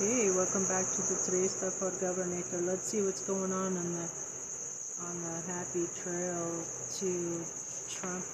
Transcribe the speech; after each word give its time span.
Hey, 0.00 0.28
welcome 0.28 0.66
back 0.66 0.90
to 0.90 1.02
the 1.02 1.14
Today's 1.24 1.54
Stuff 1.54 1.78
Called 1.78 1.92
Governator. 2.02 2.66
Let's 2.66 2.82
see 2.82 3.00
what's 3.00 3.20
going 3.20 3.52
on 3.52 3.76
on 3.76 3.92
the 3.94 4.10
on 5.06 5.22
the 5.22 5.52
happy 5.52 5.86
trail 6.02 6.64
to 6.98 7.40
Trump 7.88 8.24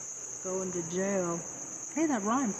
going 0.42 0.72
to 0.72 0.82
jail. 0.90 1.38
Hey, 1.94 2.06
that 2.06 2.22
rhymes. 2.22 2.56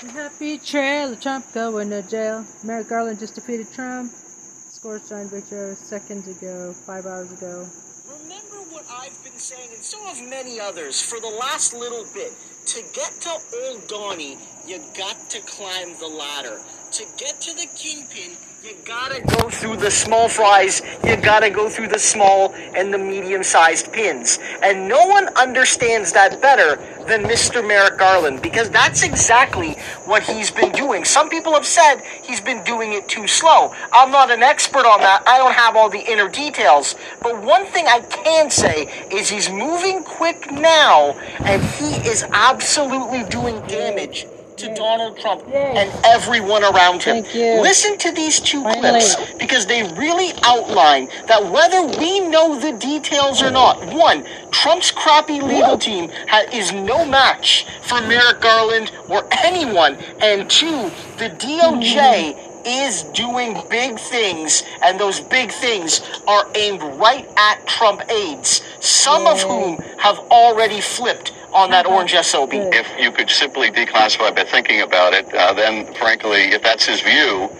The 0.00 0.10
happy 0.10 0.58
trail 0.58 1.14
Trump 1.14 1.54
going 1.54 1.90
to 1.90 2.02
jail. 2.02 2.44
Merrick 2.64 2.88
Garland 2.88 3.20
just 3.20 3.36
defeated 3.36 3.68
Trump. 3.72 4.10
Scores 4.10 5.08
giant 5.08 5.30
victory 5.30 5.76
seconds 5.76 6.26
ago, 6.26 6.72
five 6.72 7.06
hours 7.06 7.30
ago. 7.30 7.64
Remember 8.10 8.58
what 8.74 8.84
I've 8.90 9.22
been 9.22 9.38
saying, 9.38 9.70
and 9.72 9.84
so 9.84 10.04
have 10.04 10.18
many 10.28 10.58
others, 10.58 11.00
for 11.00 11.20
the 11.20 11.30
last 11.30 11.74
little 11.74 12.04
bit. 12.12 12.32
To 12.66 12.82
get 12.92 13.12
to 13.20 13.30
Old 13.70 13.86
Donnie, 13.86 14.36
you 14.66 14.80
got 14.98 15.30
to 15.30 15.40
climb 15.42 15.94
the 16.00 16.08
ladder. 16.08 16.58
To 16.92 17.06
get 17.16 17.40
to 17.40 17.56
the 17.56 17.66
kingpin, 17.74 18.36
you 18.62 18.76
gotta 18.84 19.22
go 19.22 19.48
through 19.48 19.78
the 19.78 19.90
small 19.90 20.28
fries, 20.28 20.82
you 21.02 21.16
gotta 21.16 21.48
go 21.48 21.70
through 21.70 21.88
the 21.88 21.98
small 21.98 22.52
and 22.76 22.92
the 22.92 22.98
medium 22.98 23.42
sized 23.42 23.90
pins. 23.94 24.38
And 24.62 24.88
no 24.88 25.06
one 25.06 25.28
understands 25.28 26.12
that 26.12 26.42
better 26.42 26.76
than 27.06 27.22
Mr. 27.22 27.66
Merrick 27.66 27.98
Garland 27.98 28.42
because 28.42 28.68
that's 28.68 29.04
exactly 29.04 29.72
what 30.04 30.22
he's 30.22 30.50
been 30.50 30.70
doing. 30.72 31.06
Some 31.06 31.30
people 31.30 31.54
have 31.54 31.64
said 31.64 32.02
he's 32.22 32.42
been 32.42 32.62
doing 32.62 32.92
it 32.92 33.08
too 33.08 33.26
slow. 33.26 33.72
I'm 33.90 34.10
not 34.10 34.30
an 34.30 34.42
expert 34.42 34.84
on 34.84 35.00
that, 35.00 35.22
I 35.26 35.38
don't 35.38 35.54
have 35.54 35.76
all 35.76 35.88
the 35.88 36.12
inner 36.12 36.28
details. 36.28 36.94
But 37.22 37.40
one 37.42 37.64
thing 37.64 37.86
I 37.88 38.00
can 38.00 38.50
say 38.50 39.08
is 39.10 39.30
he's 39.30 39.48
moving 39.48 40.04
quick 40.04 40.52
now 40.52 41.12
and 41.46 41.62
he 41.62 42.06
is 42.06 42.22
absolutely 42.32 43.24
doing 43.30 43.66
damage 43.66 44.26
to 44.62 44.72
Donald 44.74 45.18
Trump 45.18 45.42
and 45.52 45.90
everyone 46.04 46.62
around 46.62 47.02
him. 47.02 47.24
Listen 47.62 47.98
to 47.98 48.12
these 48.12 48.38
two 48.38 48.62
Finally. 48.62 49.00
clips 49.00 49.16
because 49.34 49.66
they 49.66 49.82
really 49.94 50.32
outline 50.44 51.08
that 51.26 51.44
whether 51.50 51.82
we 51.98 52.20
know 52.20 52.58
the 52.58 52.72
details 52.78 53.42
or 53.42 53.50
not, 53.50 53.84
one, 53.92 54.24
Trump's 54.52 54.92
crappy 54.92 55.40
legal 55.40 55.76
team 55.76 56.10
ha- 56.28 56.44
is 56.52 56.72
no 56.72 57.04
match 57.04 57.66
for 57.82 58.00
Merrick 58.02 58.40
Garland 58.40 58.92
or 59.08 59.26
anyone, 59.44 59.96
and 60.20 60.48
two, 60.48 60.90
the 61.18 61.30
DOJ 61.38 62.38
is 62.64 63.02
doing 63.14 63.60
big 63.68 63.98
things, 63.98 64.62
and 64.84 65.00
those 65.00 65.18
big 65.18 65.50
things 65.50 66.00
are 66.28 66.46
aimed 66.54 66.80
right 67.00 67.28
at 67.36 67.66
Trump 67.66 68.08
aides, 68.08 68.62
some 68.78 69.26
of 69.26 69.42
whom 69.42 69.78
have 69.98 70.20
already 70.30 70.80
flipped 70.80 71.32
on 71.52 71.70
that 71.70 71.86
orange 71.86 72.14
SOB. 72.14 72.50
if 72.52 72.88
you 72.98 73.12
could 73.12 73.30
simply 73.30 73.70
declassify 73.70 74.34
by 74.34 74.44
thinking 74.44 74.80
about 74.80 75.12
it, 75.12 75.32
uh, 75.34 75.52
then 75.52 75.92
frankly, 75.94 76.52
if 76.52 76.62
that's 76.62 76.84
his 76.84 77.00
view, 77.00 77.50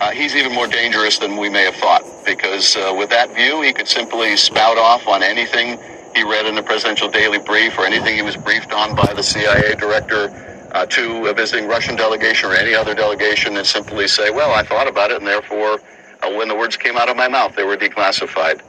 uh, 0.00 0.10
he's 0.10 0.34
even 0.34 0.52
more 0.52 0.66
dangerous 0.66 1.18
than 1.18 1.36
we 1.36 1.48
may 1.48 1.64
have 1.64 1.76
thought. 1.76 2.02
Because 2.24 2.76
uh, 2.76 2.94
with 2.96 3.10
that 3.10 3.34
view, 3.34 3.62
he 3.62 3.72
could 3.72 3.88
simply 3.88 4.36
spout 4.36 4.78
off 4.78 5.06
on 5.06 5.22
anything 5.22 5.78
he 6.14 6.22
read 6.24 6.44
in 6.46 6.54
the 6.54 6.62
presidential 6.62 7.08
daily 7.08 7.38
brief 7.38 7.78
or 7.78 7.86
anything 7.86 8.16
he 8.16 8.22
was 8.22 8.36
briefed 8.36 8.72
on 8.72 8.94
by 8.94 9.12
the 9.14 9.22
CIA 9.22 9.74
director 9.76 10.68
uh, 10.72 10.86
to 10.86 11.26
a 11.26 11.34
visiting 11.34 11.68
Russian 11.68 11.96
delegation 11.96 12.50
or 12.50 12.54
any 12.54 12.74
other 12.74 12.94
delegation 12.94 13.56
and 13.56 13.66
simply 13.66 14.08
say, 14.08 14.30
well, 14.30 14.52
I 14.52 14.62
thought 14.62 14.88
about 14.88 15.10
it, 15.10 15.18
and 15.18 15.26
therefore, 15.26 15.80
uh, 16.22 16.30
when 16.34 16.48
the 16.48 16.54
words 16.56 16.76
came 16.76 16.96
out 16.96 17.08
of 17.08 17.16
my 17.16 17.28
mouth, 17.28 17.54
they 17.56 17.64
were 17.64 17.76
declassified. 17.76 18.60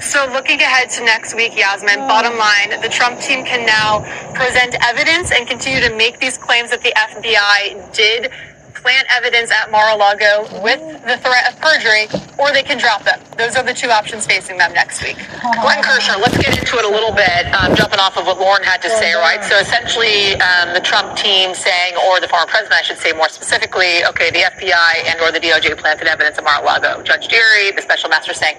So 0.00 0.30
looking 0.32 0.60
ahead 0.60 0.90
to 0.90 1.04
next 1.04 1.34
week, 1.34 1.56
Yasmin, 1.56 1.98
bottom 2.06 2.38
line, 2.38 2.80
the 2.80 2.88
Trump 2.88 3.20
team 3.20 3.44
can 3.44 3.66
now 3.66 4.00
present 4.32 4.76
evidence 4.80 5.32
and 5.32 5.46
continue 5.46 5.80
to 5.80 5.94
make 5.94 6.20
these 6.20 6.38
claims 6.38 6.70
that 6.70 6.82
the 6.82 6.92
FBI 6.94 7.92
did 7.92 8.30
plant 8.74 9.06
evidence 9.10 9.50
at 9.50 9.70
Mar-a-Lago 9.72 10.62
with 10.62 10.80
the 11.02 11.18
threat 11.18 11.50
of 11.50 11.58
perjury, 11.60 12.06
or 12.38 12.52
they 12.52 12.62
can 12.62 12.78
drop 12.78 13.02
them. 13.02 13.18
Those 13.36 13.56
are 13.56 13.64
the 13.64 13.74
two 13.74 13.90
options 13.90 14.24
facing 14.24 14.56
them 14.56 14.72
next 14.72 15.02
week. 15.02 15.16
Glenn 15.60 15.82
Kirshner, 15.82 16.16
let's 16.22 16.38
get 16.38 16.56
into 16.56 16.78
it 16.78 16.84
a 16.84 16.88
little 16.88 17.12
bit, 17.12 17.52
um, 17.52 17.74
jumping 17.74 17.98
off 17.98 18.16
of 18.16 18.26
what 18.26 18.38
Lauren 18.38 18.62
had 18.62 18.80
to 18.82 18.90
say, 18.90 19.14
right? 19.14 19.42
So 19.42 19.58
essentially, 19.58 20.34
um, 20.40 20.74
the 20.74 20.80
Trump 20.80 21.16
team 21.16 21.54
saying, 21.54 21.94
or 22.06 22.20
the 22.20 22.28
former 22.28 22.46
president, 22.46 22.78
I 22.78 22.82
should 22.82 22.98
say 22.98 23.12
more 23.12 23.28
specifically, 23.28 24.04
okay, 24.06 24.30
the 24.30 24.46
FBI 24.46 25.10
and 25.10 25.20
or 25.20 25.32
the 25.32 25.40
DOJ 25.40 25.76
planted 25.76 26.06
evidence 26.06 26.38
at 26.38 26.44
Mar-a-Lago. 26.44 27.02
Judge 27.02 27.26
Dearie, 27.26 27.72
the 27.72 27.82
special 27.82 28.08
master 28.08 28.32
saying, 28.32 28.56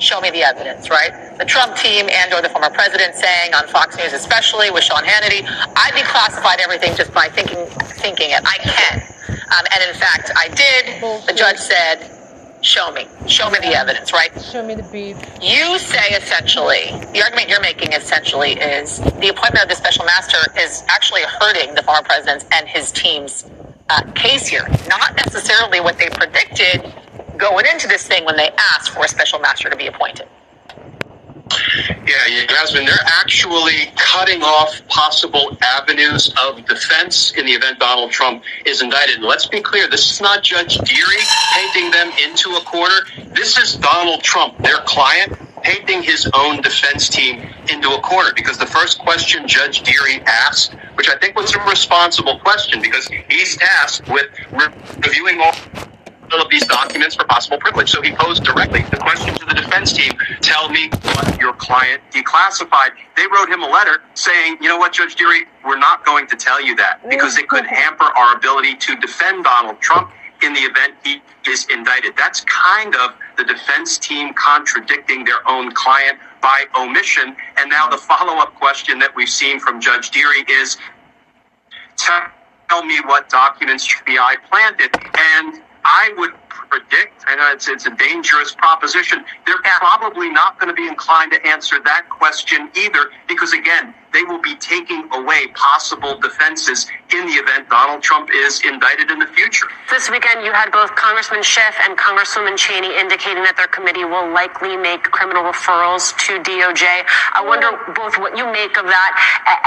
show 0.00 0.20
me 0.20 0.30
the 0.30 0.42
evidence, 0.42 0.90
right? 0.90 1.38
The 1.38 1.44
Trump 1.44 1.76
team 1.76 2.08
and 2.10 2.32
or 2.32 2.42
the 2.42 2.48
former 2.48 2.70
president 2.70 3.14
saying 3.14 3.54
on 3.54 3.68
Fox 3.68 3.96
News, 3.96 4.12
especially 4.12 4.70
with 4.70 4.82
Sean 4.82 5.04
Hannity, 5.04 5.44
I 5.76 5.90
declassified 5.92 6.58
everything 6.60 6.96
just 6.96 7.12
by 7.12 7.28
thinking, 7.28 7.66
thinking 8.00 8.30
it. 8.30 8.40
I 8.44 8.56
can. 8.58 9.02
Um, 9.28 9.64
and 9.72 9.88
in 9.88 9.94
fact, 9.94 10.30
I 10.36 10.48
did. 10.48 11.00
The 11.26 11.34
judge 11.34 11.58
said, 11.58 12.10
show 12.62 12.90
me, 12.92 13.06
show 13.26 13.50
me 13.50 13.58
the 13.60 13.76
evidence, 13.76 14.12
right? 14.12 14.30
Show 14.40 14.66
me 14.66 14.74
the 14.74 14.88
beef. 14.90 15.16
You 15.42 15.78
say 15.78 16.16
essentially, 16.16 16.90
the 17.12 17.22
argument 17.22 17.48
you're 17.48 17.60
making 17.60 17.92
essentially 17.92 18.52
is 18.52 18.98
the 18.98 19.28
appointment 19.28 19.64
of 19.64 19.68
the 19.68 19.76
special 19.76 20.04
master 20.04 20.38
is 20.58 20.82
actually 20.88 21.22
hurting 21.22 21.74
the 21.74 21.82
former 21.82 22.02
president 22.02 22.44
and 22.52 22.66
his 22.68 22.90
team's 22.92 23.50
uh, 23.90 24.02
case 24.12 24.46
here. 24.46 24.66
Not 24.88 25.16
necessarily 25.16 25.80
what 25.80 25.98
they 25.98 26.08
predicted 26.08 26.92
going 27.40 27.66
into 27.72 27.88
this 27.88 28.06
thing 28.06 28.24
when 28.24 28.36
they 28.36 28.50
asked 28.58 28.90
for 28.90 29.04
a 29.04 29.08
special 29.08 29.38
master 29.38 29.70
to 29.70 29.76
be 29.76 29.86
appointed. 29.86 30.28
Yeah, 32.06 32.44
Yasmin, 32.48 32.84
they're 32.84 32.94
actually 33.06 33.92
cutting 33.96 34.42
off 34.42 34.86
possible 34.88 35.56
avenues 35.62 36.32
of 36.42 36.64
defense 36.64 37.32
in 37.32 37.46
the 37.46 37.52
event 37.52 37.78
Donald 37.78 38.10
Trump 38.10 38.44
is 38.66 38.82
indicted. 38.82 39.16
And 39.16 39.24
let's 39.24 39.46
be 39.46 39.60
clear, 39.60 39.88
this 39.88 40.10
is 40.10 40.20
not 40.20 40.42
Judge 40.42 40.78
Dearie 40.78 41.24
painting 41.54 41.90
them 41.90 42.10
into 42.24 42.50
a 42.50 42.60
corner. 42.62 42.94
This 43.34 43.58
is 43.58 43.74
Donald 43.76 44.22
Trump, 44.22 44.58
their 44.58 44.78
client, 44.78 45.38
painting 45.62 46.02
his 46.02 46.28
own 46.34 46.62
defense 46.62 47.08
team 47.08 47.48
into 47.68 47.90
a 47.90 48.00
corner. 48.00 48.30
Because 48.34 48.58
the 48.58 48.66
first 48.66 48.98
question 48.98 49.46
Judge 49.46 49.82
Dearie 49.82 50.20
asked, 50.26 50.74
which 50.94 51.08
I 51.08 51.16
think 51.18 51.36
was 51.36 51.54
a 51.54 51.60
responsible 51.64 52.38
question, 52.38 52.80
because 52.80 53.08
he's 53.28 53.56
tasked 53.56 54.08
with 54.08 54.26
re- 54.52 54.72
reviewing 55.04 55.40
all 55.40 55.52
of 56.38 56.50
these 56.50 56.66
documents 56.66 57.16
for 57.16 57.24
possible 57.24 57.58
privilege. 57.58 57.90
So 57.90 58.02
he 58.02 58.12
posed 58.12 58.44
directly 58.44 58.82
the 58.90 58.98
question 58.98 59.34
to 59.34 59.44
the 59.46 59.54
defense 59.54 59.92
team 59.92 60.12
tell 60.40 60.68
me 60.68 60.88
what 61.02 61.40
your 61.40 61.54
client 61.54 62.02
declassified. 62.12 62.90
They 63.16 63.26
wrote 63.26 63.48
him 63.48 63.62
a 63.62 63.68
letter 63.68 64.02
saying, 64.14 64.58
you 64.60 64.68
know 64.68 64.78
what, 64.78 64.92
Judge 64.92 65.16
Dearie, 65.16 65.46
we're 65.64 65.78
not 65.78 66.04
going 66.04 66.26
to 66.28 66.36
tell 66.36 66.62
you 66.62 66.76
that 66.76 67.00
because 67.08 67.36
it 67.38 67.48
could 67.48 67.64
mm-hmm. 67.64 67.74
hamper 67.74 68.04
our 68.04 68.36
ability 68.36 68.76
to 68.76 68.96
defend 68.96 69.44
Donald 69.44 69.80
Trump 69.80 70.12
in 70.42 70.52
the 70.54 70.60
event 70.60 70.94
he 71.04 71.20
is 71.48 71.66
indicted. 71.70 72.16
That's 72.16 72.40
kind 72.42 72.94
of 72.96 73.14
the 73.36 73.44
defense 73.44 73.98
team 73.98 74.32
contradicting 74.34 75.24
their 75.24 75.46
own 75.48 75.72
client 75.72 76.18
by 76.40 76.64
omission. 76.76 77.36
And 77.58 77.68
now 77.68 77.88
the 77.88 77.98
follow 77.98 78.40
up 78.40 78.54
question 78.54 78.98
that 79.00 79.14
we've 79.14 79.28
seen 79.28 79.60
from 79.60 79.80
Judge 79.80 80.10
Dearie 80.10 80.44
is 80.48 80.78
tell 81.96 82.84
me 82.84 82.98
what 83.04 83.28
documents 83.28 83.86
FBI 83.86 84.36
planted. 84.48 84.90
And 85.36 85.62
I 85.90 86.14
would 86.18 86.30
predict, 86.70 87.26
and 87.26 87.40
it's, 87.50 87.66
it's 87.66 87.86
a 87.86 87.90
dangerous 87.90 88.54
proposition, 88.54 89.24
they're 89.44 89.58
probably 89.60 90.30
not 90.30 90.58
going 90.60 90.70
to 90.70 90.74
be 90.74 90.86
inclined 90.86 91.32
to 91.32 91.44
answer 91.44 91.82
that 91.82 92.08
question 92.08 92.70
either, 92.78 93.10
because 93.26 93.52
again, 93.52 93.92
they 94.12 94.22
will 94.22 94.40
be 94.40 94.54
taking 94.56 95.10
away 95.12 95.48
possible 95.54 96.14
defenses 96.18 96.86
in 97.12 97.26
the 97.26 97.34
event 97.34 97.68
Donald 97.68 98.02
Trump 98.02 98.30
is 98.32 98.60
indicted 98.64 99.10
in 99.10 99.18
the 99.18 99.26
future. 99.26 99.66
This 99.90 100.08
weekend, 100.10 100.44
you 100.44 100.52
had 100.52 100.70
both 100.70 100.94
Congressman 100.94 101.42
Schiff 101.42 101.74
and 101.82 101.98
Congresswoman 101.98 102.56
Cheney 102.56 102.94
indicating 102.94 103.42
that 103.42 103.56
their 103.56 103.70
committee 103.70 104.04
will 104.04 104.30
likely 104.30 104.76
make 104.76 105.02
criminal 105.10 105.42
referrals 105.42 106.14
to 106.26 106.38
DOJ. 106.38 106.86
I 107.34 107.42
wonder 107.42 107.70
both 107.98 108.18
what 108.18 108.38
you 108.38 108.46
make 108.46 108.78
of 108.78 108.86
that 108.86 109.10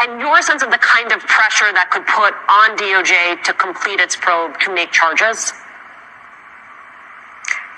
and 0.07 0.21
your 0.21 0.41
sense 0.41 0.63
of 0.63 0.71
the 0.71 0.79
kind 0.79 1.11
of 1.11 1.19
pressure 1.27 1.71
that 1.75 1.91
could 1.91 2.07
put 2.07 2.31
on 2.47 2.79
DOJ 2.79 3.43
to 3.43 3.51
complete 3.53 3.99
its 3.99 4.15
probe 4.15 4.59
to 4.61 4.73
make 4.73 4.91
charges. 4.91 5.51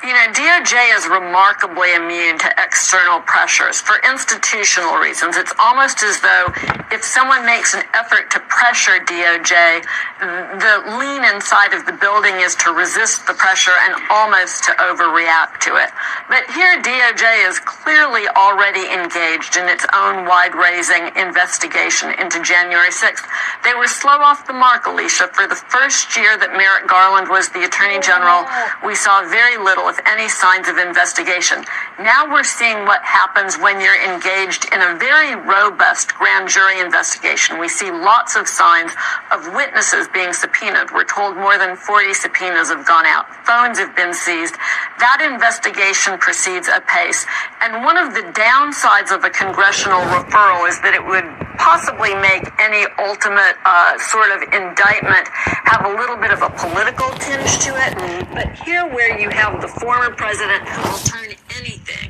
You 0.06 0.14
know, 0.14 0.30
DOJ 0.38 0.96
is 0.96 1.08
remarkably 1.08 1.96
immune 1.96 2.38
to 2.38 2.54
external 2.62 3.22
pressures 3.22 3.82
for 3.82 3.98
institutional 4.06 5.02
reasons. 5.02 5.36
It's 5.36 5.52
almost 5.58 6.04
as 6.04 6.22
though 6.22 6.54
if 6.92 7.04
someone 7.04 7.44
makes 7.44 7.74
an 7.74 7.82
effort 7.98 8.30
to 8.30 8.40
pressure 8.46 9.02
DOJ, 9.02 9.82
the 10.22 11.02
lean 11.02 11.26
inside 11.26 11.74
of 11.74 11.88
the 11.88 11.98
building 11.98 12.38
is 12.38 12.54
to 12.62 12.70
resist 12.70 13.26
the 13.26 13.34
pressure 13.34 13.74
and 13.82 13.98
almost 14.12 14.64
to 14.66 14.78
overreact 14.78 15.66
to 15.66 15.74
it. 15.74 15.90
But 16.30 16.46
here, 16.54 16.78
DOJ 16.86 17.50
is 17.50 17.58
clearly 17.58 18.30
already 18.38 18.86
engaged 18.94 19.58
in 19.58 19.66
its 19.66 19.90
own 19.90 20.30
wide 20.30 20.54
raising 20.54 21.18
investigation 21.18 22.14
into 22.22 22.46
January 22.46 22.94
6th. 22.94 23.26
They 23.64 23.74
were 23.74 23.90
slow 23.90 24.22
off 24.22 24.46
the 24.46 24.54
mark, 24.54 24.86
Alicia. 24.86 25.34
For 25.34 25.48
the 25.48 25.58
first 25.58 26.16
year 26.16 26.38
that 26.38 26.54
Merrick 26.54 26.86
Garland 26.86 27.28
was 27.28 27.50
the 27.50 27.66
Attorney 27.66 27.98
General, 28.06 28.46
we 28.86 28.94
saw 28.94 29.26
very 29.26 29.58
little, 29.58 29.95
any 30.06 30.28
signs 30.30 30.68
of 30.68 30.78
investigation. 30.78 31.64
Now 32.00 32.30
we're 32.32 32.44
seeing 32.44 32.86
what 32.86 33.04
happens 33.04 33.58
when 33.58 33.80
you're 33.80 34.02
engaged 34.04 34.68
in 34.74 34.82
a 34.82 34.96
very 34.98 35.36
robust 35.36 36.16
grand 36.16 36.50
jury 36.50 36.80
investigation. 36.80 37.60
We 37.60 37.70
see 37.70 37.92
lots 37.92 38.36
of 38.36 38.48
signs 38.48 38.92
of 39.32 39.54
witnesses 39.54 40.08
being 40.14 40.34
subpoenaed. 40.34 40.92
We're 40.92 41.06
told 41.08 41.38
more 41.38 41.58
than 41.58 41.76
40 41.76 42.14
subpoenas 42.14 42.70
have 42.70 42.86
gone 42.88 43.06
out. 43.06 43.26
Phones 43.46 43.80
have 43.80 43.96
been 43.96 44.14
seized. 44.14 44.56
That 45.00 45.22
investigation 45.22 46.18
proceeds 46.18 46.68
apace. 46.68 47.26
And 47.62 47.84
one 47.84 47.98
of 47.98 48.14
the 48.14 48.28
downsides 48.34 49.16
of 49.16 49.24
a 49.24 49.30
congressional 49.30 50.02
referral 50.12 50.68
is 50.68 50.80
that 50.82 50.94
it 50.94 51.04
would 51.06 51.26
possibly 51.58 52.14
make 52.16 52.44
any 52.60 52.86
ultimate 53.00 53.56
uh, 53.66 53.98
sort 53.98 54.30
of 54.32 54.44
indictment 54.54 55.28
have 55.66 55.86
a 55.86 55.94
little 55.98 56.18
bit 56.18 56.32
of 56.32 56.42
a 56.42 56.50
political 56.62 57.10
tinge 57.18 57.58
to 57.66 57.72
it. 57.74 57.96
But 58.34 58.54
here, 58.66 58.86
where 58.88 59.20
you 59.20 59.30
have 59.30 59.62
the 59.62 59.68
former 59.86 60.16
president 60.16 60.68
who 60.68 60.90
will 60.90 60.98
turn 60.98 61.30
anything 61.60 62.10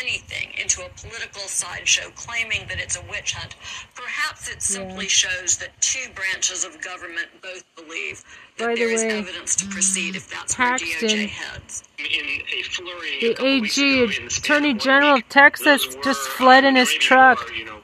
anything 0.00 0.48
into 0.58 0.80
a 0.80 0.88
political 0.88 1.42
sideshow 1.42 2.08
claiming 2.14 2.60
that 2.68 2.78
it's 2.78 2.96
a 2.96 3.02
witch 3.10 3.34
hunt. 3.34 3.56
Perhaps 3.94 4.48
it 4.48 4.62
simply 4.62 5.04
yeah. 5.04 5.10
shows 5.10 5.58
that 5.58 5.78
two 5.82 6.10
branches 6.14 6.64
of 6.64 6.80
government 6.80 7.26
both 7.42 7.62
believe 7.76 8.24
that 8.56 8.68
By 8.68 8.74
there 8.74 8.88
the 8.88 8.94
is 8.94 9.02
evidence 9.02 9.54
to 9.56 9.66
proceed 9.66 10.16
if 10.16 10.30
that's 10.30 10.54
Paxton, 10.54 11.08
where 11.08 11.18
DOJ 11.18 11.28
heads. 11.28 11.82
the 11.98 13.36
AG, 13.44 14.26
Attorney 14.26 14.72
General 14.72 15.16
of 15.16 15.28
Texas, 15.28 15.86
just 16.02 16.20
fled 16.20 16.64
in 16.64 16.76
his 16.76 16.90
truck. 16.90 17.50
Uh, 17.50 17.54
you 17.54 17.64
know, 17.66 17.80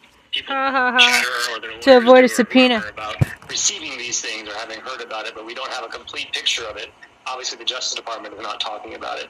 ha, 0.46 0.70
ha, 0.70 0.96
ha, 0.98 1.80
to 1.82 1.96
avoid 1.98 2.24
a 2.24 2.28
subpoena. 2.28 2.82
About 2.88 3.16
receiving 3.50 3.98
these 3.98 4.22
things 4.22 4.48
or 4.48 4.54
having 4.54 4.80
heard 4.80 5.02
about 5.02 5.26
it, 5.26 5.34
but 5.34 5.44
we 5.44 5.52
don't 5.52 5.72
have 5.72 5.84
a 5.84 5.88
complete 5.88 6.32
picture 6.32 6.64
of 6.64 6.78
it. 6.78 6.88
Obviously, 7.26 7.58
the 7.58 7.64
Justice 7.64 7.94
Department 7.94 8.34
is 8.34 8.42
not 8.42 8.60
talking 8.60 8.94
about 8.94 9.18
it. 9.18 9.28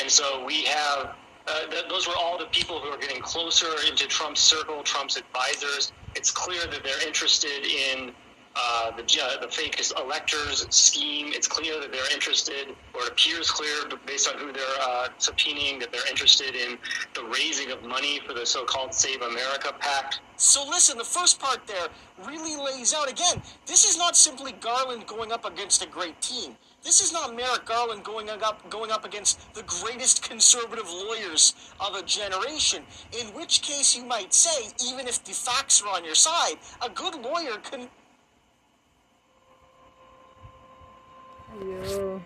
And 0.00 0.10
so 0.10 0.44
we 0.44 0.64
have 0.64 1.14
uh, 1.46 1.66
th- 1.70 1.84
those 1.88 2.08
were 2.08 2.14
all 2.18 2.38
the 2.38 2.46
people 2.46 2.80
who 2.80 2.88
are 2.88 2.98
getting 2.98 3.22
closer 3.22 3.68
into 3.88 4.06
Trump's 4.06 4.40
circle, 4.40 4.82
Trump's 4.82 5.16
advisors. 5.16 5.92
It's 6.14 6.30
clear 6.30 6.60
that 6.66 6.82
they're 6.82 7.06
interested 7.06 7.64
in 7.64 8.12
uh, 8.56 8.90
the, 8.96 9.02
uh, 9.22 9.40
the 9.40 9.48
fake 9.48 9.80
electors 9.98 10.66
scheme. 10.70 11.28
It's 11.28 11.46
clear 11.46 11.78
that 11.78 11.92
they're 11.92 12.12
interested, 12.12 12.74
or 12.94 13.02
it 13.02 13.08
appears 13.10 13.50
clear 13.50 13.84
based 14.06 14.28
on 14.28 14.38
who 14.38 14.50
they're 14.50 14.62
uh, 14.80 15.08
subpoenaing, 15.18 15.78
that 15.80 15.92
they're 15.92 16.08
interested 16.08 16.54
in 16.54 16.78
the 17.14 17.24
raising 17.24 17.70
of 17.70 17.82
money 17.84 18.20
for 18.26 18.32
the 18.32 18.46
so-called 18.46 18.94
Save 18.94 19.20
America 19.20 19.74
Pact. 19.78 20.20
So 20.36 20.66
listen, 20.66 20.96
the 20.96 21.04
first 21.04 21.38
part 21.38 21.66
there 21.66 21.88
really 22.26 22.56
lays 22.56 22.94
out 22.94 23.10
again. 23.10 23.42
This 23.66 23.84
is 23.84 23.98
not 23.98 24.16
simply 24.16 24.52
Garland 24.52 25.06
going 25.06 25.32
up 25.32 25.44
against 25.44 25.84
a 25.84 25.88
great 25.88 26.20
team. 26.22 26.56
This 26.86 27.00
is 27.00 27.12
not 27.12 27.34
Merrick 27.34 27.64
Garland 27.64 28.04
going 28.04 28.30
up 28.30 28.70
going 28.70 28.92
up 28.92 29.04
against 29.04 29.52
the 29.54 29.64
greatest 29.64 30.22
conservative 30.22 30.88
lawyers 30.88 31.52
of 31.80 31.96
a 31.96 32.02
generation. 32.04 32.84
In 33.10 33.26
which 33.34 33.60
case, 33.60 33.96
you 33.96 34.04
might 34.04 34.32
say, 34.32 34.68
even 34.86 35.08
if 35.08 35.24
the 35.24 35.32
facts 35.32 35.82
are 35.82 35.88
on 35.88 36.04
your 36.04 36.14
side, 36.14 36.54
a 36.80 36.88
good 36.88 37.16
lawyer 37.16 37.56
can. 37.56 37.88
Yo. 41.60 42.22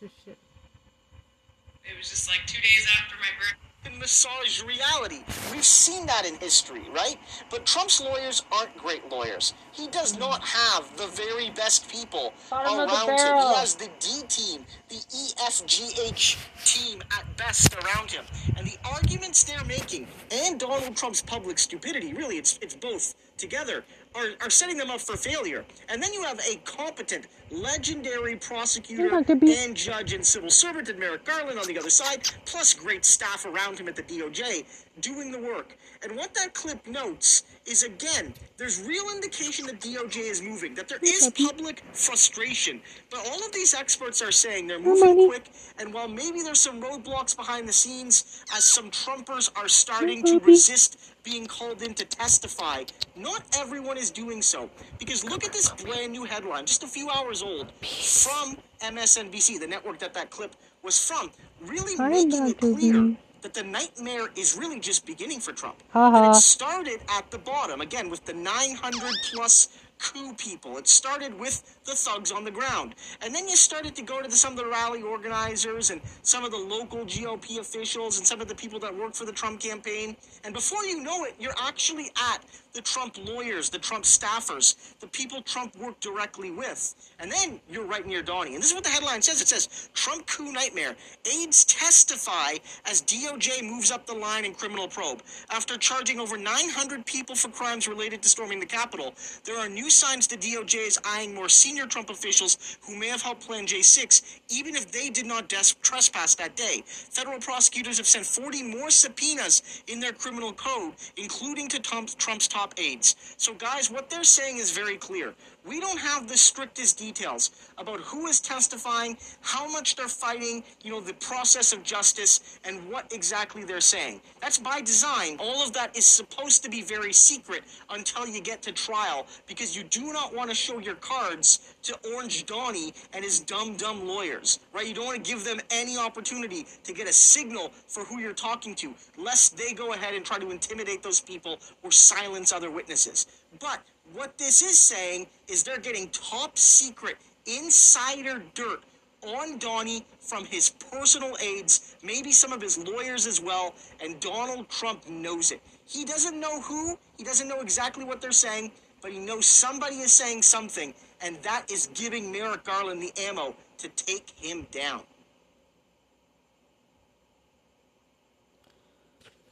It 0.00 1.98
was 1.98 2.08
just 2.08 2.28
like 2.28 2.46
two 2.46 2.62
days 2.62 2.86
after 3.00 3.16
my 3.16 3.26
birthday 3.36 3.62
and 3.62 3.71
massage 3.90 4.62
reality. 4.62 5.24
We've 5.50 5.64
seen 5.64 6.06
that 6.06 6.26
in 6.26 6.36
history, 6.36 6.82
right? 6.94 7.16
But 7.50 7.66
Trump's 7.66 8.00
lawyers 8.00 8.44
aren't 8.52 8.76
great 8.76 9.10
lawyers. 9.10 9.54
He 9.72 9.88
does 9.88 10.18
not 10.18 10.42
have 10.42 10.96
the 10.96 11.06
very 11.08 11.50
best 11.50 11.88
people 11.88 12.32
Bottom 12.50 12.80
around 12.80 13.08
him. 13.10 13.16
He 13.16 13.54
has 13.54 13.74
the 13.74 13.88
D 13.98 14.22
team, 14.28 14.64
the 14.88 14.96
EFGH 14.96 16.36
team 16.64 17.02
at 17.18 17.36
best 17.36 17.74
around 17.74 18.10
him. 18.10 18.24
And 18.56 18.66
the 18.66 18.76
arguments 18.84 19.44
they're 19.44 19.64
making, 19.64 20.06
and 20.30 20.58
Donald 20.60 20.96
Trump's 20.96 21.22
public 21.22 21.58
stupidity, 21.58 22.12
really, 22.12 22.38
it's, 22.38 22.58
it's 22.62 22.74
both 22.74 23.14
together, 23.36 23.84
are, 24.14 24.28
are 24.40 24.50
setting 24.50 24.76
them 24.76 24.90
up 24.90 25.00
for 25.00 25.16
failure. 25.16 25.64
And 25.88 26.02
then 26.02 26.12
you 26.12 26.22
have 26.22 26.40
a 26.40 26.56
competent, 26.64 27.26
legendary 27.50 28.36
prosecutor 28.36 29.22
and 29.28 29.76
judge 29.76 30.12
and 30.12 30.24
civil 30.24 30.50
servant 30.50 30.88
in 30.88 30.98
Merrick 30.98 31.24
Garland 31.24 31.58
on 31.58 31.66
the 31.66 31.78
other 31.78 31.90
side, 31.90 32.22
plus 32.44 32.74
great 32.74 33.04
staff 33.04 33.44
around 33.44 33.78
him 33.78 33.88
at 33.88 33.96
the 33.96 34.02
DOJ 34.02 34.64
doing 35.00 35.30
the 35.30 35.38
work. 35.38 35.76
And 36.02 36.16
what 36.16 36.34
that 36.34 36.54
clip 36.54 36.86
notes 36.86 37.44
is 37.66 37.82
again, 37.82 38.34
there's 38.56 38.82
real 38.82 39.04
indication 39.14 39.66
that 39.66 39.80
DOJ 39.80 40.30
is 40.30 40.42
moving, 40.42 40.74
that 40.74 40.88
there 40.88 40.98
is 41.02 41.30
public 41.36 41.82
frustration. 41.92 42.80
But 43.10 43.26
all 43.26 43.44
of 43.44 43.52
these 43.52 43.74
experts 43.74 44.20
are 44.20 44.32
saying 44.32 44.66
they're 44.66 44.80
moving 44.80 45.28
quick, 45.28 45.50
and 45.78 45.94
while 45.94 46.08
maybe 46.08 46.42
there's 46.42 46.60
some 46.60 46.82
roadblocks 46.82 47.36
behind 47.36 47.68
the 47.68 47.72
scenes 47.72 48.44
as 48.54 48.64
some 48.64 48.90
Trumpers 48.90 49.50
are 49.56 49.68
starting 49.68 50.24
to 50.24 50.38
resist 50.40 51.11
being 51.22 51.46
called 51.46 51.82
in 51.82 51.94
to 51.94 52.04
testify, 52.04 52.84
not 53.16 53.42
everyone 53.58 53.96
is 53.96 54.10
doing 54.10 54.42
so. 54.42 54.70
Because 54.98 55.24
look 55.24 55.44
at 55.44 55.52
this 55.52 55.70
brand 55.70 56.12
new 56.12 56.24
headline, 56.24 56.66
just 56.66 56.82
a 56.82 56.86
few 56.86 57.08
hours 57.10 57.42
old, 57.42 57.72
from 57.80 58.56
MSNBC, 58.80 59.60
the 59.60 59.66
network 59.66 59.98
that 60.00 60.14
that 60.14 60.30
clip 60.30 60.56
was 60.82 60.98
from, 60.98 61.30
really 61.64 61.96
making 61.96 62.48
it 62.48 62.58
clear 62.58 63.16
that 63.42 63.54
the 63.54 63.62
nightmare 63.62 64.28
is 64.36 64.56
really 64.56 64.78
just 64.78 65.04
beginning 65.04 65.40
for 65.40 65.52
Trump. 65.52 65.82
Uh-huh. 65.94 66.30
it 66.30 66.34
started 66.34 67.00
at 67.10 67.30
the 67.30 67.38
bottom, 67.38 67.80
again, 67.80 68.08
with 68.08 68.24
the 68.24 68.32
900 68.32 69.14
plus 69.32 69.68
coup 70.02 70.34
people. 70.34 70.76
It 70.78 70.88
started 70.88 71.38
with 71.38 71.62
the 71.84 71.94
thugs 71.94 72.32
on 72.32 72.44
the 72.44 72.50
ground. 72.50 72.94
And 73.22 73.34
then 73.34 73.48
you 73.48 73.56
started 73.56 73.94
to 73.94 74.02
go 74.02 74.20
to 74.20 74.28
the, 74.28 74.36
some 74.36 74.52
of 74.52 74.58
the 74.58 74.66
rally 74.66 75.02
organizers 75.02 75.90
and 75.90 76.00
some 76.22 76.44
of 76.44 76.50
the 76.50 76.58
local 76.58 77.04
GOP 77.06 77.58
officials 77.58 78.18
and 78.18 78.26
some 78.26 78.40
of 78.40 78.48
the 78.48 78.54
people 78.54 78.80
that 78.80 78.94
work 78.94 79.14
for 79.14 79.24
the 79.24 79.32
Trump 79.32 79.60
campaign. 79.60 80.16
And 80.44 80.52
before 80.52 80.84
you 80.84 81.02
know 81.02 81.24
it, 81.24 81.34
you're 81.38 81.54
actually 81.60 82.10
at 82.32 82.44
the 82.72 82.80
Trump 82.80 83.18
lawyers, 83.24 83.68
the 83.68 83.78
Trump 83.78 84.04
staffers, 84.04 84.98
the 85.00 85.06
people 85.08 85.42
Trump 85.42 85.76
worked 85.76 86.00
directly 86.00 86.50
with. 86.50 86.94
And 87.18 87.30
then 87.30 87.60
you're 87.70 87.84
right 87.84 88.06
near 88.06 88.22
Donnie. 88.22 88.54
And 88.54 88.62
this 88.62 88.70
is 88.70 88.74
what 88.74 88.84
the 88.84 88.90
headline 88.90 89.22
says 89.22 89.40
it 89.40 89.48
says 89.48 89.90
Trump 89.94 90.26
coup 90.26 90.52
nightmare. 90.52 90.96
Aides 91.26 91.64
testify 91.64 92.54
as 92.86 93.02
DOJ 93.02 93.62
moves 93.68 93.90
up 93.90 94.06
the 94.06 94.14
line 94.14 94.44
in 94.44 94.54
criminal 94.54 94.88
probe. 94.88 95.22
After 95.50 95.76
charging 95.76 96.18
over 96.18 96.38
900 96.38 97.04
people 97.04 97.34
for 97.34 97.48
crimes 97.48 97.86
related 97.88 98.22
to 98.22 98.28
storming 98.28 98.60
the 98.60 98.66
Capitol, 98.66 99.14
there 99.44 99.58
are 99.58 99.68
new 99.68 99.90
signs 99.90 100.26
the 100.26 100.36
DOJ 100.36 100.86
is 100.86 100.98
eyeing 101.04 101.34
more 101.34 101.48
senior 101.48 101.86
Trump 101.86 102.10
officials 102.10 102.78
who 102.82 102.96
may 102.96 103.08
have 103.08 103.22
helped 103.22 103.46
plan 103.46 103.66
J6, 103.66 104.40
even 104.48 104.74
if 104.74 104.90
they 104.90 105.10
did 105.10 105.26
not 105.26 105.48
des- 105.48 105.74
trespass 105.82 106.34
that 106.36 106.56
day. 106.56 106.82
Federal 106.86 107.38
prosecutors 107.38 107.98
have 107.98 108.06
sent 108.06 108.24
40 108.24 108.62
more 108.62 108.90
subpoenas 108.90 109.82
in 109.88 110.00
their 110.00 110.12
criminal 110.12 110.52
code, 110.52 110.94
including 111.16 111.68
to 111.68 111.78
Trump's 111.80 112.48
top 112.48 112.61
top 112.62 112.74
aides. 112.78 113.16
So, 113.36 113.54
guys, 113.54 113.90
what 113.90 114.08
they're 114.08 114.24
saying 114.24 114.58
is 114.58 114.70
very 114.70 114.96
clear. 114.96 115.34
We 115.64 115.78
don't 115.78 115.98
have 115.98 116.28
the 116.28 116.36
strictest 116.36 116.98
details 116.98 117.50
about 117.78 118.00
who 118.00 118.26
is 118.26 118.40
testifying, 118.40 119.16
how 119.42 119.70
much 119.70 119.94
they're 119.94 120.08
fighting, 120.08 120.64
you 120.82 120.90
know, 120.90 121.00
the 121.00 121.14
process 121.14 121.72
of 121.72 121.84
justice, 121.84 122.58
and 122.64 122.90
what 122.90 123.12
exactly 123.12 123.62
they're 123.62 123.80
saying. 123.80 124.20
That's 124.40 124.58
by 124.58 124.80
design. 124.80 125.36
All 125.38 125.62
of 125.62 125.72
that 125.74 125.96
is 125.96 126.04
supposed 126.04 126.64
to 126.64 126.70
be 126.70 126.82
very 126.82 127.12
secret 127.12 127.62
until 127.90 128.26
you 128.26 128.40
get 128.40 128.60
to 128.62 128.72
trial 128.72 129.26
because 129.46 129.76
you 129.76 129.84
do 129.84 130.12
not 130.12 130.34
want 130.34 130.50
to 130.50 130.56
show 130.56 130.80
your 130.80 130.96
cards 130.96 131.74
to 131.84 131.96
Orange 132.12 132.44
Donnie 132.44 132.92
and 133.12 133.24
his 133.24 133.38
dumb, 133.38 133.76
dumb 133.76 134.06
lawyers, 134.06 134.58
right? 134.72 134.86
You 134.86 134.94
don't 134.94 135.06
want 135.06 135.24
to 135.24 135.30
give 135.30 135.44
them 135.44 135.60
any 135.70 135.96
opportunity 135.96 136.66
to 136.82 136.92
get 136.92 137.08
a 137.08 137.12
signal 137.12 137.70
for 137.86 138.02
who 138.04 138.18
you're 138.18 138.32
talking 138.32 138.74
to, 138.76 138.94
lest 139.16 139.56
they 139.56 139.74
go 139.74 139.92
ahead 139.92 140.14
and 140.14 140.24
try 140.24 140.38
to 140.38 140.50
intimidate 140.50 141.04
those 141.04 141.20
people 141.20 141.58
or 141.84 141.92
silence 141.92 142.52
other 142.52 142.70
witnesses. 142.70 143.26
But 143.60 143.80
what 144.14 144.38
this 144.38 144.62
is 144.62 144.78
saying 144.78 145.26
is 145.48 145.62
they're 145.62 145.78
getting 145.78 146.08
top 146.10 146.58
secret 146.58 147.16
insider 147.46 148.42
dirt 148.54 148.82
on 149.22 149.58
Donnie 149.58 150.04
from 150.20 150.44
his 150.44 150.70
personal 150.70 151.36
aides, 151.40 151.96
maybe 152.02 152.32
some 152.32 152.52
of 152.52 152.60
his 152.60 152.78
lawyers 152.78 153.26
as 153.26 153.40
well, 153.40 153.74
and 154.02 154.18
Donald 154.20 154.68
Trump 154.68 155.08
knows 155.08 155.52
it. 155.52 155.60
He 155.86 156.04
doesn't 156.04 156.38
know 156.38 156.60
who, 156.60 156.98
he 157.18 157.24
doesn't 157.24 157.48
know 157.48 157.60
exactly 157.60 158.04
what 158.04 158.20
they're 158.20 158.32
saying, 158.32 158.72
but 159.00 159.12
he 159.12 159.18
knows 159.18 159.46
somebody 159.46 159.96
is 159.96 160.12
saying 160.12 160.42
something, 160.42 160.94
and 161.20 161.36
that 161.42 161.70
is 161.70 161.88
giving 161.94 162.32
Merrick 162.32 162.64
Garland 162.64 163.00
the 163.02 163.12
ammo 163.20 163.54
to 163.78 163.88
take 163.90 164.30
him 164.30 164.66
down. 164.70 165.02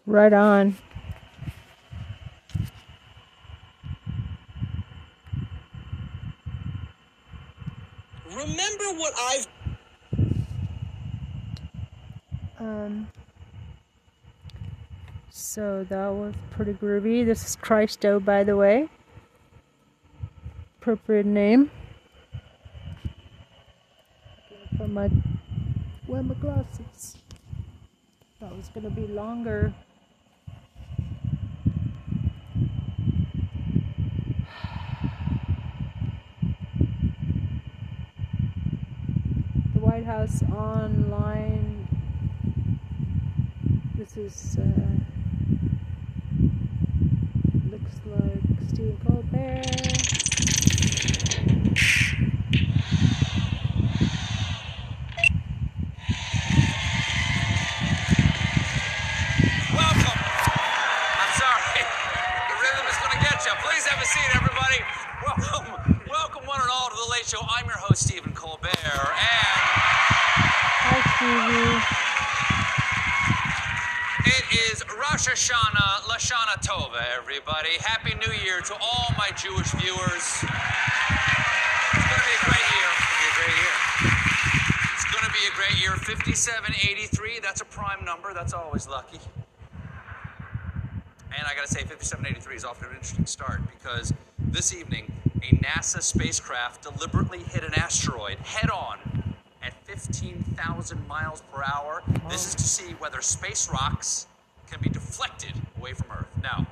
Right 0.06 0.32
on. 0.32 0.76
Remember 8.40 8.98
what 8.98 9.14
I've. 9.18 9.46
Um. 12.58 13.08
So 15.30 15.84
that 15.88 16.08
was 16.08 16.34
pretty 16.50 16.72
groovy. 16.74 17.24
This 17.24 17.44
is 17.44 17.56
Christo, 17.56 18.20
by 18.20 18.44
the 18.44 18.56
way. 18.56 18.88
Appropriate 20.80 21.26
name. 21.26 21.70
Put 24.78 24.88
my 24.88 25.10
wear 26.06 26.22
my 26.22 26.34
glasses. 26.34 27.16
That 28.40 28.56
was 28.56 28.68
gonna 28.74 28.90
be 28.90 29.06
longer. 29.06 29.74
The 39.74 39.80
White 39.80 40.04
Online. 40.20 41.88
This 43.96 44.18
is 44.18 44.58
uh, 44.58 44.64
looks 47.70 47.94
like 48.04 48.68
Stephen 48.68 48.98
Colbert. 49.06 49.64
Welcome. 59.72 60.18
I'm 60.20 61.32
sorry. 61.38 61.82
The 61.82 62.56
rhythm 62.60 62.86
is 62.88 62.98
going 62.98 63.12
to 63.16 63.22
get 63.24 63.44
you. 63.46 63.52
Please 63.64 63.84
have 63.86 64.02
a 64.02 64.06
seat, 64.06 64.30
everybody. 64.36 64.80
Welcome, 65.26 65.66
welcome 66.08 66.46
one 66.46 66.60
and 66.60 66.70
all 66.72 66.90
to 66.90 66.96
the 66.96 67.10
Late 67.12 67.26
Show. 67.26 67.40
I'm 67.42 67.66
your 67.66 67.78
host, 67.78 68.02
Stephen 68.08 68.32
Colbert, 68.32 68.68
and 68.74 69.60
Hi, 70.82 71.00
Stevie. 71.16 71.84
it 74.36 74.44
is 74.72 74.82
Rosh 74.98 75.28
Hashanah, 75.28 76.08
Lashana 76.08 76.56
Tova, 76.64 77.04
everybody. 77.60 77.82
Happy 77.84 78.14
New 78.26 78.32
Year 78.44 78.60
to 78.60 78.74
all 78.74 79.08
my 79.18 79.30
Jewish 79.36 79.70
viewers. 79.72 80.24
It's 80.24 80.42
going 82.08 82.20
to 82.20 82.26
be 82.26 82.36
a 82.36 82.44
great 82.44 82.66
year. 82.72 82.90
It's 82.94 83.14
going 83.20 83.24
to 83.24 83.32
be 83.32 83.32
a 83.32 83.36
great 83.36 83.56
year. 83.60 83.76
It's 84.94 85.04
going 85.12 85.24
to 85.24 85.32
be 85.32 85.44
a 85.46 85.54
great 85.54 85.80
year. 85.80 85.96
5783, 85.96 87.40
that's 87.42 87.60
a 87.60 87.64
prime 87.64 88.04
number. 88.04 88.32
That's 88.32 88.54
always 88.54 88.88
lucky. 88.88 89.18
And 91.36 91.46
I 91.46 91.54
gotta 91.54 91.68
say, 91.68 91.80
5783 91.80 92.56
is 92.56 92.64
off 92.64 92.80
to 92.80 92.86
an 92.86 92.94
interesting 92.94 93.26
start 93.26 93.60
because 93.72 94.12
this 94.38 94.74
evening, 94.74 95.12
a 95.42 95.54
NASA 95.56 96.02
spacecraft 96.02 96.82
deliberately 96.82 97.38
hit 97.38 97.62
an 97.64 97.74
asteroid 97.74 98.38
head 98.38 98.70
on 98.70 98.98
at 99.62 99.74
15,000 99.86 101.08
miles 101.08 101.42
per 101.52 101.62
hour. 101.62 102.02
This 102.28 102.48
is 102.48 102.54
to 102.56 102.64
see 102.64 102.92
whether 102.98 103.20
space 103.20 103.70
rocks 103.70 104.26
can 104.70 104.80
be 104.80 104.88
deflected 104.88 105.52
away 105.78 105.92
from 105.94 106.06
Earth. 106.10 106.28
Now, 106.42 106.66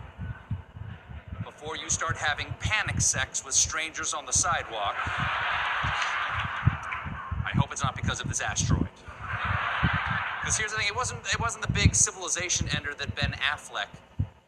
before 1.69 1.85
you 1.85 1.91
start 1.91 2.17
having 2.17 2.47
panic 2.61 2.99
sex 2.99 3.45
with 3.45 3.53
strangers 3.53 4.15
on 4.15 4.25
the 4.25 4.33
sidewalk, 4.33 4.95
I 7.45 7.51
hope 7.57 7.71
it's 7.73 7.83
not 7.83 7.95
because 7.95 8.23
of 8.23 8.29
this 8.29 8.41
asteroid. 8.41 8.89
Because 10.41 10.57
here's 10.57 10.71
the 10.71 10.79
thing: 10.79 10.87
it 10.89 10.97
wasn't 10.97 11.21
it 11.31 11.39
wasn't 11.39 11.67
the 11.67 11.73
big 11.75 11.95
civilization 11.95 12.69
ender 12.75 12.95
that 12.95 13.15
Ben 13.15 13.35
Affleck 13.53 13.89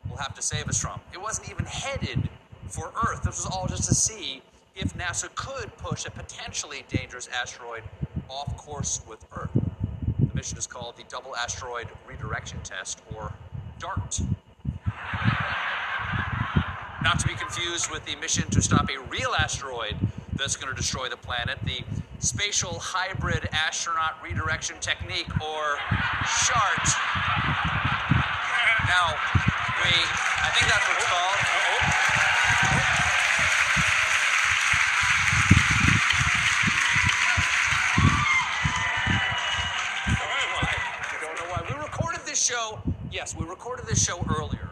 will 0.08 0.16
have 0.16 0.34
to 0.34 0.40
save 0.40 0.66
us 0.66 0.80
from. 0.80 0.98
It 1.12 1.20
wasn't 1.20 1.50
even 1.50 1.66
headed 1.66 2.26
for 2.68 2.90
Earth. 3.06 3.22
This 3.22 3.44
was 3.44 3.54
all 3.54 3.66
just 3.66 3.86
to 3.90 3.94
see 3.94 4.40
if 4.74 4.94
NASA 4.94 5.28
could 5.34 5.76
push 5.76 6.06
a 6.06 6.10
potentially 6.10 6.86
dangerous 6.88 7.28
asteroid 7.28 7.82
off 8.30 8.56
course 8.56 9.02
with 9.06 9.26
Earth. 9.36 9.50
The 10.18 10.34
mission 10.34 10.56
is 10.56 10.66
called 10.66 10.96
the 10.96 11.04
Double 11.10 11.36
Asteroid 11.36 11.88
Redirection 12.08 12.60
Test, 12.62 13.02
or 13.14 13.34
DART. 13.78 14.22
Not 17.02 17.19
to 17.21 17.26
be 17.26 17.35
confused 17.35 17.90
with 17.90 18.04
the 18.04 18.14
mission 18.16 18.49
to 18.50 18.61
stop 18.62 18.88
a 18.90 18.99
real 19.11 19.33
asteroid 19.38 19.97
that's 20.37 20.57
going 20.57 20.69
to 20.75 20.76
destroy 20.80 21.09
the 21.09 21.16
planet, 21.16 21.59
the 21.64 21.83
Spatial 22.19 22.78
Hybrid 22.78 23.49
Astronaut 23.52 24.23
Redirection 24.23 24.76
Technique, 24.80 25.28
or 25.40 25.78
SHART. 26.45 26.88
Now, 28.87 29.14
we, 29.83 29.90
I 29.90 30.50
think 30.54 30.66
that's 30.71 30.87
what 30.88 30.97
it's 30.97 31.07
called. 31.07 31.38
I 40.12 41.19
don't 41.21 41.37
know 41.37 41.47
why. 41.50 41.62
We 41.69 41.83
recorded 41.83 42.21
this 42.26 42.42
show. 42.45 42.80
Yes, 43.11 43.35
we 43.37 43.45
recorded 43.47 43.87
this 43.87 44.04
show 44.04 44.19
earlier, 44.37 44.71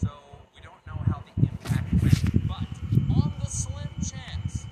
so 0.00 0.08
we 0.54 0.60
don't 0.62 0.86
know 0.86 1.00
how 1.12 1.22
the 1.24 1.42
impact 1.42 1.92
went. 2.02 2.48
But 2.48 2.66
on 3.22 3.32
the 3.40 3.46
slim 3.46 3.88
chance 3.98 4.66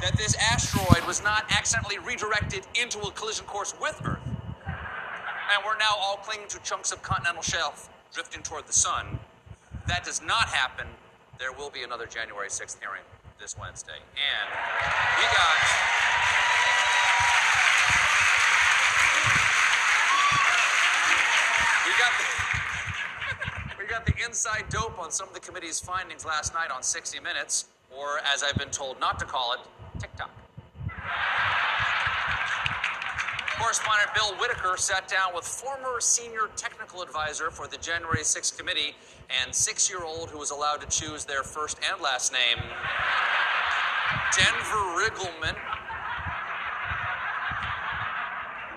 that 0.00 0.16
this 0.16 0.34
asteroid 0.36 1.05
was 1.16 1.24
not 1.24 1.46
accidentally 1.50 1.98
redirected 1.98 2.66
into 2.74 2.98
a 2.98 3.10
collision 3.12 3.46
course 3.46 3.72
with 3.80 3.98
Earth, 4.04 4.20
and 4.66 5.64
we're 5.64 5.78
now 5.78 5.94
all 5.98 6.18
clinging 6.18 6.46
to 6.46 6.58
chunks 6.62 6.92
of 6.92 7.00
continental 7.02 7.42
shelf 7.42 7.88
drifting 8.12 8.42
toward 8.42 8.66
the 8.66 8.72
sun, 8.74 9.18
that 9.86 10.04
does 10.04 10.20
not 10.20 10.48
happen. 10.48 10.86
There 11.38 11.52
will 11.52 11.70
be 11.70 11.84
another 11.84 12.04
January 12.04 12.48
6th 12.48 12.78
hearing 12.80 13.00
this 13.40 13.56
Wednesday, 13.58 13.96
and 13.96 14.48
we 15.16 15.24
got. 15.32 15.56
We 21.86 21.92
got 21.98 22.12
the, 22.18 23.78
we 23.78 23.86
got 23.86 24.04
the 24.04 24.14
inside 24.26 24.64
dope 24.68 24.98
on 24.98 25.10
some 25.10 25.28
of 25.28 25.32
the 25.34 25.40
committee's 25.40 25.80
findings 25.80 26.26
last 26.26 26.52
night 26.52 26.70
on 26.70 26.82
60 26.82 27.20
Minutes, 27.20 27.66
or 27.96 28.18
as 28.34 28.42
I've 28.42 28.58
been 28.58 28.68
told 28.68 29.00
not 29.00 29.18
to 29.20 29.24
call 29.24 29.54
it, 29.54 29.60
TikTok. 29.98 30.45
Correspondent 33.58 34.12
Bill 34.14 34.34
Whitaker 34.34 34.76
sat 34.76 35.08
down 35.08 35.34
with 35.34 35.46
former 35.46 35.98
senior 35.98 36.50
technical 36.56 37.00
advisor 37.00 37.50
for 37.50 37.66
the 37.66 37.78
January 37.78 38.18
6th 38.18 38.58
committee 38.58 38.94
and 39.42 39.54
six 39.54 39.88
year 39.88 40.04
old 40.04 40.28
who 40.28 40.38
was 40.38 40.50
allowed 40.50 40.82
to 40.82 40.86
choose 40.88 41.24
their 41.24 41.42
first 41.42 41.78
and 41.90 42.00
last 42.02 42.34
name, 42.34 42.62
Denver 44.36 45.00
Riggleman. 45.00 45.56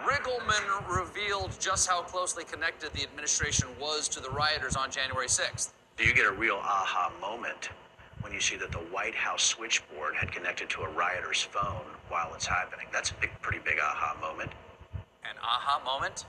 Riggleman 0.06 0.98
revealed 0.98 1.58
just 1.60 1.90
how 1.90 2.02
closely 2.02 2.46
connected 2.46 2.94
the 2.94 3.04
administration 3.04 3.68
was 3.82 4.08
to 4.08 4.22
the 4.22 4.30
rioters 4.30 4.78
on 4.78 4.90
January 4.90 5.28
6th. 5.28 5.72
Do 5.98 6.06
you 6.06 6.14
get 6.14 6.26
a 6.26 6.32
real 6.32 6.56
aha 6.56 7.12
moment 7.20 7.70
when 8.22 8.32
you 8.32 8.40
see 8.40 8.56
that 8.56 8.72
the 8.72 8.78
White 8.78 9.16
House 9.16 9.44
switchboard 9.44 10.16
had 10.16 10.32
connected 10.32 10.70
to 10.70 10.84
a 10.84 10.90
rioter's 10.90 11.42
phone 11.44 11.86
while 12.08 12.32
it's 12.34 12.48
happening? 12.48 12.88
That's 12.94 13.12
a 13.12 13.16
big, 13.16 13.32
pretty 13.42 13.60
big 13.60 13.78
aha 13.80 14.16
moment. 14.22 14.50
An 15.24 15.36
aha 15.44 15.82
moment? 15.86 16.26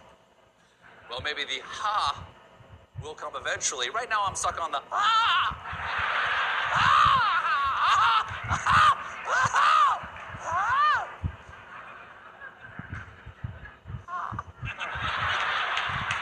Well, 1.09 1.20
maybe 1.23 1.42
the 1.44 1.62
ha 1.64 2.26
will 3.02 3.14
come 3.14 3.32
eventually. 3.37 3.90
Right 3.90 4.09
now, 4.09 4.25
I'm 4.26 4.35
stuck 4.35 4.61
on 4.62 4.73
the 4.73 4.80
ah! 4.92 5.56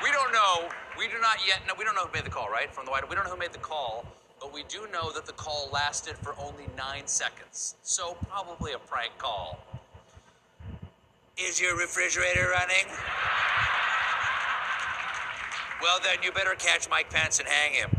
We 0.02 0.12
don't 0.12 0.32
know. 0.32 0.68
We 0.98 1.08
do 1.08 1.18
not 1.20 1.38
yet 1.46 1.60
know. 1.66 1.74
We 1.78 1.84
don't 1.84 1.94
know 1.94 2.06
who 2.06 2.12
made 2.12 2.24
the 2.24 2.30
call, 2.30 2.48
right? 2.48 2.72
From 2.72 2.84
the 2.84 2.90
White. 2.90 3.08
We 3.08 3.14
don't 3.14 3.24
know 3.24 3.30
who 3.30 3.38
made 3.38 3.52
the 3.52 3.58
call, 3.58 4.06
but 4.40 4.52
we 4.52 4.62
do 4.68 4.86
know 4.92 5.10
that 5.12 5.26
the 5.26 5.32
call 5.32 5.68
lasted 5.72 6.16
for 6.18 6.34
only 6.38 6.66
nine 6.76 7.06
seconds. 7.06 7.76
So, 7.82 8.16
probably 8.28 8.72
a 8.72 8.78
prank 8.78 9.16
call. 9.18 9.58
Is 11.38 11.60
your 11.60 11.76
refrigerator 11.76 12.50
running? 12.50 12.90
Well, 15.80 16.00
then 16.02 16.18
you 16.20 16.32
better 16.32 16.56
catch 16.56 16.90
Mike 16.90 17.10
Pence 17.10 17.38
and 17.38 17.48
hang 17.48 17.74
him. 17.74 17.90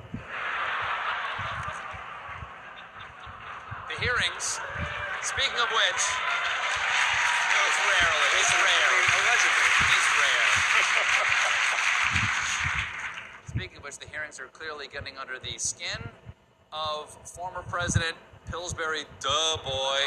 The 3.87 3.95
hearings, 4.01 4.59
speaking 5.21 5.55
of 5.55 5.69
which, 5.71 6.03
no, 7.47 7.59
it's 7.63 7.79
rarely. 7.87 8.29
It's 8.39 8.51
rare. 8.59 8.91
Allegedly. 9.07 9.71
It's 9.95 10.09
rare. 10.19 10.45
Speaking 13.55 13.77
of 13.77 13.83
which, 13.83 13.97
the 13.99 14.07
hearings 14.07 14.37
are 14.41 14.47
clearly 14.47 14.87
getting 14.91 15.17
under 15.17 15.39
the 15.39 15.57
skin 15.57 16.09
of 16.73 17.09
former 17.23 17.63
President 17.69 18.15
Pillsbury 18.51 19.05
Duh 19.21 19.57
Boy. 19.63 19.99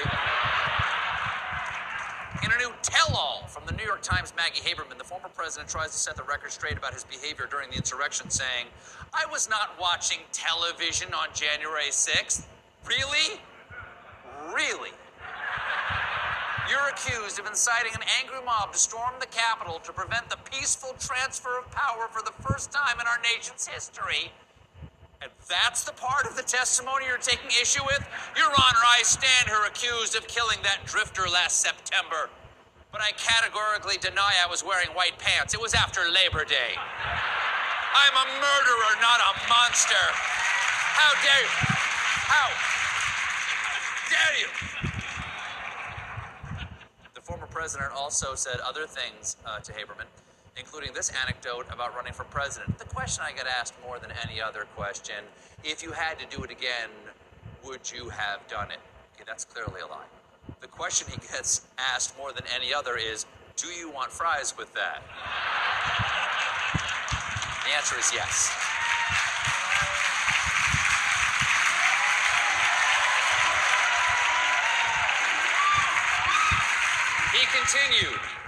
In 2.44 2.50
a 2.50 2.58
new 2.58 2.72
tell 2.82 3.14
all 3.14 3.44
from 3.46 3.64
the 3.66 3.72
New 3.72 3.84
York 3.84 4.02
Times, 4.02 4.32
Maggie 4.36 4.60
Haberman, 4.60 4.98
the 4.98 5.04
former 5.04 5.28
president 5.28 5.70
tries 5.70 5.92
to 5.92 5.96
set 5.96 6.16
the 6.16 6.24
record 6.24 6.50
straight 6.50 6.76
about 6.76 6.92
his 6.92 7.04
behavior 7.04 7.46
during 7.48 7.70
the 7.70 7.76
insurrection, 7.76 8.30
saying, 8.30 8.66
I 9.14 9.26
was 9.30 9.48
not 9.48 9.78
watching 9.80 10.18
television 10.32 11.14
on 11.14 11.28
January 11.34 11.90
6th. 11.90 12.46
Really? 12.84 13.38
Really? 14.52 14.90
You're 16.68 16.88
accused 16.88 17.38
of 17.38 17.46
inciting 17.46 17.92
an 17.94 18.02
angry 18.20 18.44
mob 18.44 18.72
to 18.72 18.78
storm 18.78 19.14
the 19.20 19.26
Capitol 19.26 19.78
to 19.84 19.92
prevent 19.92 20.28
the 20.28 20.38
peaceful 20.50 20.96
transfer 20.98 21.58
of 21.58 21.70
power 21.70 22.08
for 22.10 22.22
the 22.22 22.32
first 22.42 22.72
time 22.72 22.98
in 22.98 23.06
our 23.06 23.20
nation's 23.22 23.68
history. 23.68 24.32
And 25.22 25.30
that's 25.48 25.84
the 25.84 25.92
part 25.92 26.26
of 26.26 26.36
the 26.36 26.42
testimony 26.42 27.06
you're 27.06 27.16
taking 27.18 27.46
issue 27.60 27.84
with? 27.86 28.02
Your 28.36 28.48
Honor, 28.48 28.82
I 28.84 29.02
stand 29.04 29.48
here 29.48 29.62
accused 29.66 30.16
of 30.16 30.26
killing 30.26 30.58
that 30.64 30.80
drifter 30.84 31.28
last 31.28 31.60
September. 31.60 32.28
but 32.92 33.00
I 33.00 33.12
categorically 33.16 33.96
deny 33.96 34.34
I 34.44 34.48
was 34.50 34.62
wearing 34.62 34.88
white 34.88 35.18
pants. 35.18 35.54
It 35.54 35.60
was 35.60 35.72
after 35.74 36.02
Labor 36.12 36.44
Day. 36.44 36.76
I'm 36.76 38.12
a 38.12 38.26
murderer, 38.36 38.92
not 39.00 39.20
a 39.20 39.32
monster. 39.48 40.04
How 40.92 41.12
dare 41.24 41.42
you? 41.42 41.48
How 42.28 42.48
dare 44.10 44.34
you? 44.40 44.48
The 47.14 47.20
former 47.22 47.46
president 47.46 47.92
also 47.92 48.34
said 48.34 48.60
other 48.60 48.86
things 48.86 49.36
uh, 49.46 49.60
to 49.60 49.72
Haberman, 49.72 50.04
including 50.56 50.92
this 50.92 51.10
anecdote 51.22 51.66
about 51.70 51.94
running 51.94 52.12
for 52.12 52.24
president. 52.24 52.78
The 52.78 52.84
question 52.84 53.24
I 53.26 53.32
get 53.32 53.46
asked 53.46 53.74
more 53.86 53.98
than 53.98 54.12
any 54.24 54.40
other 54.40 54.66
question 54.76 55.24
if 55.64 55.82
you 55.82 55.92
had 55.92 56.18
to 56.18 56.36
do 56.36 56.42
it 56.42 56.50
again, 56.50 56.90
would 57.64 57.90
you 57.90 58.08
have 58.08 58.46
done 58.48 58.70
it? 58.70 58.78
Okay, 59.14 59.24
that's 59.26 59.44
clearly 59.44 59.80
a 59.80 59.86
lie. 59.86 60.04
The 60.60 60.66
question 60.66 61.08
he 61.10 61.16
gets 61.18 61.62
asked 61.78 62.16
more 62.18 62.32
than 62.32 62.44
any 62.54 62.74
other 62.74 62.96
is 62.96 63.26
do 63.56 63.68
you 63.68 63.90
want 63.90 64.10
fries 64.10 64.56
with 64.56 64.72
that? 64.74 65.02
The 67.64 67.76
answer 67.76 67.98
is 67.98 68.12
yes. 68.12 68.50
He 77.32 77.46
continued. 77.46 78.41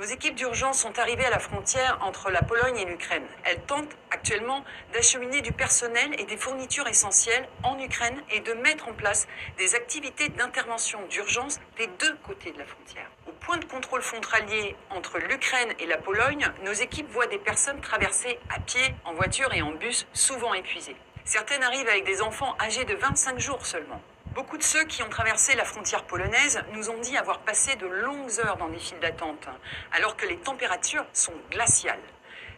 Nos 0.00 0.06
équipes 0.06 0.34
d'urgence 0.34 0.78
sont 0.78 0.98
arrivées 0.98 1.26
à 1.26 1.30
la 1.30 1.38
frontière 1.38 1.98
entre 2.00 2.30
la 2.30 2.40
Pologne 2.40 2.78
et 2.78 2.86
l'Ukraine. 2.86 3.26
Elles 3.44 3.60
tentent 3.66 3.98
actuellement 4.10 4.64
d'acheminer 4.94 5.42
du 5.42 5.52
personnel 5.52 6.18
et 6.18 6.24
des 6.24 6.38
fournitures 6.38 6.88
essentielles 6.88 7.46
en 7.64 7.78
Ukraine 7.78 8.18
et 8.30 8.40
de 8.40 8.54
mettre 8.54 8.88
en 8.88 8.94
place 8.94 9.28
des 9.58 9.74
activités 9.74 10.30
d'intervention 10.30 11.00
d'urgence 11.10 11.60
des 11.76 11.86
deux 11.86 12.16
côtés 12.26 12.50
de 12.50 12.58
la 12.58 12.64
frontière. 12.64 13.10
Au 13.28 13.32
point 13.32 13.58
de 13.58 13.66
contrôle 13.66 14.00
frontalier 14.00 14.74
entre 14.88 15.18
l'Ukraine 15.18 15.74
et 15.78 15.86
la 15.86 15.98
Pologne, 15.98 16.50
nos 16.64 16.72
équipes 16.72 17.10
voient 17.10 17.26
des 17.26 17.36
personnes 17.36 17.82
traverser 17.82 18.38
à 18.48 18.58
pied, 18.58 18.94
en 19.04 19.12
voiture 19.12 19.52
et 19.52 19.60
en 19.60 19.72
bus, 19.72 20.06
souvent 20.14 20.54
épuisées. 20.54 20.96
Certaines 21.26 21.62
arrivent 21.62 21.88
avec 21.88 22.06
des 22.06 22.22
enfants 22.22 22.56
âgés 22.58 22.86
de 22.86 22.94
25 22.94 23.38
jours 23.38 23.66
seulement. 23.66 24.00
Beaucoup 24.34 24.56
de 24.56 24.62
ceux 24.62 24.84
qui 24.84 25.02
ont 25.02 25.08
traversé 25.08 25.56
la 25.56 25.64
frontière 25.64 26.04
polonaise 26.04 26.62
nous 26.72 26.88
ont 26.88 27.00
dit 27.00 27.16
avoir 27.16 27.40
passé 27.40 27.74
de 27.74 27.86
longues 27.86 28.38
heures 28.38 28.56
dans 28.56 28.68
des 28.68 28.78
files 28.78 29.00
d'attente, 29.00 29.48
alors 29.90 30.16
que 30.16 30.24
les 30.24 30.36
températures 30.36 31.04
sont 31.12 31.34
glaciales. 31.50 31.98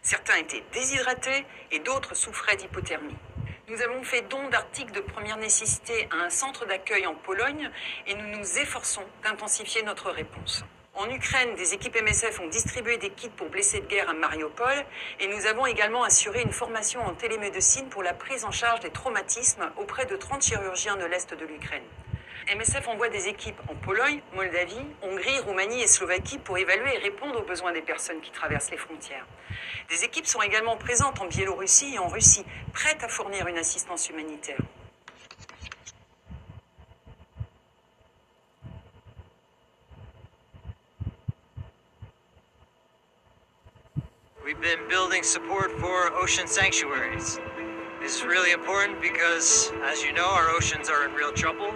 Certains 0.03 0.35
étaient 0.35 0.63
déshydratés 0.71 1.45
et 1.71 1.79
d'autres 1.79 2.13
souffraient 2.13 2.57
d'hypothermie. 2.57 3.17
Nous 3.69 3.81
avons 3.81 4.03
fait 4.03 4.21
don 4.29 4.49
d'articles 4.49 4.91
de 4.91 4.99
première 4.99 5.37
nécessité 5.37 6.07
à 6.11 6.23
un 6.23 6.29
centre 6.29 6.67
d'accueil 6.67 7.07
en 7.07 7.15
Pologne 7.15 7.71
et 8.05 8.13
nous 8.13 8.27
nous 8.27 8.59
efforçons 8.59 9.05
d'intensifier 9.23 9.81
notre 9.81 10.11
réponse. 10.11 10.63
En 10.95 11.09
Ukraine, 11.09 11.55
des 11.55 11.73
équipes 11.73 11.99
MSF 11.99 12.39
ont 12.39 12.47
distribué 12.47 12.97
des 12.97 13.09
kits 13.09 13.27
pour 13.27 13.49
blessés 13.49 13.79
de 13.79 13.87
guerre 13.87 14.09
à 14.11 14.13
Mariupol 14.13 14.85
et 15.19 15.27
nous 15.27 15.47
avons 15.47 15.65
également 15.65 16.03
assuré 16.03 16.43
une 16.43 16.51
formation 16.51 17.01
en 17.01 17.15
télémédecine 17.15 17.89
pour 17.89 18.03
la 18.03 18.13
prise 18.13 18.45
en 18.45 18.51
charge 18.51 18.79
des 18.81 18.91
traumatismes 18.91 19.71
auprès 19.77 20.05
de 20.05 20.15
30 20.15 20.43
chirurgiens 20.43 20.95
de 20.95 21.05
l'Est 21.05 21.33
de 21.33 21.45
l'Ukraine. 21.45 21.83
MSF 22.55 22.87
envoie 22.87 23.09
des 23.09 23.27
équipes 23.27 23.59
en 23.69 23.73
Pologne, 23.73 24.21
Moldavie, 24.35 24.85
Hongrie, 25.01 25.39
Roumanie 25.39 25.81
et 25.81 25.87
Slovaquie 25.87 26.37
pour 26.37 26.59
évaluer 26.59 26.93
et 26.93 26.99
répondre 26.99 27.39
aux 27.39 27.45
besoins 27.45 27.71
des 27.71 27.81
personnes 27.81 28.21
qui 28.21 28.29
traversent 28.29 28.69
les 28.69 28.77
frontières. 28.77 29.25
Des 29.89 30.03
équipes 30.03 30.27
sont 30.27 30.43
également 30.43 30.77
présentes 30.77 31.19
en 31.19 31.25
Biélorussie 31.25 31.95
et 31.95 31.99
en 31.99 32.07
Russie, 32.07 32.45
prêtes 32.71 33.03
à 33.03 33.07
fournir 33.07 33.47
une 33.47 33.57
assistance 33.57 34.09
humanitaire. 34.09 34.61
We've 44.43 44.59
been 44.59 44.89
building 44.89 45.23
support 45.23 45.71
for 45.71 46.11
ocean 46.17 46.47
sanctuaries. 46.47 47.39
This 48.01 48.17
is 48.17 48.25
really 48.25 48.51
important 48.51 49.01
because, 49.01 49.71
as 49.85 50.03
you 50.03 50.11
know, 50.11 50.27
our 50.27 50.49
oceans 50.49 50.89
are 50.89 51.07
in 51.07 51.13
real 51.13 51.31
trouble, 51.31 51.71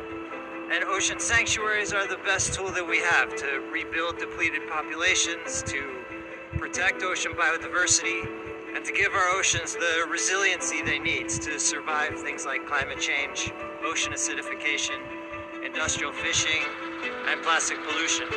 and 0.73 0.83
ocean 0.83 1.17
sanctuaries 1.17 1.93
are 1.93 2.05
the 2.07 2.17
best 2.25 2.53
tool 2.53 2.73
that 2.73 2.85
we 2.85 2.97
have 2.99 3.33
to 3.37 3.63
rebuild 3.71 4.17
depleted 4.17 4.67
populations, 4.67 5.63
to 5.63 6.03
protect 6.57 7.03
ocean 7.03 7.31
biodiversity, 7.39 8.27
and 8.75 8.83
to 8.83 8.91
give 8.91 9.13
our 9.13 9.29
oceans 9.39 9.73
the 9.73 10.05
resiliency 10.09 10.81
they 10.81 10.99
need 10.99 11.29
to 11.29 11.57
survive 11.57 12.19
things 12.19 12.45
like 12.45 12.65
climate 12.65 12.99
change, 12.99 13.53
ocean 13.85 14.11
acidification, 14.11 14.99
industrial 15.65 16.11
fishing, 16.11 16.63
and 17.29 17.41
plastic 17.43 17.77
pollution. 17.85 18.27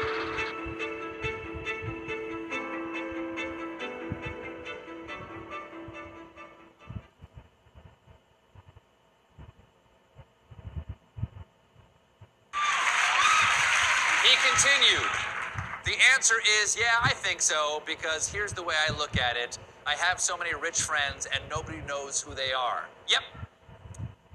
Answer 16.31 16.43
is 16.63 16.77
yeah, 16.77 16.99
I 17.03 17.11
think 17.11 17.41
so, 17.41 17.83
because 17.87 18.29
here's 18.29 18.53
the 18.53 18.63
way 18.63 18.75
I 18.89 18.97
look 18.97 19.19
at 19.19 19.37
it. 19.37 19.59
I 19.87 19.95
have 19.95 20.21
so 20.21 20.37
many 20.37 20.55
rich 20.55 20.81
friends 20.81 21.27
and 21.33 21.43
nobody 21.51 21.79
knows 21.89 22.21
who 22.21 22.35
they 22.35 22.53
are. 22.53 22.85
Yep. 23.09 23.23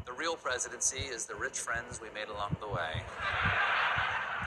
The 0.05 0.11
real 0.13 0.35
presidency 0.35 0.99
is 0.99 1.25
the 1.25 1.35
rich 1.35 1.57
friends 1.57 2.01
we 2.01 2.07
made 2.13 2.27
along 2.27 2.57
the 2.59 2.67
way. 2.67 3.01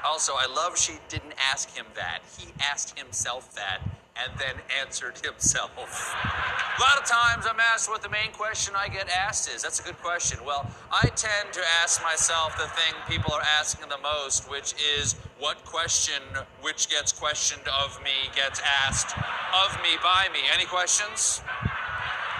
Also, 0.04 0.32
I 0.37 0.46
love 0.46 0.78
she 0.78 0.94
didn't 1.08 1.34
ask 1.50 1.74
him 1.74 1.87
that. 1.94 2.20
He 2.38 2.48
asked 2.61 2.98
himself 2.98 3.54
that 3.54 3.80
and 4.22 4.33
then 4.38 4.54
answered 4.81 5.14
himself. 5.24 5.70
A 5.76 6.81
lot 6.81 6.98
of 6.98 7.04
times 7.07 7.46
I'm 7.48 7.61
asked 7.61 7.88
what 7.88 8.02
the 8.02 8.09
main 8.09 8.33
question 8.33 8.74
I 8.76 8.88
get 8.88 9.09
asked 9.09 9.48
is. 9.54 9.62
That's 9.62 9.81
a 9.81 9.83
good 9.83 9.98
question. 10.02 10.38
Well, 10.44 10.68
I 10.90 11.09
tend 11.14 11.52
to 11.52 11.61
ask 11.83 12.02
myself 12.02 12.57
the 12.59 12.68
thing 12.68 12.94
people 13.09 13.33
are 13.33 13.42
asking 13.59 13.88
the 13.88 13.98
most, 14.02 14.50
which 14.50 14.74
is 14.98 15.14
what 15.38 15.64
question 15.64 16.22
which 16.62 16.88
gets 16.88 17.12
questioned 17.12 17.62
of 17.68 18.00
me 18.02 18.11
gets 18.35 18.61
asked 18.85 19.16
of 19.64 19.78
me 19.83 19.96
by 20.02 20.28
me. 20.33 20.40
Any 20.52 20.64
questions? 20.64 21.40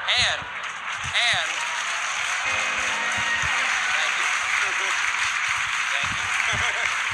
And, 0.09 0.41
and, 0.43 1.51
thank 3.95 4.13
you. 4.19 4.27
Thank 5.95 6.11
you. 6.17 7.05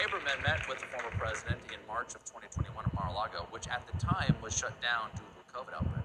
Haberman 0.00 0.40
met 0.42 0.66
with 0.66 0.80
the 0.80 0.86
former 0.86 1.12
president 1.18 1.60
in 1.68 1.76
March 1.86 2.16
of 2.16 2.24
2021 2.24 2.72
in 2.72 2.90
Mar-a-Lago, 2.96 3.44
which 3.52 3.59
at 3.70 3.86
the 3.86 3.98
time 4.04 4.34
was 4.42 4.56
shut 4.56 4.74
down 4.82 5.10
due 5.14 5.22
to 5.22 5.58
a 5.58 5.58
COVID 5.58 5.74
outbreak, 5.74 6.04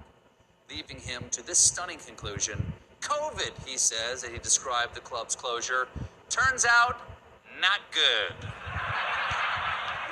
leaving 0.69 0.99
him 0.99 1.23
to 1.31 1.45
this 1.45 1.57
stunning 1.57 1.97
conclusion. 1.97 2.61
COVID, 3.01 3.51
he 3.65 3.77
says, 3.77 4.23
and 4.23 4.33
he 4.33 4.39
described 4.39 4.95
the 4.95 5.01
club's 5.01 5.35
closure, 5.35 5.87
turns 6.29 6.65
out 6.65 7.01
not 7.61 7.79
good. 7.91 8.47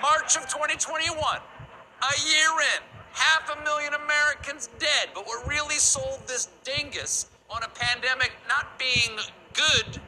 March 0.01 0.35
of 0.35 0.43
2021, 0.49 1.15
a 1.15 2.27
year 2.27 2.49
in, 2.75 2.83
half 3.13 3.49
a 3.55 3.63
million 3.63 3.93
Americans 3.93 4.69
dead, 4.79 5.09
but 5.13 5.25
what 5.25 5.47
really 5.47 5.77
sold 5.77 6.19
this 6.27 6.49
dingus 6.63 7.27
on 7.49 7.63
a 7.63 7.69
pandemic 7.69 8.31
not 8.47 8.77
being 8.79 9.17
good 9.53 10.01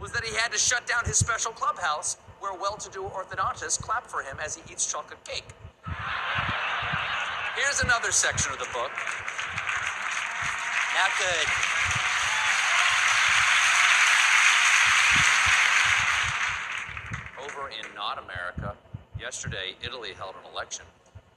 was 0.00 0.12
that 0.12 0.24
he 0.24 0.34
had 0.36 0.50
to 0.52 0.58
shut 0.58 0.86
down 0.86 1.04
his 1.04 1.16
special 1.16 1.52
clubhouse 1.52 2.16
where 2.38 2.54
well-to-do 2.58 3.02
orthodontists 3.02 3.80
clap 3.80 4.06
for 4.06 4.22
him 4.22 4.38
as 4.42 4.56
he 4.56 4.72
eats 4.72 4.90
chocolate 4.90 5.22
cake. 5.24 5.44
Here's 7.56 7.80
another 7.80 8.12
section 8.12 8.52
of 8.52 8.58
the 8.58 8.68
book. 8.72 8.92
Not 10.94 11.10
good. 11.18 11.46
Over 17.42 17.70
in 17.70 17.94
not 17.96 18.22
America, 18.22 18.76
yesterday 19.18 19.74
Italy 19.82 20.10
held 20.16 20.36
an 20.36 20.52
election. 20.52 20.84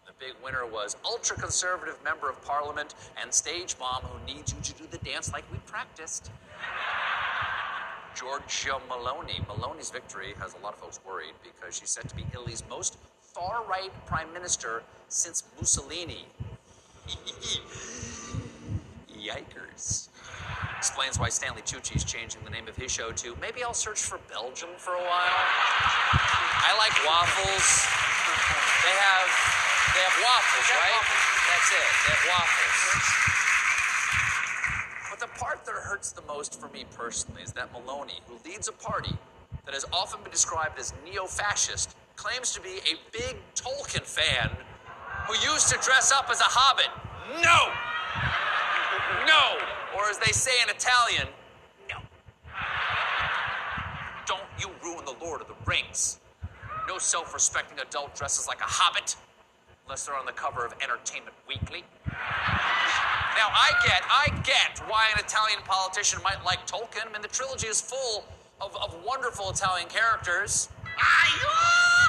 The 0.06 0.14
big 0.20 0.34
winner 0.44 0.68
was 0.68 0.96
ultra-conservative 1.04 1.98
member 2.04 2.30
of 2.30 2.44
parliament 2.46 2.94
and 3.20 3.34
stage 3.34 3.76
mom 3.80 4.04
who 4.04 4.24
needs 4.32 4.54
you 4.54 4.62
to 4.62 4.74
do 4.74 4.88
the 4.92 5.00
dance 5.00 5.34
like 5.34 5.46
we 5.52 5.58
practiced. 5.66 6.30
Giorgia 8.16 8.80
Meloni. 8.88 9.44
Meloni's 9.48 9.90
victory 9.90 10.36
has 10.40 10.54
a 10.54 10.64
lot 10.64 10.74
of 10.74 10.80
folks 10.80 11.00
worried 11.06 11.34
because 11.44 11.76
she's 11.76 11.90
said 11.90 12.08
to 12.08 12.16
be 12.16 12.24
Italy's 12.32 12.64
most 12.70 12.98
far 13.34 13.64
right 13.68 13.92
prime 14.06 14.32
minister 14.32 14.84
since 15.10 15.44
Mussolini. 15.60 16.28
Yikers. 19.10 20.10
Explains 20.78 21.18
why 21.18 21.30
Stanley 21.30 21.62
Tucci 21.64 21.96
is 21.96 22.04
changing 22.04 22.44
the 22.44 22.50
name 22.50 22.68
of 22.68 22.76
his 22.76 22.92
show 22.92 23.12
to 23.12 23.36
maybe 23.42 23.64
I'll 23.64 23.74
search 23.74 24.02
for 24.02 24.20
Belgium 24.30 24.70
for 24.78 24.94
a 24.94 25.02
while. 25.02 25.40
I 26.66 26.76
like 26.78 26.94
waffles. 27.08 27.88
They 28.84 28.96
have 29.02 29.30
they 29.96 30.04
have 30.04 30.18
waffles, 30.22 30.68
right? 30.78 31.04
That's 31.50 31.72
it. 31.72 31.90
They 32.06 32.14
have 32.14 32.26
waffles. 32.30 32.78
But 35.10 35.20
the 35.20 35.32
part 35.40 35.66
that 35.66 35.76
hurts 35.76 36.12
the 36.12 36.22
most 36.24 36.60
for 36.60 36.68
me 36.70 36.86
personally 36.96 37.42
is 37.44 37.54
that 37.54 37.74
Meloni, 37.74 38.20
who 38.28 38.38
leads 38.48 38.68
a 38.68 38.74
party 38.74 39.16
that 39.66 39.74
has 39.74 39.86
often 39.94 40.22
been 40.22 40.32
described 40.32 40.78
as 40.80 40.94
neo 41.06 41.26
fascist, 41.26 41.96
claims 42.16 42.52
to 42.54 42.62
be 42.62 42.80
a 42.86 42.96
big 43.12 43.38
Tolkien 43.56 44.04
fan 44.04 44.50
who 45.28 45.34
used 45.52 45.70
to 45.70 45.80
dress 45.82 46.12
up 46.12 46.30
as 46.30 46.40
a 46.40 46.46
hobbit. 46.46 46.90
No! 47.42 47.72
No! 49.26 49.58
Or 49.98 50.10
as 50.10 50.18
they 50.20 50.32
say 50.32 50.52
in 50.62 50.70
Italian, 50.70 51.28
no. 51.90 51.98
Don't 54.26 54.42
you 54.60 54.70
ruin 54.84 55.06
the 55.06 55.16
Lord 55.24 55.42
of 55.42 55.48
the 55.48 55.56
Rings. 55.66 56.20
No 56.88 56.98
self 56.98 57.34
respecting 57.34 57.80
adult 57.80 58.16
dresses 58.16 58.48
like 58.48 58.60
a 58.60 58.66
hobbit 58.66 59.16
unless 59.86 60.06
they're 60.06 60.16
on 60.16 60.26
the 60.26 60.32
cover 60.32 60.66
of 60.66 60.74
Entertainment 60.82 61.36
Weekly. 61.48 61.84
Now, 62.08 63.50
I 63.50 63.72
get, 63.86 64.02
I 64.10 64.28
get 64.44 64.80
why 64.88 65.10
an 65.14 65.20
Italian 65.24 65.60
politician 65.66 66.22
might 66.24 66.44
like 66.46 66.66
Tolkien. 66.68 67.08
I 67.08 67.12
mean, 67.12 67.22
the 67.22 67.28
trilogy 67.28 67.68
is 67.68 67.82
full 67.82 68.26
of, 68.62 68.76
of 68.78 68.98
wonderful 69.06 69.50
Italian 69.50 69.88
characters. 69.90 70.70
you 71.42 72.03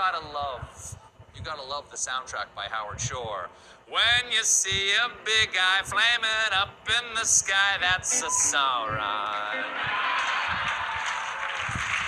gotta 0.00 0.26
love, 0.32 0.96
you 1.36 1.42
gotta 1.42 1.62
love 1.62 1.84
the 1.90 1.96
soundtrack 1.96 2.46
by 2.56 2.66
Howard 2.70 3.00
Shore. 3.00 3.48
When 3.88 4.32
you 4.32 4.42
see 4.42 4.92
a 4.92 5.08
big 5.24 5.50
eye 5.54 5.82
flaming 5.84 6.52
up 6.54 6.70
in 6.88 7.14
the 7.14 7.24
sky, 7.24 7.76
that's 7.80 8.22
a 8.22 8.26
Sauron. 8.26 9.64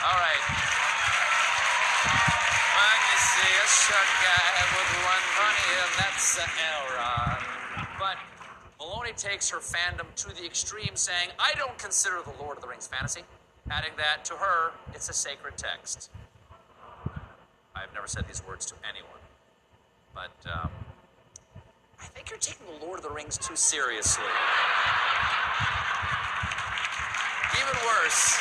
All 0.04 0.18
right. 0.18 0.62
Short 3.72 4.10
guy 4.20 4.52
with 4.76 4.90
one 5.08 5.56
ear, 5.72 5.84
that's. 5.96 6.38
But 7.98 8.16
Meloni 8.78 9.16
takes 9.16 9.48
her 9.50 9.58
fandom 9.58 10.06
to 10.16 10.28
the 10.34 10.44
extreme, 10.44 10.94
saying, 10.94 11.30
I 11.38 11.54
don't 11.56 11.78
consider 11.78 12.20
the 12.24 12.42
Lord 12.42 12.58
of 12.58 12.62
the 12.62 12.68
Rings 12.68 12.86
fantasy, 12.86 13.22
adding 13.70 13.92
that 13.96 14.24
to 14.26 14.34
her, 14.34 14.72
it's 14.94 15.08
a 15.08 15.12
sacred 15.12 15.56
text. 15.56 16.10
I've 17.74 17.92
never 17.94 18.06
said 18.06 18.26
these 18.28 18.42
words 18.46 18.66
to 18.66 18.74
anyone, 18.88 19.20
but 20.14 20.34
um, 20.52 20.70
I 22.00 22.04
think 22.06 22.28
you're 22.30 22.38
taking 22.38 22.66
the 22.78 22.84
Lord 22.84 22.98
of 22.98 23.04
the 23.04 23.10
Rings 23.10 23.38
too 23.38 23.56
seriously. 23.56 24.24
Even 27.56 27.76
worse, 27.86 28.36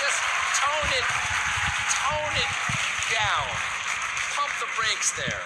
just 0.00 0.18
tone 0.58 0.90
it, 0.98 1.06
tone 1.94 2.34
it 2.34 2.50
down. 3.14 3.77
The 4.60 4.66
brakes 4.76 5.12
there. 5.12 5.40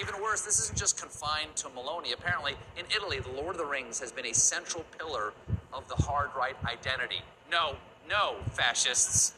Even 0.00 0.22
worse, 0.22 0.40
this 0.40 0.58
isn't 0.58 0.78
just 0.78 0.98
confined 0.98 1.54
to 1.56 1.68
Meloni. 1.68 2.14
Apparently, 2.14 2.54
in 2.78 2.86
Italy, 2.96 3.20
the 3.20 3.30
Lord 3.30 3.56
of 3.56 3.58
the 3.58 3.66
Rings 3.66 4.00
has 4.00 4.10
been 4.10 4.24
a 4.24 4.32
central 4.32 4.84
pillar 4.98 5.34
of 5.70 5.86
the 5.88 5.96
hard 5.96 6.30
right 6.34 6.56
identity. 6.64 7.20
No, 7.50 7.76
no, 8.08 8.36
fascists. 8.52 9.34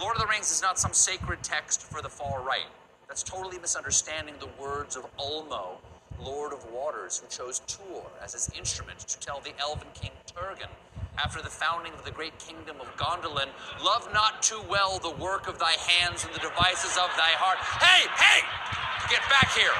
Lord 0.00 0.16
of 0.16 0.22
the 0.22 0.26
Rings 0.26 0.50
is 0.50 0.60
not 0.60 0.76
some 0.76 0.92
sacred 0.92 1.44
text 1.44 1.82
for 1.82 2.02
the 2.02 2.08
far 2.08 2.42
right. 2.42 2.66
That's 3.06 3.22
totally 3.22 3.58
misunderstanding 3.58 4.34
the 4.40 4.48
words 4.60 4.96
of 4.96 5.06
Ulmo, 5.18 5.76
Lord 6.20 6.52
of 6.52 6.64
Waters, 6.72 7.18
who 7.18 7.28
chose 7.28 7.60
Tuor 7.68 8.06
as 8.20 8.32
his 8.32 8.50
instrument 8.58 8.98
to 9.00 9.20
tell 9.20 9.38
the 9.40 9.52
elven 9.60 9.88
king 9.94 10.10
Turgon, 10.26 10.70
after 11.18 11.42
the 11.42 11.50
founding 11.50 11.92
of 11.92 12.04
the 12.04 12.10
great 12.10 12.38
kingdom 12.38 12.76
of 12.80 12.94
Gondolin, 12.96 13.48
love 13.82 14.08
not 14.12 14.42
too 14.42 14.60
well 14.68 14.98
the 14.98 15.10
work 15.10 15.48
of 15.48 15.58
thy 15.58 15.72
hands 15.72 16.24
and 16.24 16.34
the 16.34 16.40
devices 16.40 16.96
of 16.96 17.10
thy 17.16 17.32
heart. 17.36 17.58
Hey, 17.80 18.06
hey! 18.16 18.44
Get 19.08 19.22
back 19.30 19.52
here! 19.54 19.76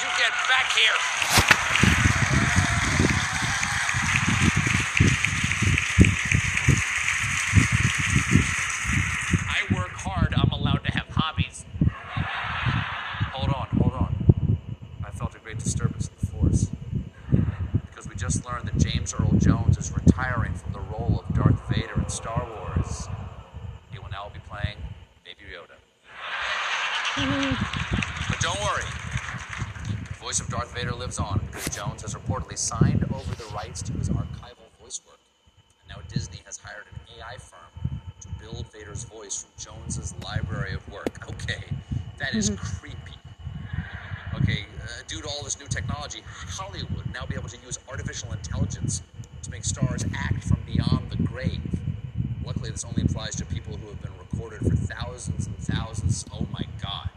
You 0.00 0.08
get 0.16 0.32
back 0.48 0.72
here! 0.72 0.96
I 9.48 9.74
work 9.74 9.92
hard. 9.92 10.34
I'm 10.36 10.50
allowed 10.52 10.84
to 10.84 10.92
have 10.92 11.08
hobbies. 11.10 11.64
Hold 13.32 13.50
on, 13.50 13.68
hold 13.78 13.92
on. 13.92 14.58
I 15.04 15.10
felt 15.10 15.34
a 15.34 15.38
great 15.38 15.58
disturbance 15.58 16.08
in 16.08 16.14
the 16.20 16.26
force. 16.26 16.70
Because 17.90 18.08
we 18.08 18.14
just 18.14 18.44
learned 18.46 18.66
that 18.68 18.78
James 18.78 19.12
Earl 19.12 19.32
Jones 19.38 19.76
retiring 20.20 20.54
from 20.54 20.72
the 20.72 20.80
role 20.80 21.24
of 21.26 21.34
Darth 21.34 21.60
Vader 21.68 21.94
in 21.96 22.08
Star 22.08 22.46
Wars. 22.46 23.08
He 23.90 23.98
will 23.98 24.10
now 24.10 24.30
be 24.32 24.40
playing 24.40 24.76
Baby 25.24 25.50
Yoda. 25.50 25.76
But 28.28 28.40
don't 28.40 28.60
worry. 28.60 28.84
The 30.08 30.14
voice 30.20 30.40
of 30.40 30.48
Darth 30.48 30.74
Vader 30.74 30.92
lives 30.92 31.18
on 31.18 31.40
because 31.46 31.74
Jones 31.74 32.02
has 32.02 32.14
reportedly 32.14 32.58
signed 32.58 33.04
over 33.14 33.34
the 33.34 33.46
rights 33.54 33.80
to 33.82 33.92
his 33.94 34.10
archival 34.10 34.68
voice 34.82 35.00
work. 35.06 35.20
And 35.82 35.96
now 35.96 36.02
Disney 36.08 36.40
has 36.44 36.58
hired 36.58 36.84
an 36.92 37.18
AI 37.18 37.36
firm 37.38 38.00
to 38.20 38.28
build 38.40 38.66
Vader's 38.72 39.04
voice 39.04 39.44
from 39.44 39.74
Jones's 39.74 40.14
library 40.22 40.74
of 40.74 40.86
work. 40.92 41.30
Okay, 41.30 41.64
that 42.18 42.34
is 42.34 42.50
creepy. 42.50 43.16
Okay, 44.34 44.66
uh, 44.82 45.02
due 45.08 45.22
to 45.22 45.28
all 45.28 45.42
this 45.42 45.58
new 45.58 45.66
technology, 45.66 46.22
Hollywood 46.26 47.06
now 47.14 47.24
be 47.24 47.36
able 47.36 47.48
to 47.48 47.58
use 47.64 47.78
artificial 47.88 48.32
intelligence 48.32 49.02
to 49.42 49.50
make 49.50 49.64
stars 49.64 50.04
act 50.14 50.44
from 50.44 50.58
beyond 50.66 51.10
the 51.10 51.22
grave. 51.22 51.60
Luckily, 52.44 52.70
this 52.70 52.84
only 52.84 53.02
applies 53.02 53.34
to 53.36 53.44
people 53.46 53.76
who 53.76 53.88
have 53.88 54.00
been 54.02 54.12
recorded 54.18 54.60
for 54.60 54.76
thousands 54.76 55.46
and 55.46 55.56
thousands. 55.58 56.24
Oh 56.32 56.46
my 56.52 56.64
God. 56.82 57.10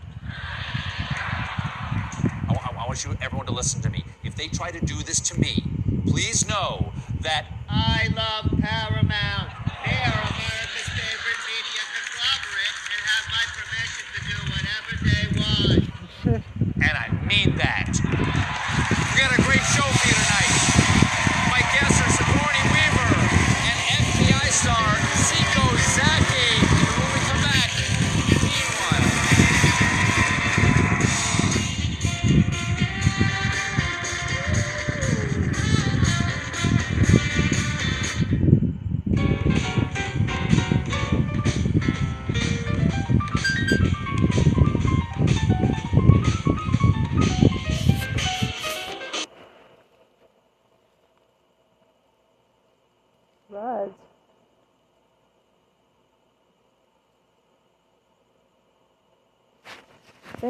I, 2.49 2.49
I- 2.49 2.69
I 2.83 2.87
want 2.87 3.03
you, 3.05 3.15
everyone, 3.21 3.45
to 3.47 3.53
listen 3.53 3.81
to 3.81 3.89
me. 3.89 4.03
If 4.23 4.35
they 4.35 4.47
try 4.47 4.71
to 4.71 4.79
do 4.85 4.95
this 5.03 5.19
to 5.21 5.39
me, 5.39 5.63
please 6.05 6.47
know 6.47 6.91
that 7.21 7.45
I 7.69 8.09
love 8.15 8.59
Paramount. 8.59 9.52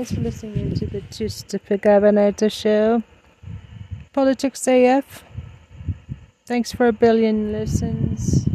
Thanks 0.03 0.15
for 0.15 0.21
listening 0.21 0.73
to 0.75 0.85
the 0.85 1.01
Christopher 1.15 1.77
Gavinator 1.77 2.51
show. 2.51 3.03
Politics 4.11 4.67
AF. 4.67 5.23
Thanks 6.45 6.73
for 6.73 6.87
a 6.87 6.91
billion 6.91 7.53
listens. 7.53 8.45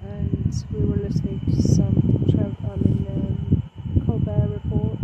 And 0.00 0.64
we 0.72 0.86
were 0.86 0.96
listening 0.96 1.42
to 1.50 1.62
some 1.62 2.24
Trev, 2.30 2.56
I 2.64 2.76
mean, 2.76 3.06
um, 3.12 3.62
Colbert 4.06 4.48
report. 4.48 4.98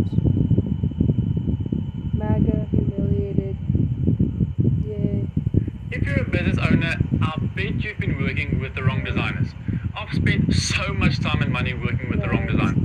MAGA 2.15 2.65
humiliated. 2.71 3.55
Yay. 4.83 5.27
If 5.91 6.07
you're 6.07 6.21
a 6.21 6.27
business 6.27 6.57
owner, 6.57 6.95
I'll 7.21 7.37
bet 7.55 7.83
you've 7.83 7.99
been 7.99 8.19
working 8.19 8.59
with 8.59 8.73
the 8.73 8.81
wrong 8.81 9.03
designers. 9.03 9.49
I've 9.95 10.11
spent 10.11 10.55
so 10.55 10.91
much 10.91 11.19
time 11.19 11.43
and 11.43 11.53
money 11.53 11.75
working 11.75 12.09
with 12.09 12.21
the 12.21 12.29
wrong 12.29 12.47
design. 12.47 12.84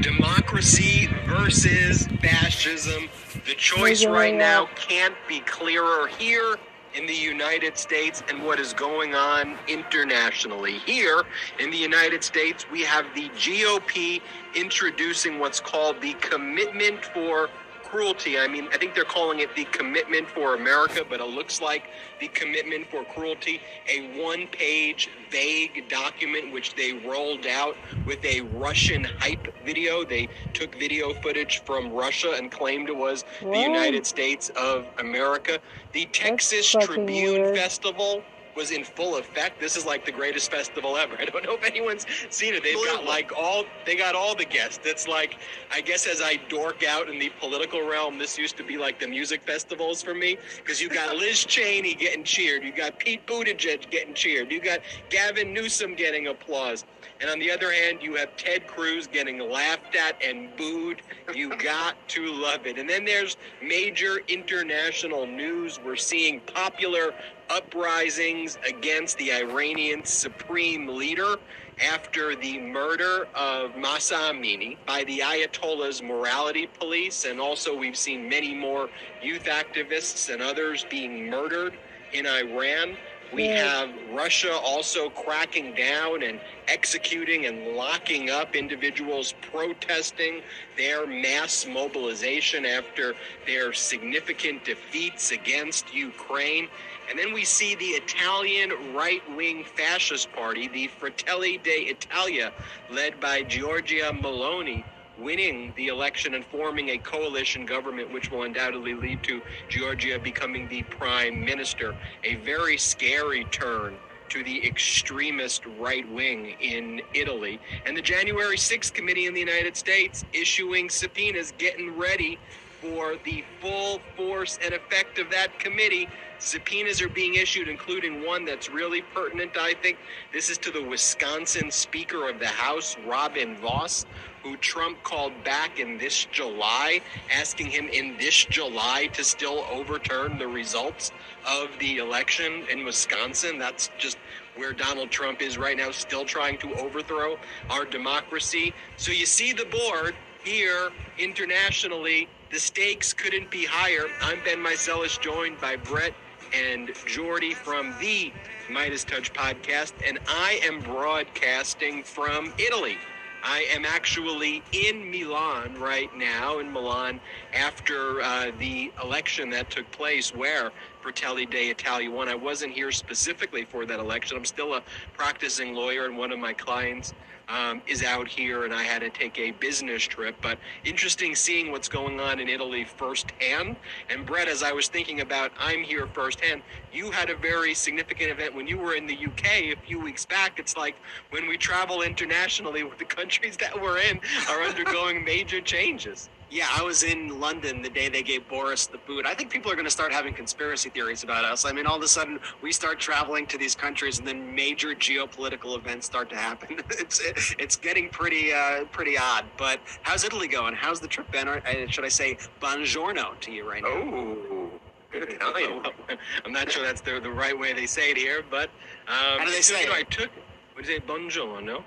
Democracy 0.00 1.08
versus 1.26 2.06
fascism. 2.22 3.08
The 3.46 3.54
choice 3.54 4.04
right 4.04 4.34
now 4.34 4.66
can't 4.74 5.14
be 5.28 5.40
clearer 5.40 6.08
here 6.18 6.56
in 6.94 7.06
the 7.06 7.14
United 7.14 7.78
States 7.78 8.22
and 8.28 8.42
what 8.44 8.58
is 8.58 8.72
going 8.72 9.14
on 9.14 9.56
internationally. 9.68 10.78
Here 10.78 11.22
in 11.58 11.70
the 11.70 11.76
United 11.76 12.24
States, 12.24 12.68
we 12.70 12.82
have 12.82 13.06
the 13.14 13.28
GOP 13.30 14.20
introducing 14.54 15.38
what's 15.38 15.60
called 15.60 16.00
the 16.00 16.14
Commitment 16.14 17.04
for 17.04 17.48
cruelty. 17.90 18.38
I 18.38 18.46
mean, 18.46 18.68
I 18.72 18.78
think 18.78 18.94
they're 18.94 19.04
calling 19.04 19.40
it 19.40 19.54
the 19.56 19.64
Commitment 19.66 20.28
for 20.28 20.54
America, 20.54 21.04
but 21.08 21.20
it 21.20 21.28
looks 21.28 21.60
like 21.60 21.84
the 22.20 22.28
Commitment 22.28 22.88
for 22.90 23.04
Cruelty, 23.04 23.60
a 23.88 24.22
one 24.22 24.46
page 24.46 25.10
vague 25.30 25.88
document 25.88 26.52
which 26.52 26.74
they 26.74 26.92
rolled 26.92 27.46
out 27.46 27.76
with 28.06 28.24
a 28.24 28.42
Russian 28.42 29.04
hype 29.04 29.52
video. 29.64 30.04
They 30.04 30.28
took 30.52 30.74
video 30.76 31.12
footage 31.14 31.62
from 31.64 31.92
Russia 31.92 32.34
and 32.36 32.50
claimed 32.50 32.88
it 32.88 32.96
was 32.96 33.24
the 33.40 33.58
United 33.58 34.06
States 34.06 34.50
of 34.56 34.86
America. 34.98 35.58
The 35.92 36.06
Texas 36.06 36.70
Tribune 36.70 37.42
weird. 37.42 37.56
Festival 37.56 38.22
was 38.60 38.72
in 38.72 38.84
full 38.84 39.16
effect. 39.16 39.58
This 39.58 39.74
is 39.74 39.86
like 39.86 40.04
the 40.04 40.12
greatest 40.12 40.50
festival 40.50 40.98
ever. 40.98 41.16
I 41.18 41.24
don't 41.24 41.42
know 41.42 41.54
if 41.54 41.64
anyone's 41.64 42.06
seen 42.28 42.52
it. 42.52 42.62
They've 42.62 42.84
got 42.84 43.06
like 43.06 43.32
all 43.34 43.64
they 43.86 43.96
got 43.96 44.14
all 44.14 44.34
the 44.34 44.44
guests. 44.44 44.80
It's 44.84 45.08
like 45.08 45.38
I 45.72 45.80
guess 45.80 46.06
as 46.06 46.20
I 46.20 46.36
dork 46.50 46.84
out 46.84 47.08
in 47.08 47.18
the 47.18 47.30
political 47.40 47.88
realm, 47.88 48.18
this 48.18 48.36
used 48.36 48.58
to 48.58 48.62
be 48.62 48.76
like 48.76 49.00
the 49.00 49.08
music 49.08 49.42
festivals 49.42 50.02
for 50.02 50.14
me 50.14 50.36
because 50.58 50.78
you 50.78 50.90
got 50.90 51.16
Liz 51.22 51.42
Cheney 51.46 51.94
getting 51.94 52.22
cheered, 52.22 52.62
you 52.62 52.72
got 52.72 52.98
Pete 52.98 53.26
Buttigieg 53.26 53.90
getting 53.90 54.12
cheered, 54.12 54.52
you 54.52 54.60
got 54.60 54.80
Gavin 55.08 55.54
Newsom 55.54 55.94
getting 55.94 56.26
applause. 56.26 56.84
And 57.20 57.28
on 57.28 57.38
the 57.38 57.50
other 57.50 57.70
hand, 57.70 57.98
you 58.00 58.14
have 58.14 58.34
Ted 58.36 58.66
Cruz 58.66 59.06
getting 59.06 59.38
laughed 59.38 59.94
at 59.94 60.22
and 60.24 60.54
booed. 60.56 61.02
You 61.34 61.54
got 61.62 61.96
to 62.08 62.32
love 62.32 62.66
it. 62.66 62.78
And 62.78 62.88
then 62.88 63.04
there's 63.04 63.36
major 63.62 64.20
international 64.26 65.26
news. 65.26 65.78
We're 65.84 65.96
seeing 65.96 66.40
popular 66.40 67.12
uprisings 67.50 68.58
against 68.68 69.18
the 69.18 69.32
Iranian 69.32 70.04
supreme 70.04 70.86
leader 70.88 71.36
after 71.84 72.36
the 72.36 72.58
murder 72.58 73.26
of 73.34 73.76
Mahsa 73.76 74.14
Amini 74.14 74.76
by 74.86 75.04
the 75.04 75.20
Ayatollah's 75.20 76.02
morality 76.02 76.68
police. 76.78 77.24
And 77.24 77.40
also, 77.40 77.76
we've 77.76 77.96
seen 77.96 78.28
many 78.28 78.54
more 78.54 78.88
youth 79.22 79.44
activists 79.44 80.32
and 80.32 80.42
others 80.42 80.86
being 80.90 81.30
murdered 81.30 81.74
in 82.12 82.26
Iran. 82.26 82.96
We 83.32 83.46
have 83.46 83.90
Russia 84.12 84.52
also 84.52 85.08
cracking 85.08 85.74
down 85.74 86.24
and 86.24 86.40
executing 86.66 87.46
and 87.46 87.76
locking 87.76 88.28
up 88.28 88.56
individuals 88.56 89.34
protesting 89.40 90.42
their 90.76 91.06
mass 91.06 91.64
mobilization 91.64 92.66
after 92.66 93.14
their 93.46 93.72
significant 93.72 94.64
defeats 94.64 95.30
against 95.30 95.94
Ukraine. 95.94 96.68
And 97.10 97.18
then 97.18 97.32
we 97.32 97.44
see 97.44 97.74
the 97.74 97.86
Italian 97.86 98.94
right 98.94 99.20
wing 99.36 99.64
fascist 99.64 100.32
party, 100.32 100.68
the 100.68 100.86
Fratelli 100.86 101.58
d'Italia, 101.58 102.52
led 102.88 103.18
by 103.18 103.42
Giorgia 103.42 104.12
Meloni, 104.12 104.84
winning 105.18 105.72
the 105.76 105.88
election 105.88 106.34
and 106.34 106.44
forming 106.46 106.90
a 106.90 106.98
coalition 106.98 107.66
government, 107.66 108.12
which 108.12 108.30
will 108.30 108.44
undoubtedly 108.44 108.94
lead 108.94 109.24
to 109.24 109.42
Giorgia 109.68 110.22
becoming 110.22 110.68
the 110.68 110.84
prime 110.84 111.44
minister. 111.44 111.96
A 112.22 112.36
very 112.36 112.76
scary 112.76 113.44
turn 113.46 113.96
to 114.28 114.44
the 114.44 114.64
extremist 114.64 115.66
right 115.80 116.08
wing 116.12 116.54
in 116.60 117.02
Italy. 117.12 117.58
And 117.86 117.96
the 117.96 118.02
January 118.02 118.56
6th 118.56 118.94
committee 118.94 119.26
in 119.26 119.34
the 119.34 119.40
United 119.40 119.76
States 119.76 120.24
issuing 120.32 120.88
subpoenas, 120.88 121.52
getting 121.58 121.98
ready 121.98 122.38
for 122.80 123.16
the 123.24 123.44
full 123.60 124.00
force 124.16 124.58
and 124.64 124.74
effect 124.74 125.18
of 125.18 125.30
that 125.30 125.58
committee. 125.58 126.08
Subpoenas 126.38 127.02
are 127.02 127.08
being 127.08 127.34
issued, 127.34 127.68
including 127.68 128.24
one 128.24 128.44
that's 128.44 128.70
really 128.70 129.02
pertinent, 129.02 129.56
I 129.58 129.74
think. 129.74 129.98
This 130.32 130.48
is 130.48 130.56
to 130.58 130.70
the 130.70 130.82
Wisconsin 130.82 131.70
Speaker 131.70 132.28
of 132.28 132.38
the 132.38 132.46
House, 132.46 132.96
Robin 133.06 133.56
Vos, 133.56 134.06
who 134.42 134.56
Trump 134.56 135.02
called 135.02 135.32
back 135.44 135.78
in 135.78 135.98
this 135.98 136.24
July, 136.32 137.02
asking 137.30 137.66
him 137.66 137.88
in 137.88 138.16
this 138.16 138.44
July 138.46 139.08
to 139.12 139.22
still 139.22 139.66
overturn 139.70 140.38
the 140.38 140.48
results 140.48 141.12
of 141.46 141.68
the 141.78 141.98
election 141.98 142.64
in 142.70 142.84
Wisconsin. 142.84 143.58
That's 143.58 143.90
just 143.98 144.16
where 144.56 144.72
Donald 144.72 145.10
Trump 145.10 145.42
is 145.42 145.58
right 145.58 145.76
now, 145.76 145.90
still 145.90 146.24
trying 146.24 146.56
to 146.58 146.74
overthrow 146.74 147.36
our 147.68 147.84
democracy. 147.84 148.72
So 148.96 149.12
you 149.12 149.26
see 149.26 149.52
the 149.52 149.66
board 149.66 150.14
here 150.42 150.90
internationally. 151.18 152.28
The 152.50 152.58
stakes 152.58 153.12
couldn't 153.12 153.48
be 153.48 153.64
higher. 153.64 154.06
I'm 154.20 154.42
Ben 154.44 154.58
Meiselas, 154.58 155.20
joined 155.20 155.60
by 155.60 155.76
Brett 155.76 156.12
and 156.52 156.90
Jordy 157.06 157.54
from 157.54 157.94
the 158.00 158.32
Midas 158.68 159.04
Touch 159.04 159.32
podcast, 159.32 159.92
and 160.04 160.18
I 160.26 160.60
am 160.64 160.80
broadcasting 160.80 162.02
from 162.02 162.52
Italy. 162.58 162.96
I 163.44 163.68
am 163.72 163.84
actually 163.84 164.64
in 164.72 165.12
Milan 165.12 165.78
right 165.78 166.10
now, 166.16 166.58
in 166.58 166.72
Milan, 166.72 167.20
after 167.54 168.20
uh, 168.20 168.50
the 168.58 168.90
election 169.00 169.50
that 169.50 169.70
took 169.70 169.88
place 169.92 170.34
where 170.34 170.72
Fratelli 171.00 171.46
d'Italia 171.46 172.10
won. 172.10 172.28
I 172.28 172.34
wasn't 172.34 172.72
here 172.72 172.90
specifically 172.90 173.64
for 173.64 173.86
that 173.86 174.00
election. 174.00 174.36
I'm 174.36 174.44
still 174.44 174.74
a 174.74 174.82
practicing 175.14 175.72
lawyer, 175.72 176.04
and 176.04 176.18
one 176.18 176.32
of 176.32 176.40
my 176.40 176.52
clients 176.52 177.14
um, 177.50 177.82
is 177.86 178.02
out 178.02 178.28
here, 178.28 178.64
and 178.64 178.72
I 178.72 178.82
had 178.82 179.00
to 179.00 179.10
take 179.10 179.38
a 179.38 179.50
business 179.52 180.02
trip. 180.02 180.36
But 180.40 180.58
interesting 180.84 181.34
seeing 181.34 181.72
what's 181.72 181.88
going 181.88 182.20
on 182.20 182.40
in 182.40 182.48
Italy 182.48 182.84
firsthand. 182.84 183.76
And 184.08 184.24
Brett, 184.24 184.48
as 184.48 184.62
I 184.62 184.72
was 184.72 184.88
thinking 184.88 185.20
about, 185.20 185.52
I'm 185.58 185.82
here 185.82 186.06
firsthand. 186.06 186.62
You 186.92 187.10
had 187.10 187.30
a 187.30 187.36
very 187.36 187.74
significant 187.74 188.30
event 188.30 188.54
when 188.54 188.66
you 188.66 188.78
were 188.78 188.94
in 188.94 189.06
the 189.06 189.16
UK 189.26 189.46
a 189.72 189.76
few 189.86 190.00
weeks 190.00 190.24
back. 190.24 190.58
It's 190.58 190.76
like 190.76 190.96
when 191.30 191.48
we 191.48 191.56
travel 191.56 192.02
internationally, 192.02 192.84
with 192.84 192.98
the 192.98 193.04
countries 193.04 193.56
that 193.58 193.80
we're 193.80 193.98
in 193.98 194.20
are 194.48 194.62
undergoing 194.68 195.24
major 195.24 195.60
changes. 195.60 196.28
Yeah, 196.50 196.66
I 196.76 196.82
was 196.82 197.04
in 197.04 197.38
London 197.38 197.80
the 197.80 197.88
day 197.88 198.08
they 198.08 198.24
gave 198.24 198.48
Boris 198.48 198.86
the 198.86 198.98
boot. 198.98 199.24
I 199.24 199.34
think 199.34 199.50
people 199.50 199.70
are 199.70 199.76
going 199.76 199.86
to 199.86 199.90
start 199.90 200.12
having 200.12 200.34
conspiracy 200.34 200.90
theories 200.90 201.22
about 201.22 201.44
us. 201.44 201.64
I 201.64 201.70
mean, 201.70 201.86
all 201.86 201.96
of 201.96 202.02
a 202.02 202.08
sudden 202.08 202.40
we 202.60 202.72
start 202.72 202.98
traveling 202.98 203.46
to 203.46 203.58
these 203.58 203.76
countries, 203.76 204.18
and 204.18 204.26
then 204.26 204.52
major 204.52 204.88
geopolitical 204.88 205.78
events 205.78 206.06
start 206.06 206.28
to 206.30 206.36
happen. 206.36 206.80
it's 206.90 207.20
it's 207.58 207.76
getting 207.76 208.08
pretty 208.08 208.52
uh, 208.52 208.84
pretty 208.86 209.16
odd. 209.16 209.44
But 209.56 209.78
how's 210.02 210.24
Italy 210.24 210.48
going? 210.48 210.74
How's 210.74 210.98
the 210.98 211.06
trip 211.06 211.30
been? 211.30 211.46
Or 211.46 211.58
uh, 211.58 211.86
should 211.86 212.04
I 212.04 212.08
say 212.08 212.36
buongiorno 212.60 213.38
to 213.38 213.52
you 213.52 213.68
right 213.68 213.82
now? 213.82 213.88
Oh, 213.88 214.70
good 215.12 215.28
Italian. 215.28 215.84
I'm 216.44 216.52
not 216.52 216.72
sure 216.72 216.82
that's 216.82 217.00
the, 217.00 217.20
the 217.20 217.30
right 217.30 217.56
way 217.56 217.72
they 217.74 217.86
say 217.86 218.10
it 218.10 218.16
here, 218.16 218.42
but 218.50 218.70
um, 219.06 219.38
How 219.38 219.44
do 219.44 219.52
they 219.52 219.60
say 219.60 219.82
you 219.82 219.86
know, 219.86 219.94
it? 219.94 219.98
I 219.98 220.02
took 220.02 220.30
what 220.74 220.84
do 220.84 220.92
you 220.92 220.98
say, 220.98 221.06
buongiorno. 221.06 221.78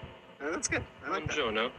Uh, 0.41 0.51
that's 0.51 0.69
good. 0.69 0.83
I 1.05 1.09
like. 1.09 1.27
Buongiorno. 1.27 1.67
Uh, 1.67 1.69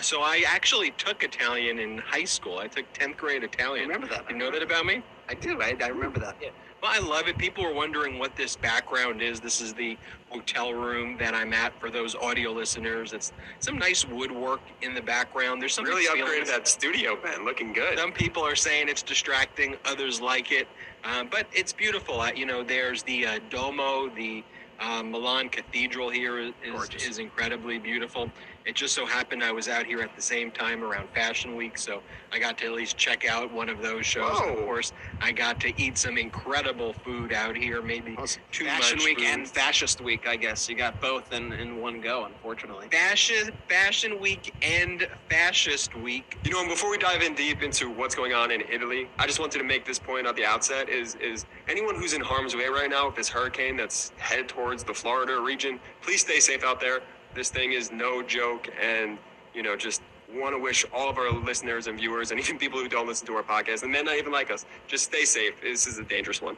so 0.00 0.22
I 0.22 0.44
actually 0.46 0.90
took 0.92 1.22
Italian 1.22 1.78
in 1.78 1.98
high 1.98 2.24
school. 2.24 2.58
I 2.58 2.68
took 2.68 2.90
10th 2.92 3.16
grade 3.16 3.44
Italian. 3.44 3.90
I 3.90 3.94
remember 3.94 4.14
that. 4.14 4.30
You 4.30 4.36
know 4.36 4.50
that 4.50 4.62
about 4.62 4.86
me? 4.86 5.02
I 5.28 5.34
do. 5.34 5.60
I, 5.60 5.76
I 5.82 5.88
remember 5.88 6.20
that. 6.20 6.36
Yeah. 6.40 6.50
Well, 6.82 6.90
I 6.92 6.98
love 6.98 7.28
it. 7.28 7.38
People 7.38 7.62
were 7.62 7.72
wondering 7.72 8.18
what 8.18 8.34
this 8.34 8.56
background 8.56 9.22
is. 9.22 9.38
This 9.38 9.60
is 9.60 9.72
the 9.72 9.96
hotel 10.30 10.72
room 10.74 11.16
that 11.18 11.32
I'm 11.32 11.52
at 11.52 11.78
for 11.78 11.90
those 11.90 12.16
audio 12.16 12.50
listeners. 12.50 13.12
It's 13.12 13.32
some 13.60 13.78
nice 13.78 14.04
woodwork 14.04 14.60
in 14.80 14.92
the 14.92 15.00
background. 15.00 15.62
There's 15.62 15.74
some 15.74 15.84
Really 15.84 16.06
upgraded 16.06 16.48
that 16.48 16.66
studio, 16.66 17.16
man. 17.22 17.44
Looking 17.44 17.72
good. 17.72 17.98
Some 17.98 18.10
people 18.10 18.44
are 18.44 18.56
saying 18.56 18.88
it's 18.88 19.02
distracting. 19.02 19.76
Others 19.84 20.20
like 20.20 20.50
it, 20.50 20.66
um, 21.04 21.28
but 21.30 21.46
it's 21.52 21.72
beautiful. 21.72 22.20
Uh, 22.20 22.32
you 22.34 22.46
know, 22.46 22.64
there's 22.64 23.04
the 23.04 23.26
uh, 23.26 23.38
Duomo, 23.48 24.08
the 24.16 24.42
uh, 24.80 25.04
Milan 25.04 25.48
Cathedral 25.48 26.10
here 26.10 26.40
is, 26.40 26.52
is, 26.64 27.10
is 27.10 27.18
incredibly 27.18 27.78
beautiful. 27.78 28.28
It 28.64 28.76
just 28.76 28.94
so 28.94 29.04
happened 29.04 29.42
I 29.42 29.50
was 29.50 29.68
out 29.68 29.86
here 29.86 30.00
at 30.02 30.14
the 30.14 30.22
same 30.22 30.50
time 30.52 30.84
around 30.84 31.08
Fashion 31.10 31.56
Week, 31.56 31.76
so 31.76 32.00
I 32.30 32.38
got 32.38 32.58
to 32.58 32.66
at 32.66 32.72
least 32.72 32.96
check 32.96 33.28
out 33.28 33.52
one 33.52 33.68
of 33.68 33.82
those 33.82 34.06
shows. 34.06 34.38
And 34.40 34.50
of 34.50 34.64
course, 34.64 34.92
I 35.20 35.32
got 35.32 35.60
to 35.60 35.72
eat 35.82 35.98
some 35.98 36.16
incredible 36.16 36.92
food 36.92 37.32
out 37.32 37.56
here. 37.56 37.82
Maybe 37.82 38.16
too 38.52 38.64
Fashion 38.64 38.98
much 38.98 39.04
Week 39.04 39.18
food. 39.18 39.26
and 39.26 39.48
Fascist 39.48 40.00
Week, 40.00 40.28
I 40.28 40.36
guess. 40.36 40.68
You 40.68 40.76
got 40.76 41.00
both 41.00 41.32
in, 41.32 41.52
in 41.54 41.80
one 41.80 42.00
go, 42.00 42.24
unfortunately. 42.24 42.88
Fashion 42.90 43.50
Fashion 43.68 44.20
Week 44.20 44.54
and 44.62 45.08
Fascist 45.28 45.96
Week. 45.96 46.38
You 46.44 46.52
know, 46.52 46.60
and 46.60 46.68
before 46.68 46.90
we 46.90 46.98
dive 46.98 47.22
in 47.22 47.34
deep 47.34 47.62
into 47.62 47.90
what's 47.90 48.14
going 48.14 48.32
on 48.32 48.52
in 48.52 48.62
Italy, 48.70 49.08
I 49.18 49.26
just 49.26 49.40
wanted 49.40 49.58
to 49.58 49.64
make 49.64 49.84
this 49.84 49.98
point 49.98 50.26
at 50.26 50.36
the 50.36 50.44
outset: 50.44 50.88
is 50.88 51.16
is 51.16 51.46
anyone 51.68 51.96
who's 51.96 52.12
in 52.12 52.20
harm's 52.20 52.54
way 52.54 52.68
right 52.68 52.88
now 52.90 53.06
with 53.06 53.16
this 53.16 53.28
hurricane 53.28 53.76
that's 53.76 54.12
headed 54.18 54.48
towards 54.48 54.84
the 54.84 54.94
Florida 54.94 55.40
region, 55.40 55.80
please 56.00 56.20
stay 56.20 56.38
safe 56.38 56.62
out 56.62 56.80
there. 56.80 57.00
This 57.34 57.50
thing 57.50 57.72
is 57.72 57.90
no 57.90 58.22
joke, 58.22 58.68
and 58.80 59.18
you 59.54 59.62
know, 59.62 59.76
just 59.76 60.02
want 60.34 60.54
to 60.54 60.60
wish 60.60 60.84
all 60.94 61.08
of 61.08 61.18
our 61.18 61.32
listeners 61.32 61.86
and 61.86 61.98
viewers, 61.98 62.30
and 62.30 62.40
even 62.40 62.58
people 62.58 62.78
who 62.78 62.88
don't 62.88 63.06
listen 63.06 63.26
to 63.26 63.34
our 63.34 63.42
podcast 63.42 63.82
and 63.82 63.92
may 63.92 64.02
not 64.02 64.16
even 64.16 64.32
like 64.32 64.50
us, 64.50 64.64
just 64.86 65.04
stay 65.04 65.24
safe. 65.24 65.54
This 65.62 65.86
is 65.86 65.98
a 65.98 66.04
dangerous 66.04 66.42
one. 66.42 66.56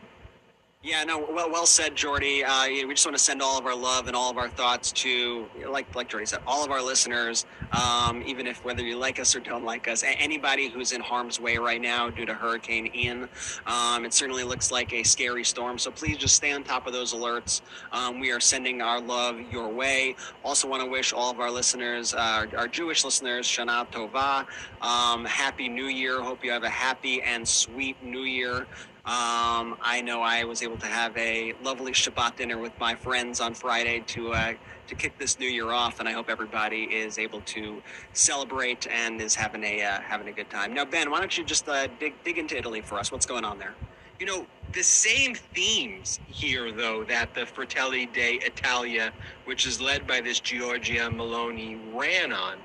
Yeah, 0.84 1.02
no, 1.04 1.18
well, 1.18 1.50
well 1.50 1.64
said, 1.64 1.96
Jordy. 1.96 2.44
Uh, 2.44 2.66
we 2.68 2.92
just 2.92 3.06
want 3.06 3.16
to 3.16 3.22
send 3.22 3.40
all 3.40 3.58
of 3.58 3.64
our 3.64 3.74
love 3.74 4.06
and 4.06 4.14
all 4.14 4.30
of 4.30 4.36
our 4.36 4.50
thoughts 4.50 4.92
to, 4.92 5.46
like, 5.66 5.94
like 5.94 6.10
Jordy 6.10 6.26
said, 6.26 6.40
all 6.46 6.62
of 6.62 6.70
our 6.70 6.82
listeners. 6.82 7.46
Um, 7.72 8.22
even 8.26 8.46
if 8.46 8.62
whether 8.66 8.82
you 8.82 8.98
like 8.98 9.18
us 9.18 9.34
or 9.34 9.40
don't 9.40 9.64
like 9.64 9.88
us, 9.88 10.04
anybody 10.04 10.68
who's 10.68 10.92
in 10.92 11.00
harm's 11.00 11.40
way 11.40 11.56
right 11.56 11.80
now 11.80 12.10
due 12.10 12.26
to 12.26 12.34
Hurricane 12.34 12.90
Ian, 12.94 13.30
um, 13.66 14.04
it 14.04 14.12
certainly 14.12 14.44
looks 14.44 14.70
like 14.70 14.92
a 14.92 15.02
scary 15.02 15.42
storm. 15.42 15.78
So 15.78 15.90
please 15.90 16.18
just 16.18 16.34
stay 16.34 16.52
on 16.52 16.62
top 16.64 16.86
of 16.86 16.92
those 16.92 17.14
alerts. 17.14 17.62
Um, 17.90 18.20
we 18.20 18.30
are 18.30 18.40
sending 18.40 18.82
our 18.82 19.00
love 19.00 19.40
your 19.50 19.68
way. 19.68 20.16
Also, 20.44 20.68
want 20.68 20.82
to 20.82 20.90
wish 20.90 21.14
all 21.14 21.30
of 21.30 21.40
our 21.40 21.50
listeners, 21.50 22.12
uh, 22.12 22.18
our, 22.18 22.58
our 22.58 22.68
Jewish 22.68 23.04
listeners, 23.06 23.46
Shana 23.48 23.90
Tova, 23.90 24.46
um, 24.86 25.24
Happy 25.24 25.70
New 25.70 25.86
Year. 25.86 26.20
Hope 26.20 26.44
you 26.44 26.50
have 26.50 26.62
a 26.62 26.68
happy 26.68 27.22
and 27.22 27.48
sweet 27.48 27.96
New 28.04 28.24
Year. 28.24 28.66
Um, 29.06 29.76
I 29.82 30.00
know 30.00 30.22
I 30.22 30.44
was 30.44 30.62
able 30.62 30.78
to 30.78 30.86
have 30.86 31.14
a 31.18 31.52
lovely 31.62 31.92
Shabbat 31.92 32.36
dinner 32.36 32.56
with 32.56 32.72
my 32.80 32.94
friends 32.94 33.38
on 33.38 33.52
Friday 33.52 34.02
to 34.06 34.32
uh, 34.32 34.54
to 34.86 34.94
kick 34.94 35.18
this 35.18 35.38
new 35.38 35.46
year 35.46 35.72
off, 35.72 36.00
and 36.00 36.08
I 36.08 36.12
hope 36.12 36.30
everybody 36.30 36.84
is 36.84 37.18
able 37.18 37.42
to 37.42 37.82
celebrate 38.14 38.86
and 38.86 39.20
is 39.20 39.34
having 39.34 39.62
a 39.62 39.82
uh, 39.82 40.00
having 40.00 40.28
a 40.28 40.32
good 40.32 40.48
time. 40.48 40.72
Now, 40.72 40.86
Ben, 40.86 41.10
why 41.10 41.20
don't 41.20 41.36
you 41.36 41.44
just 41.44 41.68
uh, 41.68 41.86
dig 42.00 42.14
dig 42.24 42.38
into 42.38 42.56
Italy 42.56 42.80
for 42.80 42.98
us? 42.98 43.12
What's 43.12 43.26
going 43.26 43.44
on 43.44 43.58
there? 43.58 43.74
You 44.18 44.24
know, 44.24 44.46
the 44.72 44.82
same 44.82 45.34
themes 45.34 46.18
here, 46.26 46.72
though, 46.72 47.04
that 47.04 47.34
the 47.34 47.44
Fratelli 47.44 48.06
d'Italia, 48.06 49.12
which 49.44 49.66
is 49.66 49.82
led 49.82 50.06
by 50.06 50.22
this 50.22 50.40
Giorgia 50.40 51.10
Meloni, 51.14 51.78
ran 51.94 52.32
on 52.32 52.56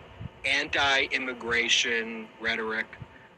anti 0.45 1.03
immigration 1.11 2.29
rhetoric, 2.39 2.87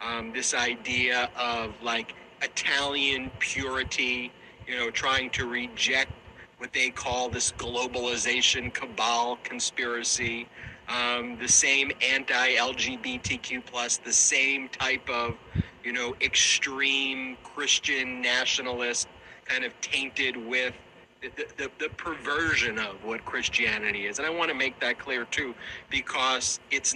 um, 0.02 0.32
this 0.34 0.54
idea 0.54 1.32
of 1.36 1.74
like 1.82 2.14
Italian 2.42 3.32
purity, 3.40 4.32
you 4.68 4.76
know, 4.78 4.90
trying 4.90 5.30
to 5.32 5.48
reject 5.48 6.12
what 6.58 6.74
they 6.74 6.90
call 6.90 7.30
this 7.30 7.52
globalization 7.54 8.74
cabal 8.74 9.38
conspiracy, 9.44 10.48
um, 10.88 11.38
the 11.40 11.48
same 11.48 11.92
anti-LGBTQ 12.08 13.66
plus, 13.66 13.98
the 13.98 14.14
same 14.14 14.70
type 14.70 15.10
of, 15.10 15.36
you 15.84 15.92
know, 15.92 16.16
extreme 16.22 17.38
Christian 17.44 18.22
nationalist, 18.22 19.08
kind 19.46 19.64
of 19.64 19.80
tainted 19.82 20.38
with 20.38 20.74
the, 21.22 21.48
the, 21.58 21.72
the 21.80 21.90
perversion 21.98 22.80
of 22.80 23.04
what 23.04 23.26
Christianity 23.26 24.06
is. 24.06 24.20
And 24.20 24.28
I 24.28 24.30
want 24.30 24.50
to 24.50 24.56
make 24.56 24.80
that 24.80 25.00
clear 25.00 25.26
too, 25.26 25.56
because 25.90 26.60
it's 26.72 26.96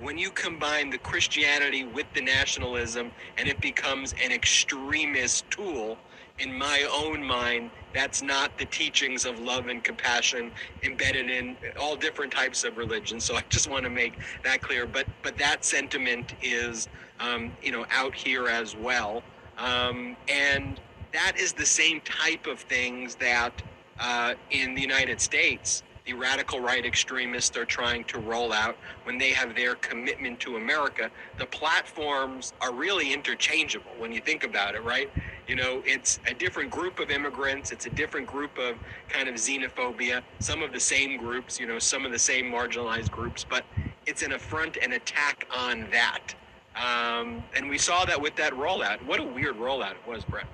when 0.00 0.18
you 0.18 0.30
combine 0.30 0.90
the 0.90 0.98
Christianity 0.98 1.84
with 1.84 2.06
the 2.14 2.20
nationalism 2.20 3.12
and 3.38 3.48
it 3.48 3.60
becomes 3.60 4.14
an 4.22 4.32
extremist 4.32 5.50
tool, 5.50 5.96
in 6.38 6.52
my 6.52 6.86
own 6.92 7.22
mind, 7.22 7.70
that's 7.94 8.22
not 8.22 8.58
the 8.58 8.64
teachings 8.64 9.26
of 9.26 9.38
love 9.38 9.68
and 9.68 9.84
compassion 9.84 10.50
embedded 10.82 11.30
in 11.30 11.56
all 11.80 11.94
different 11.94 12.32
types 12.32 12.64
of 12.64 12.78
religions. 12.78 13.24
So 13.24 13.36
I 13.36 13.42
just 13.48 13.70
want 13.70 13.84
to 13.84 13.90
make 13.90 14.18
that 14.42 14.62
clear. 14.62 14.86
But 14.86 15.06
but 15.22 15.38
that 15.38 15.64
sentiment 15.64 16.34
is, 16.42 16.88
um, 17.20 17.52
you 17.62 17.70
know, 17.70 17.86
out 17.90 18.14
here 18.14 18.48
as 18.48 18.74
well, 18.74 19.22
um, 19.58 20.16
and 20.28 20.80
that 21.12 21.34
is 21.38 21.52
the 21.52 21.66
same 21.66 22.00
type 22.00 22.46
of 22.46 22.60
things 22.60 23.14
that 23.16 23.62
uh, 24.00 24.34
in 24.50 24.74
the 24.74 24.80
United 24.80 25.20
States 25.20 25.82
the 26.04 26.12
radical 26.14 26.60
right 26.60 26.84
extremists 26.84 27.56
are 27.56 27.64
trying 27.64 28.04
to 28.04 28.18
roll 28.18 28.52
out 28.52 28.76
when 29.04 29.18
they 29.18 29.30
have 29.30 29.54
their 29.54 29.76
commitment 29.76 30.40
to 30.40 30.56
America. 30.56 31.10
The 31.38 31.46
platforms 31.46 32.52
are 32.60 32.72
really 32.72 33.12
interchangeable 33.12 33.92
when 33.98 34.12
you 34.12 34.20
think 34.20 34.42
about 34.44 34.74
it, 34.74 34.82
right? 34.82 35.10
You 35.46 35.56
know, 35.56 35.82
it's 35.84 36.18
a 36.26 36.34
different 36.34 36.70
group 36.70 36.98
of 36.98 37.10
immigrants, 37.10 37.70
it's 37.70 37.86
a 37.86 37.90
different 37.90 38.26
group 38.26 38.58
of 38.58 38.76
kind 39.08 39.28
of 39.28 39.36
xenophobia, 39.36 40.22
some 40.40 40.62
of 40.62 40.72
the 40.72 40.80
same 40.80 41.16
groups, 41.18 41.60
you 41.60 41.66
know, 41.66 41.78
some 41.78 42.04
of 42.04 42.12
the 42.12 42.18
same 42.18 42.46
marginalized 42.46 43.10
groups, 43.10 43.44
but 43.48 43.64
it's 44.06 44.22
an 44.22 44.32
affront 44.32 44.78
and 44.82 44.94
attack 44.94 45.46
on 45.56 45.86
that. 45.92 46.34
Um, 46.74 47.44
and 47.54 47.68
we 47.68 47.78
saw 47.78 48.04
that 48.06 48.20
with 48.20 48.34
that 48.36 48.52
rollout. 48.54 49.04
What 49.06 49.20
a 49.20 49.24
weird 49.24 49.56
rollout 49.56 49.92
it 49.92 50.06
was, 50.08 50.24
Brett. 50.24 50.46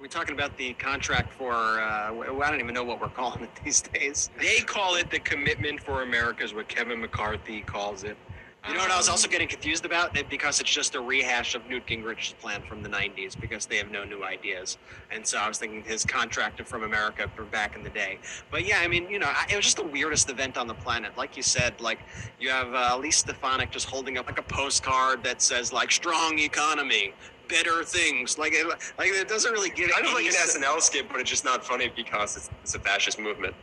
We're 0.00 0.06
talking 0.06 0.34
about 0.34 0.56
the 0.56 0.72
contract 0.74 1.30
for, 1.30 1.52
uh, 1.52 2.14
I 2.14 2.50
don't 2.50 2.60
even 2.60 2.72
know 2.72 2.84
what 2.84 3.02
we're 3.02 3.10
calling 3.10 3.42
it 3.42 3.50
these 3.64 3.82
days. 3.82 4.30
They 4.40 4.60
call 4.60 4.94
it 4.94 5.10
the 5.10 5.18
Commitment 5.18 5.78
for 5.78 6.02
America, 6.02 6.42
is 6.42 6.54
what 6.54 6.68
Kevin 6.68 7.02
McCarthy 7.02 7.60
calls 7.60 8.02
it. 8.02 8.16
You 8.66 8.74
know 8.74 8.80
what 8.80 8.90
I 8.90 8.96
was 8.96 9.08
also 9.10 9.28
getting 9.28 9.48
confused 9.48 9.84
about? 9.84 10.16
It, 10.16 10.28
because 10.30 10.60
it's 10.60 10.70
just 10.70 10.94
a 10.94 11.00
rehash 11.00 11.54
of 11.54 11.66
Newt 11.68 11.86
Gingrich's 11.86 12.32
plan 12.34 12.62
from 12.62 12.82
the 12.82 12.88
90s 12.90 13.38
because 13.38 13.66
they 13.66 13.76
have 13.76 13.90
no 13.90 14.04
new 14.04 14.22
ideas. 14.22 14.78
And 15.10 15.26
so 15.26 15.38
I 15.38 15.48
was 15.48 15.58
thinking 15.58 15.82
his 15.82 16.04
contract 16.04 16.66
from 16.66 16.82
America 16.82 17.30
from 17.34 17.48
back 17.48 17.74
in 17.76 17.82
the 17.82 17.90
day. 17.90 18.18
But 18.50 18.66
yeah, 18.66 18.80
I 18.80 18.88
mean, 18.88 19.08
you 19.10 19.18
know, 19.18 19.28
I- 19.28 19.46
it 19.50 19.56
was 19.56 19.64
just 19.64 19.78
the 19.78 19.86
weirdest 19.86 20.28
event 20.30 20.58
on 20.58 20.66
the 20.66 20.74
planet. 20.74 21.16
Like 21.16 21.38
you 21.38 21.42
said, 21.42 21.78
like 21.80 22.00
you 22.38 22.50
have 22.50 22.74
uh, 22.74 22.90
Elise 22.92 23.18
Stefanik 23.18 23.70
just 23.70 23.86
holding 23.88 24.18
up 24.18 24.26
like 24.26 24.38
a 24.38 24.42
postcard 24.42 25.24
that 25.24 25.40
says 25.40 25.72
like 25.72 25.90
strong 25.90 26.38
economy, 26.38 27.14
better 27.50 27.84
things. 27.84 28.38
Like 28.38 28.52
it, 28.54 28.66
like 28.66 29.10
it 29.10 29.28
doesn't 29.28 29.52
really 29.52 29.70
give 29.70 29.90
Kind 29.90 30.06
of 30.06 30.12
like 30.12 30.26
an 30.26 30.32
SNL 30.32 30.80
skit, 30.80 31.06
but 31.10 31.20
it's 31.20 31.30
just 31.30 31.44
not 31.44 31.64
funny 31.64 31.92
because 31.94 32.36
it's, 32.36 32.50
it's 32.62 32.74
a 32.74 32.78
fascist 32.78 33.18
movement. 33.18 33.54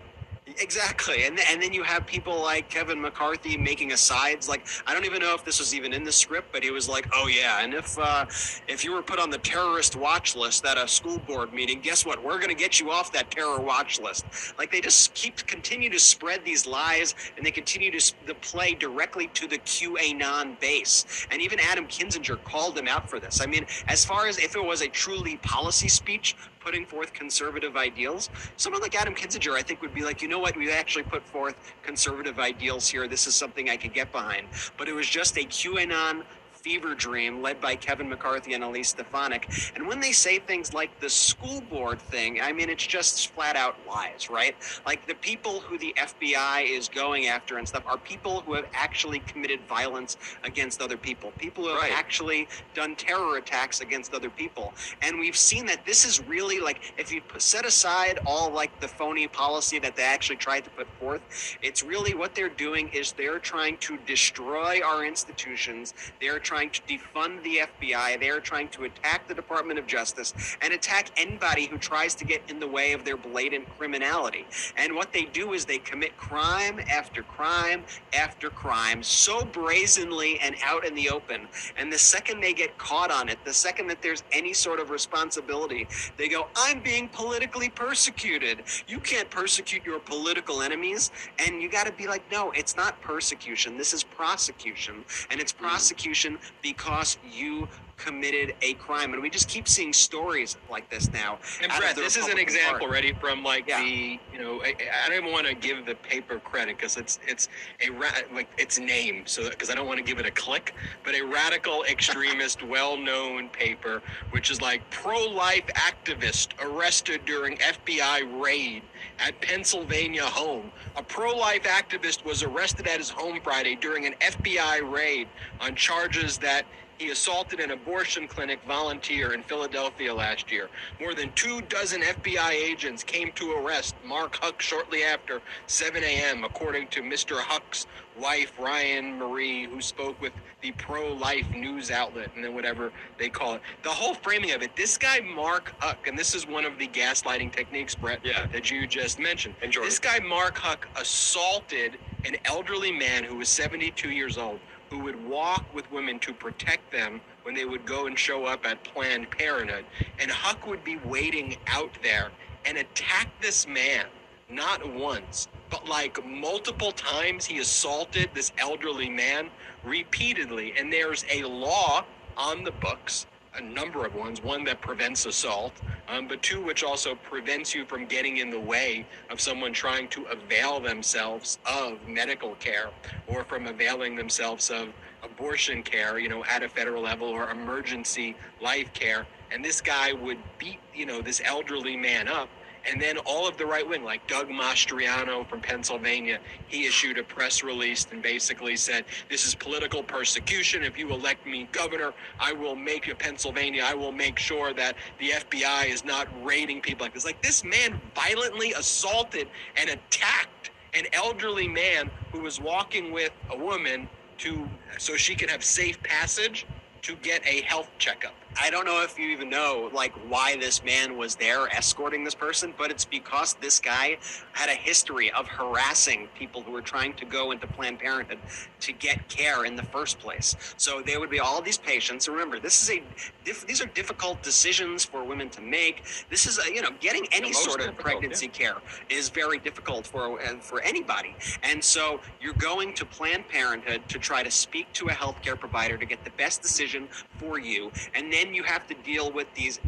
Exactly, 0.60 1.25
and 1.25 1.38
and 1.51 1.62
then 1.62 1.73
you 1.73 1.83
have 1.83 2.07
people 2.07 2.41
like 2.41 2.69
Kevin 2.69 3.01
McCarthy 3.01 3.57
making 3.57 3.91
asides. 3.91 4.47
Like 4.47 4.65
I 4.88 4.93
don't 4.93 5.03
even 5.03 5.19
know 5.19 5.36
if 5.36 5.43
this 5.43 5.60
was 5.60 5.75
even 5.75 5.91
in 5.91 6.05
the 6.05 6.12
script, 6.12 6.53
but 6.53 6.63
he 6.63 6.71
was 6.71 6.88
like, 6.88 7.05
"Oh 7.13 7.27
yeah, 7.27 7.62
and 7.62 7.73
if 7.73 7.99
uh, 7.99 8.25
if 8.67 8.86
you 8.86 8.93
were 8.93 9.01
put 9.01 9.19
on 9.19 9.29
the 9.29 9.39
terrorist 9.39 9.97
watch 9.97 10.38
list 10.38 10.65
at 10.65 10.77
a 10.77 10.88
school 10.88 11.19
board 11.19 11.53
meeting, 11.53 11.81
guess 11.81 12.05
what? 12.05 12.23
We're 12.23 12.38
going 12.38 12.49
to 12.49 12.55
get 12.55 12.79
you 12.79 12.91
off 12.91 13.12
that 13.12 13.29
terror 13.29 13.60
watch 13.60 13.99
list." 13.99 14.25
Like 14.57 14.71
they 14.71 14.79
just 14.79 15.13
keep 15.13 15.45
continue 15.47 15.89
to 15.89 15.99
spread 15.99 16.45
these 16.45 16.65
lies, 16.65 17.13
and 17.36 17.45
they 17.45 17.51
continue 17.51 17.91
to, 17.91 18.13
to 18.27 18.33
play 18.36 18.73
directly 18.73 19.27
to 19.33 19.47
the 19.47 19.57
QAnon 19.60 20.57
base. 20.62 21.27
And 21.29 21.41
even 21.41 21.60
Adam 21.60 21.88
Kinzinger 21.88 22.41
called 22.45 22.77
him 22.77 22.88
out 22.88 23.10
for 23.10 23.19
this. 23.19 23.41
I 23.41 23.47
mean, 23.47 23.65
as 23.89 24.05
far 24.05 24.27
as 24.27 24.39
if 24.39 24.55
it 24.55 24.63
was 24.63 24.81
a 24.81 24.88
truly 24.88 25.38
policy 25.38 25.89
speech 25.89 26.38
putting 26.67 26.86
forth 26.86 27.13
conservative 27.13 27.77
ideals, 27.77 28.30
someone 28.58 28.82
like 28.82 28.93
Adam 28.93 29.15
Kinzinger, 29.15 29.53
I 29.53 29.62
think, 29.62 29.82
would 29.82 29.93
be 29.93 30.03
like, 30.03 30.21
you 30.21 30.27
know 30.27 30.39
what, 30.39 30.58
we 30.58 30.69
actually 30.69 31.03
put 31.03 31.25
forth 31.25 31.56
conservative 31.82 32.39
ideals 32.39 32.89
here. 32.89 33.08
This 33.08 33.25
is 33.25 33.36
something 33.36 33.69
I 33.69 33.77
could 33.77 33.93
get 33.93 34.12
behind. 34.12 34.47
But 34.77 34.89
it 34.89 34.93
was 34.93 35.08
just 35.08 35.38
a 35.38 35.45
QAnon 35.45 36.23
fever 36.67 36.93
dream 36.93 37.41
led 37.41 37.62
by 37.62 37.77
Kevin 37.77 38.10
McCarthy 38.10 38.53
and 38.53 38.62
Elise 38.62 38.89
Stefanik. 38.89 39.49
And 39.73 39.88
when 39.88 40.01
they 40.01 40.12
say 40.12 40.38
things 40.39 40.73
like 40.73 40.99
the 40.99 41.10
school 41.10 41.62
board 41.62 42.01
thing, 42.01 42.41
I 42.41 42.51
mean, 42.51 42.69
it's 42.69 42.86
just 42.86 43.34
flat 43.34 43.56
out 43.56 43.77
lies, 43.88 44.30
right? 44.30 44.53
Like 44.86 45.08
the 45.08 45.15
people 45.15 45.62
who 45.62 45.77
the 45.77 45.95
FBI 45.97 46.69
is 46.69 46.89
going 46.89 47.27
after 47.27 47.58
and 47.58 47.65
stuff 47.65 47.84
are 47.88 47.97
people 47.97 48.41
who 48.41 48.53
have 48.53 48.65
actually 48.73 49.19
committed 49.19 49.62
violence 49.62 50.17
against 50.43 50.82
other 50.82 50.97
people, 50.97 51.32
people 51.38 51.63
who 51.63 51.69
have 51.69 51.89
actually 51.89 52.49
done 52.73 52.97
terror 52.97 53.38
attacks 53.38 53.80
against 53.80 54.13
other 54.13 54.30
people. 54.30 54.73
And 55.01 55.19
we've 55.19 55.38
seen 55.38 55.65
that 55.67 55.86
this 55.86 56.03
is 56.03 56.21
really 56.27 56.60
like, 56.60 56.93
if 56.97 57.13
you 57.13 57.21
put, 57.21 57.41
set 57.41 57.65
aside 57.65 58.19
all 58.25 58.51
like 58.51 58.77
the 58.82 58.89
phony 58.89 59.30
policy 59.30 59.80
that 59.80 59.95
they 59.95 60.03
actually 60.03 60.36
tried 60.36 60.65
to 60.65 60.69
put 60.71 60.88
forth, 60.99 61.21
it's 61.62 61.82
really 61.82 62.13
what 62.13 62.36
they're 62.36 62.49
doing 62.49 62.89
is 62.89 63.13
they're 63.13 63.39
trying 63.39 63.77
to 63.77 63.97
destroy 64.06 64.82
our 64.86 65.06
institutions. 65.06 65.93
They're 66.19 66.39
trying 66.39 66.56
to 66.65 66.81
defund 66.81 67.43
the 67.43 67.61
FBI. 67.81 68.19
They're 68.19 68.39
trying 68.39 68.69
to 68.69 68.85
attack 68.85 69.27
the 69.27 69.35
Department 69.35 69.77
of 69.77 69.85
Justice 69.85 70.33
and 70.61 70.73
attack 70.73 71.11
anybody 71.15 71.65
who 71.65 71.77
tries 71.77 72.15
to 72.15 72.25
get 72.25 72.41
in 72.49 72.59
the 72.59 72.67
way 72.67 72.93
of 72.93 73.05
their 73.05 73.17
blatant 73.17 73.67
criminality. 73.77 74.45
And 74.75 74.95
what 74.95 75.13
they 75.13 75.25
do 75.25 75.53
is 75.53 75.65
they 75.65 75.77
commit 75.77 76.17
crime 76.17 76.79
after 76.91 77.21
crime 77.21 77.83
after 78.13 78.49
crime 78.49 79.03
so 79.03 79.45
brazenly 79.45 80.39
and 80.39 80.55
out 80.63 80.85
in 80.85 80.95
the 80.95 81.09
open. 81.09 81.47
And 81.77 81.93
the 81.93 81.97
second 81.97 82.41
they 82.41 82.53
get 82.53 82.77
caught 82.77 83.11
on 83.11 83.29
it, 83.29 83.37
the 83.45 83.53
second 83.53 83.87
that 83.87 84.01
there's 84.01 84.23
any 84.31 84.53
sort 84.53 84.79
of 84.79 84.89
responsibility, 84.89 85.87
they 86.17 86.27
go, 86.27 86.47
I'm 86.55 86.79
being 86.79 87.07
politically 87.09 87.69
persecuted. 87.69 88.63
You 88.87 88.99
can't 88.99 89.29
persecute 89.29 89.85
your 89.85 89.99
political 89.99 90.61
enemies. 90.61 91.11
And 91.37 91.61
you 91.61 91.69
got 91.69 91.85
to 91.85 91.93
be 91.93 92.07
like, 92.07 92.23
no, 92.31 92.51
it's 92.51 92.75
not 92.75 92.99
persecution. 93.01 93.77
This 93.77 93.93
is 93.93 94.03
prosecution. 94.03 95.05
And 95.29 95.39
it's 95.39 95.51
hmm. 95.51 95.63
prosecution 95.63 96.39
because 96.62 97.17
you 97.23 97.67
committed 97.97 98.55
a 98.62 98.73
crime. 98.75 99.13
And 99.13 99.21
we 99.21 99.29
just 99.29 99.49
keep 99.49 99.67
seeing 99.67 99.91
stories 99.91 100.55
like 100.69 100.89
this 100.89 101.12
now. 101.12 101.39
And 101.62 101.71
Brett, 101.77 101.95
this 101.95 102.15
is 102.15 102.27
an 102.27 102.38
example, 102.38 102.88
Party. 102.88 102.93
ready 102.93 103.13
from 103.13 103.43
like 103.43 103.67
the 103.67 104.19
you 104.31 104.39
know 104.39 104.62
I, 104.62 104.75
I 105.03 105.10
don't 105.10 105.17
even 105.17 105.31
want 105.31 105.47
to 105.47 105.55
give 105.55 105.86
the 105.86 105.95
paper 105.95 106.39
credit 106.39 106.77
because 106.77 106.97
it's 106.97 107.19
it's 107.27 107.49
a 107.86 107.89
ra- 107.89 108.10
like 108.33 108.47
its 108.57 108.79
name 108.79 109.23
so 109.25 109.49
because 109.49 109.69
I 109.69 109.75
don't 109.75 109.88
want 109.88 109.97
to 109.97 110.03
give 110.03 110.19
it 110.19 110.25
a 110.25 110.31
click, 110.31 110.73
but 111.03 111.15
a 111.15 111.21
radical 111.21 111.83
extremist, 111.83 112.63
well-known 112.67 113.49
paper 113.49 114.01
which 114.31 114.51
is 114.51 114.62
like 114.62 114.88
pro-life 114.89 115.65
activist 115.75 116.49
arrested 116.62 117.21
during 117.25 117.57
FBI 117.57 118.41
raid 118.41 118.83
at 119.19 119.39
Pennsylvania 119.41 120.23
home. 120.23 120.71
A 120.95 121.03
pro-life 121.03 121.63
activist 121.63 122.23
was 122.23 122.43
arrested 122.43 122.88
at 122.88 122.99
his 122.99 123.10
home 123.10 123.39
Friday 123.43 123.75
during 123.75 124.05
an 124.05 124.13
FBI 124.21 124.89
raid 124.91 125.27
on 125.60 125.75
charges 125.75 126.38
that 126.39 126.65
He 126.97 127.12
assaulted 127.12 127.60
an 127.60 127.71
abortion 127.71 128.27
clinic 128.27 128.60
volunteer 128.67 129.33
in 129.33 129.43
Philadelphia 129.43 130.13
last 130.13 130.51
year. 130.51 130.67
More 130.99 131.13
than 131.13 131.31
two 131.33 131.62
dozen 131.63 132.01
FBI 132.01 132.49
agents 132.51 133.03
came 133.03 133.31
to 133.33 133.51
arrest 133.53 133.95
Mark 134.03 134.38
Houck 134.41 134.60
shortly 134.62 135.03
after 135.03 135.41
7 135.67 136.04
a.m., 136.04 136.43
according 136.43 136.87
to 136.89 137.02
Mr. 137.02 137.37
Houck's 137.39 137.85
wife, 138.19 138.58
Ryan 138.58 139.19
Marie, 139.19 139.65
who 139.65 139.79
spoke 139.79 140.19
with 140.19 140.33
the 140.63 140.71
pro 140.71 141.13
life 141.13 141.48
news 141.52 141.91
outlet 141.91 142.31
and 142.35 142.43
then 142.43 142.56
whatever 142.56 142.91
they 143.19 143.29
call 143.29 143.54
it. 143.54 143.62
The 143.83 143.89
whole 143.89 144.15
framing 144.15 144.52
of 144.54 144.63
it, 144.63 144.75
this 144.75 144.98
guy, 144.98 145.19
Mark 145.19 145.73
Houck, 145.77 146.08
and 146.08 146.17
this 146.17 146.33
is 146.33 146.48
one 146.48 146.65
of 146.65 146.79
the 146.79 146.87
gaslighting 146.87 147.52
techniques, 147.52 147.93
Brett, 147.93 148.21
Yeah. 148.23 148.48
that 148.48 148.71
you 148.71 148.87
just 148.87 149.19
mentioned. 149.19 149.54
Jordan. 149.69 149.83
This 149.83 150.00
guy, 150.00 150.17
Mark 150.19 150.58
Houck, 150.58 150.87
assaulted 150.95 152.00
an 152.25 152.37
elderly 152.45 152.91
man 152.91 153.23
who 153.23 153.35
was 153.35 153.50
72 153.50 154.10
years 154.10 154.39
old 154.39 154.60
who 154.90 155.00
would 155.00 155.27
walk 155.27 155.63
with 155.73 155.92
women 155.92 156.19
to 156.19 156.33
protect 156.33 156.92
them 156.92 157.21
when 157.44 157.56
they 157.56 157.65
would 157.65 157.85
go 157.85 158.08
and 158.08 158.17
show 158.17 158.46
up 158.46 158.65
at 158.65 158.83
Planned 158.83 159.29
Parenthood. 159.31 159.85
And 160.19 160.31
Houck 160.31 160.67
would 160.67 160.83
be 160.83 160.98
waiting 161.06 161.58
out 161.67 161.92
there 162.04 162.31
and 162.65 162.77
attack 162.77 163.29
this 163.42 163.67
man, 163.67 164.06
not 164.50 164.88
once, 164.96 165.48
but 165.69 165.88
like 165.88 166.25
multiple 166.25 166.92
times. 166.92 167.46
He 167.46 167.60
assaulted 167.60 168.29
this 168.33 168.52
elderly 168.58 169.10
man 169.10 169.50
repeatedly. 169.83 170.73
And 170.77 170.92
there's 170.92 171.25
a 171.31 171.44
law 171.44 172.06
on 172.38 172.63
the 172.63 172.71
books 172.71 173.25
a 173.58 173.62
number 173.62 174.05
of 174.05 174.15
ones. 174.15 174.41
One 174.41 174.63
that 174.65 174.81
prevents 174.81 175.25
assault, 175.25 175.73
um, 176.08 176.27
but 176.27 176.41
two 176.41 176.63
which 176.63 176.83
also 176.83 177.15
prevents 177.15 177.75
you 177.75 177.85
from 177.85 178.05
getting 178.05 178.37
in 178.37 178.49
the 178.49 178.60
way 178.60 179.05
of 179.29 179.41
someone 179.41 179.73
trying 179.73 180.08
to 180.10 180.25
avail 180.25 180.79
themselves 180.79 181.60
of 181.65 181.99
medical 182.08 182.55
care 182.55 182.89
or 183.27 183.43
from 183.43 183.67
availing 183.67 184.15
themselves 184.15 184.69
of 184.69 184.89
abortion 185.23 185.83
care, 185.83 186.19
you 186.19 186.29
know, 186.29 186.43
at 186.45 186.63
a 186.63 186.69
federal 186.69 187.03
level 187.03 187.27
or 187.27 187.49
emergency 187.49 188.35
life 188.62 188.93
care. 188.93 189.27
And 189.51 189.63
this 189.63 189.81
guy 189.81 190.13
would 190.13 190.39
beat, 190.60 190.79
you 190.93 191.05
know, 191.05 191.21
this 191.21 191.41
elderly 191.45 191.97
man 191.97 192.27
up. 192.27 192.49
And 192.90 193.02
then 193.02 193.17
all 193.19 193.48
of 193.48 193.58
the 193.58 193.65
right 193.65 193.88
wing, 193.88 194.04
like 194.04 194.25
Doug 194.27 194.50
Mastriano 194.50 195.48
from 195.48 195.60
Pennsylvania, 195.62 196.40
he 196.67 196.85
issued 196.85 197.17
a 197.17 197.23
press 197.23 197.63
release 197.63 198.08
and 198.12 198.21
basically 198.21 198.75
said, 198.77 199.06
This 199.29 199.46
is 199.46 199.56
political 199.56 200.04
persecution. 200.04 200.83
If 200.83 200.98
you 200.98 201.12
elect 201.12 201.46
me 201.46 201.67
governor, 201.71 202.13
I 202.40 202.54
will 202.54 202.75
make 202.75 203.08
Pennsylvania, 203.19 203.83
I 203.85 203.94
will 203.94 204.12
make 204.12 204.40
sure 204.40 204.73
that 204.73 204.96
the 205.19 205.31
FBI 205.31 205.92
is 205.92 206.06
not 206.06 206.27
raiding 206.44 206.81
people 206.81 207.06
like 207.06 207.13
this. 207.13 207.25
Like 207.25 207.42
this 207.42 207.63
man 207.63 208.00
violently 208.15 208.73
assaulted 208.73 209.48
and 209.75 209.90
attacked 209.90 210.71
an 210.94 211.06
elderly 211.13 211.67
man 211.67 212.10
who 212.31 212.42
was 212.42 212.60
walking 212.60 213.12
with 213.12 213.31
a 213.52 213.58
woman 213.58 214.08
to 214.40 214.67
so 214.98 215.15
she 215.15 215.35
could 215.35 215.50
have 215.50 215.63
safe 215.63 216.02
passage 216.04 216.65
to 217.02 217.15
get 217.17 217.46
a 217.46 217.62
health 217.62 217.90
checkup. 217.98 218.33
I 218.60 218.69
don't 218.69 218.85
know 218.85 219.03
if 219.03 219.19
you 219.19 219.29
even 219.29 219.49
know 219.49 219.89
like 219.93 220.13
why 220.29 220.58
this 220.58 220.83
man 220.83 221.17
was 221.17 221.35
there 221.35 221.67
escorting 221.69 222.23
this 222.23 222.33
person, 222.33 222.73
but 222.77 222.89
it's 222.89 223.05
because 223.05 223.53
this 223.55 223.79
guy 223.79 224.17
had 224.53 224.69
a 224.69 224.73
history 224.73 225.31
of 225.31 225.47
harassing 225.47 226.27
people 226.37 226.62
who 226.62 226.71
were 226.71 226.81
trying 226.81 227.13
to 227.15 227.25
go 227.25 227.51
into 227.51 227.67
Planned 227.67 227.99
Parenthood 227.99 228.39
to 228.79 228.93
get 228.93 229.27
care 229.29 229.65
in 229.65 229.75
the 229.75 229.83
first 229.83 230.19
place. 230.19 230.55
So 230.77 231.01
there 231.05 231.19
would 231.19 231.29
be 231.29 231.39
all 231.39 231.62
these 231.62 231.77
patients. 231.77 232.27
Remember, 232.27 232.60
this 232.60 232.81
is 232.81 232.97
a 232.97 233.03
these 233.45 233.81
are 233.81 233.85
difficult 233.87 234.41
decisions 234.43 235.05
for 235.05 235.23
women 235.23 235.49
to 235.51 235.62
make. 235.62 236.03
This 236.29 236.45
is 236.47 236.60
a, 236.60 236.73
you 236.73 236.81
know 236.81 236.91
getting 236.99 237.27
any 237.31 237.53
sort 237.53 237.81
of 237.81 237.95
pregnancy 237.97 238.47
care 238.47 238.77
is 239.10 239.29
very 239.29 239.60
difficult 239.60 240.08
for 240.08 240.41
uh, 240.41 240.58
for 240.60 240.81
anybody. 240.81 241.35
And 241.63 241.83
so 241.83 242.19
you're 242.41 242.53
going 242.53 242.93
to 242.95 243.05
Planned 243.05 243.47
Parenthood 243.47 244.01
to 244.10 244.19
try 244.19 244.41
to 244.43 244.51
speak 244.51 244.91
to 244.93 245.08
a 245.10 245.12
healthcare 245.12 245.60
provider 245.60 245.97
to 245.97 246.05
get 246.05 246.23
the 246.23 246.31
best 246.31 246.62
decision 246.62 247.08
for 247.37 247.60
you, 247.60 247.91
and 248.15 248.33
then 248.33 248.46
you 248.54 248.63
have 248.63 248.87
to 248.87 248.95
deal 248.95 249.31
with 249.31 249.48
these 249.54 249.79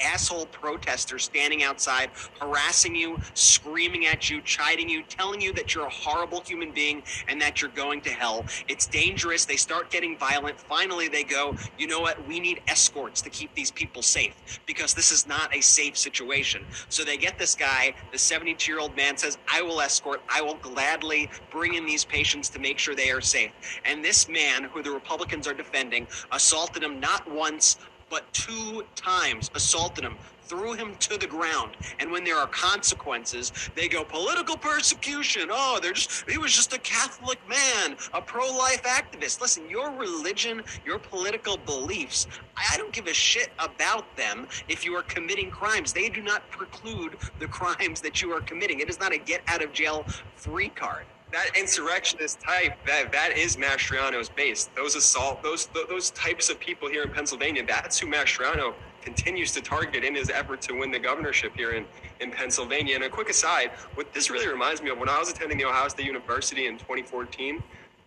asshole 0.00 0.46
protesters 0.46 1.24
standing 1.24 1.62
outside 1.62 2.10
harassing 2.40 2.94
you 2.94 3.18
screaming 3.34 4.06
at 4.06 4.30
you 4.30 4.40
chiding 4.42 4.88
you 4.88 5.02
telling 5.04 5.40
you 5.40 5.52
that 5.52 5.74
you're 5.74 5.86
a 5.86 5.90
horrible 5.90 6.40
human 6.42 6.72
being 6.72 7.02
and 7.28 7.40
that 7.40 7.60
you're 7.60 7.70
going 7.70 8.00
to 8.00 8.10
hell. 8.10 8.44
It's 8.68 8.86
dangerous. 8.86 9.44
They 9.44 9.56
start 9.56 9.90
getting 9.90 10.16
violent. 10.16 10.60
Finally 10.60 11.08
they 11.08 11.24
go 11.24 11.56
you 11.78 11.86
know 11.86 12.00
what? 12.00 12.26
We 12.26 12.40
need 12.40 12.60
escorts 12.68 13.20
to 13.22 13.30
keep 13.30 13.54
these 13.54 13.70
people 13.70 14.02
safe 14.02 14.60
because 14.66 14.94
this 14.94 15.12
is 15.12 15.26
not 15.26 15.54
a 15.54 15.60
safe 15.60 15.96
situation. 15.96 16.64
So 16.88 17.04
they 17.04 17.16
get 17.16 17.38
this 17.38 17.54
guy. 17.54 17.94
The 18.12 18.18
72 18.18 18.70
year 18.70 18.80
old 18.80 18.96
man 18.96 19.16
says 19.16 19.38
i 19.48 19.62
will 19.62 19.80
escort. 19.80 20.22
I 20.28 20.42
will 20.42 20.56
gladly 20.56 21.28
bring 21.50 21.74
in 21.74 21.86
these 21.86 22.04
patients 22.04 22.48
to 22.50 22.58
make 22.58 22.78
sure 22.78 22.94
they 22.94 23.10
are 23.10 23.20
safe. 23.20 23.52
And 23.84 24.04
this 24.04 24.28
man 24.28 24.64
who 24.64 24.82
the 24.82 24.90
republicans 24.90 25.46
are 25.46 25.54
defending 25.54 26.06
assaulted 26.32 26.82
him 26.82 27.00
not 27.00 27.30
once 27.30 27.78
but 28.10 28.32
two 28.32 28.84
times 28.94 29.50
assaulted 29.54 30.04
him, 30.04 30.16
threw 30.42 30.72
him 30.72 30.94
to 30.96 31.18
the 31.18 31.26
ground. 31.26 31.72
And 32.00 32.10
when 32.10 32.24
there 32.24 32.38
are 32.38 32.46
consequences, 32.46 33.52
they 33.74 33.86
go 33.86 34.02
political 34.02 34.56
persecution. 34.56 35.48
Oh, 35.50 35.78
they're 35.80 35.92
just 35.92 36.28
he 36.28 36.38
was 36.38 36.52
just 36.52 36.72
a 36.72 36.78
Catholic 36.78 37.38
man, 37.48 37.96
a 38.14 38.20
pro-life 38.20 38.82
activist. 38.84 39.40
Listen, 39.40 39.68
your 39.68 39.90
religion, 39.90 40.62
your 40.84 40.98
political 40.98 41.58
beliefs, 41.58 42.26
I 42.56 42.76
don't 42.78 42.92
give 42.92 43.06
a 43.06 43.14
shit 43.14 43.50
about 43.58 44.16
them 44.16 44.48
if 44.68 44.84
you 44.84 44.94
are 44.94 45.02
committing 45.02 45.50
crimes. 45.50 45.92
They 45.92 46.08
do 46.08 46.22
not 46.22 46.50
preclude 46.50 47.16
the 47.38 47.46
crimes 47.46 48.00
that 48.00 48.22
you 48.22 48.32
are 48.32 48.40
committing. 48.40 48.80
It 48.80 48.88
is 48.88 48.98
not 48.98 49.12
a 49.12 49.18
get 49.18 49.42
out 49.46 49.62
of 49.62 49.72
jail 49.72 50.06
free 50.36 50.70
card. 50.70 51.04
That 51.32 51.50
insurrectionist 51.58 52.40
type 52.40 52.74
that 52.86 53.12
that 53.12 53.36
is 53.36 53.56
Mastriano's 53.56 54.28
base. 54.28 54.70
Those 54.76 54.96
assault 54.96 55.42
those 55.42 55.66
th- 55.66 55.88
those 55.88 56.10
types 56.10 56.48
of 56.48 56.58
people 56.58 56.88
here 56.88 57.02
in 57.02 57.10
Pennsylvania. 57.10 57.64
That's 57.66 57.98
who 57.98 58.06
Mastriano 58.06 58.74
continues 59.02 59.52
to 59.52 59.60
target 59.60 60.04
in 60.04 60.14
his 60.14 60.30
effort 60.30 60.60
to 60.62 60.78
win 60.78 60.90
the 60.90 60.98
governorship 60.98 61.54
here 61.54 61.72
in 61.72 61.84
in 62.20 62.30
Pennsylvania. 62.30 62.94
And 62.94 63.04
a 63.04 63.08
quick 63.08 63.28
aside, 63.28 63.70
what 63.94 64.12
this 64.12 64.30
really 64.30 64.48
reminds 64.48 64.82
me 64.82 64.90
of 64.90 64.98
when 64.98 65.08
I 65.08 65.18
was 65.18 65.30
attending 65.30 65.58
the 65.58 65.66
Ohio 65.66 65.88
State 65.88 66.06
University 66.06 66.66
in 66.66 66.78
2014, 66.78 67.62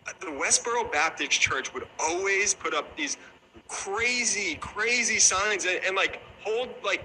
uh, 0.06 0.12
the 0.20 0.26
Westboro 0.26 0.90
Baptist 0.90 1.32
Church 1.32 1.72
would 1.72 1.86
always 1.98 2.54
put 2.54 2.74
up 2.74 2.96
these 2.96 3.16
crazy, 3.68 4.56
crazy 4.56 5.18
signs 5.18 5.64
and, 5.64 5.80
and 5.84 5.96
like 5.96 6.20
hold 6.40 6.70
like 6.84 7.04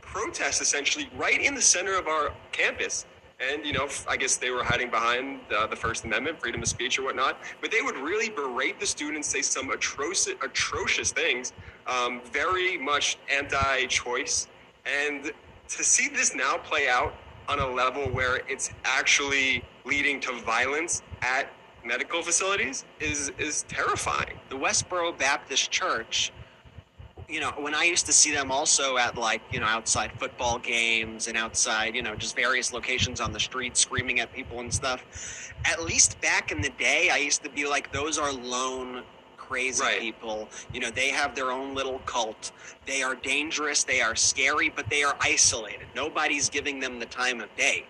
protests 0.00 0.60
essentially 0.60 1.08
right 1.16 1.40
in 1.40 1.54
the 1.54 1.62
center 1.62 1.96
of 1.96 2.08
our 2.08 2.32
campus. 2.52 3.04
And, 3.40 3.64
you 3.64 3.72
know, 3.72 3.88
I 4.08 4.16
guess 4.16 4.36
they 4.36 4.50
were 4.50 4.64
hiding 4.64 4.90
behind 4.90 5.40
uh, 5.56 5.68
the 5.68 5.76
First 5.76 6.04
Amendment, 6.04 6.40
freedom 6.40 6.60
of 6.60 6.68
speech 6.68 6.98
or 6.98 7.04
whatnot. 7.04 7.38
But 7.60 7.70
they 7.70 7.82
would 7.82 7.96
really 7.96 8.30
berate 8.30 8.80
the 8.80 8.86
students, 8.86 9.28
say 9.28 9.42
some 9.42 9.70
atrocious, 9.70 10.34
atrocious 10.42 11.12
things, 11.12 11.52
um, 11.86 12.20
very 12.32 12.76
much 12.76 13.16
anti 13.32 13.86
choice. 13.86 14.48
And 14.84 15.30
to 15.68 15.84
see 15.84 16.08
this 16.08 16.34
now 16.34 16.56
play 16.56 16.88
out 16.88 17.14
on 17.48 17.60
a 17.60 17.66
level 17.66 18.06
where 18.06 18.40
it's 18.48 18.70
actually 18.84 19.62
leading 19.84 20.20
to 20.20 20.32
violence 20.40 21.02
at 21.22 21.48
medical 21.84 22.22
facilities 22.22 22.84
is, 22.98 23.30
is 23.38 23.62
terrifying. 23.68 24.38
the 24.50 24.56
Westboro 24.56 25.16
Baptist 25.16 25.70
Church, 25.70 26.32
you 27.28 27.40
know, 27.40 27.52
when 27.58 27.74
I 27.74 27.84
used 27.84 28.06
to 28.06 28.12
see 28.12 28.32
them 28.32 28.50
also 28.50 28.96
at 28.96 29.16
like, 29.18 29.42
you 29.52 29.60
know, 29.60 29.66
outside 29.66 30.12
football 30.18 30.58
games 30.58 31.28
and 31.28 31.36
outside, 31.36 31.94
you 31.94 32.02
know, 32.02 32.14
just 32.14 32.34
various 32.34 32.72
locations 32.72 33.20
on 33.20 33.32
the 33.32 33.40
street 33.40 33.76
screaming 33.76 34.20
at 34.20 34.32
people 34.32 34.60
and 34.60 34.72
stuff. 34.72 35.52
At 35.66 35.82
least 35.82 36.20
back 36.22 36.50
in 36.50 36.62
the 36.62 36.70
day, 36.70 37.10
I 37.12 37.18
used 37.18 37.42
to 37.44 37.50
be 37.50 37.66
like, 37.66 37.92
those 37.92 38.18
are 38.18 38.32
lone 38.32 39.02
crazy 39.36 39.82
Right. 39.82 40.00
people. 40.00 40.48
You 40.72 40.80
know, 40.80 40.90
they 40.90 41.10
have 41.10 41.34
their 41.34 41.50
own 41.50 41.74
little 41.74 42.00
cult. 42.00 42.52
They 42.86 43.02
are 43.02 43.14
dangerous, 43.14 43.82
they 43.84 44.00
are 44.00 44.16
scary, 44.16 44.70
but 44.70 44.88
they 44.88 45.02
are 45.02 45.16
isolated. 45.20 45.86
Nobody's 45.94 46.48
giving 46.48 46.80
them 46.80 46.98
the 46.98 47.06
time 47.06 47.40
of 47.40 47.54
day. 47.56 47.86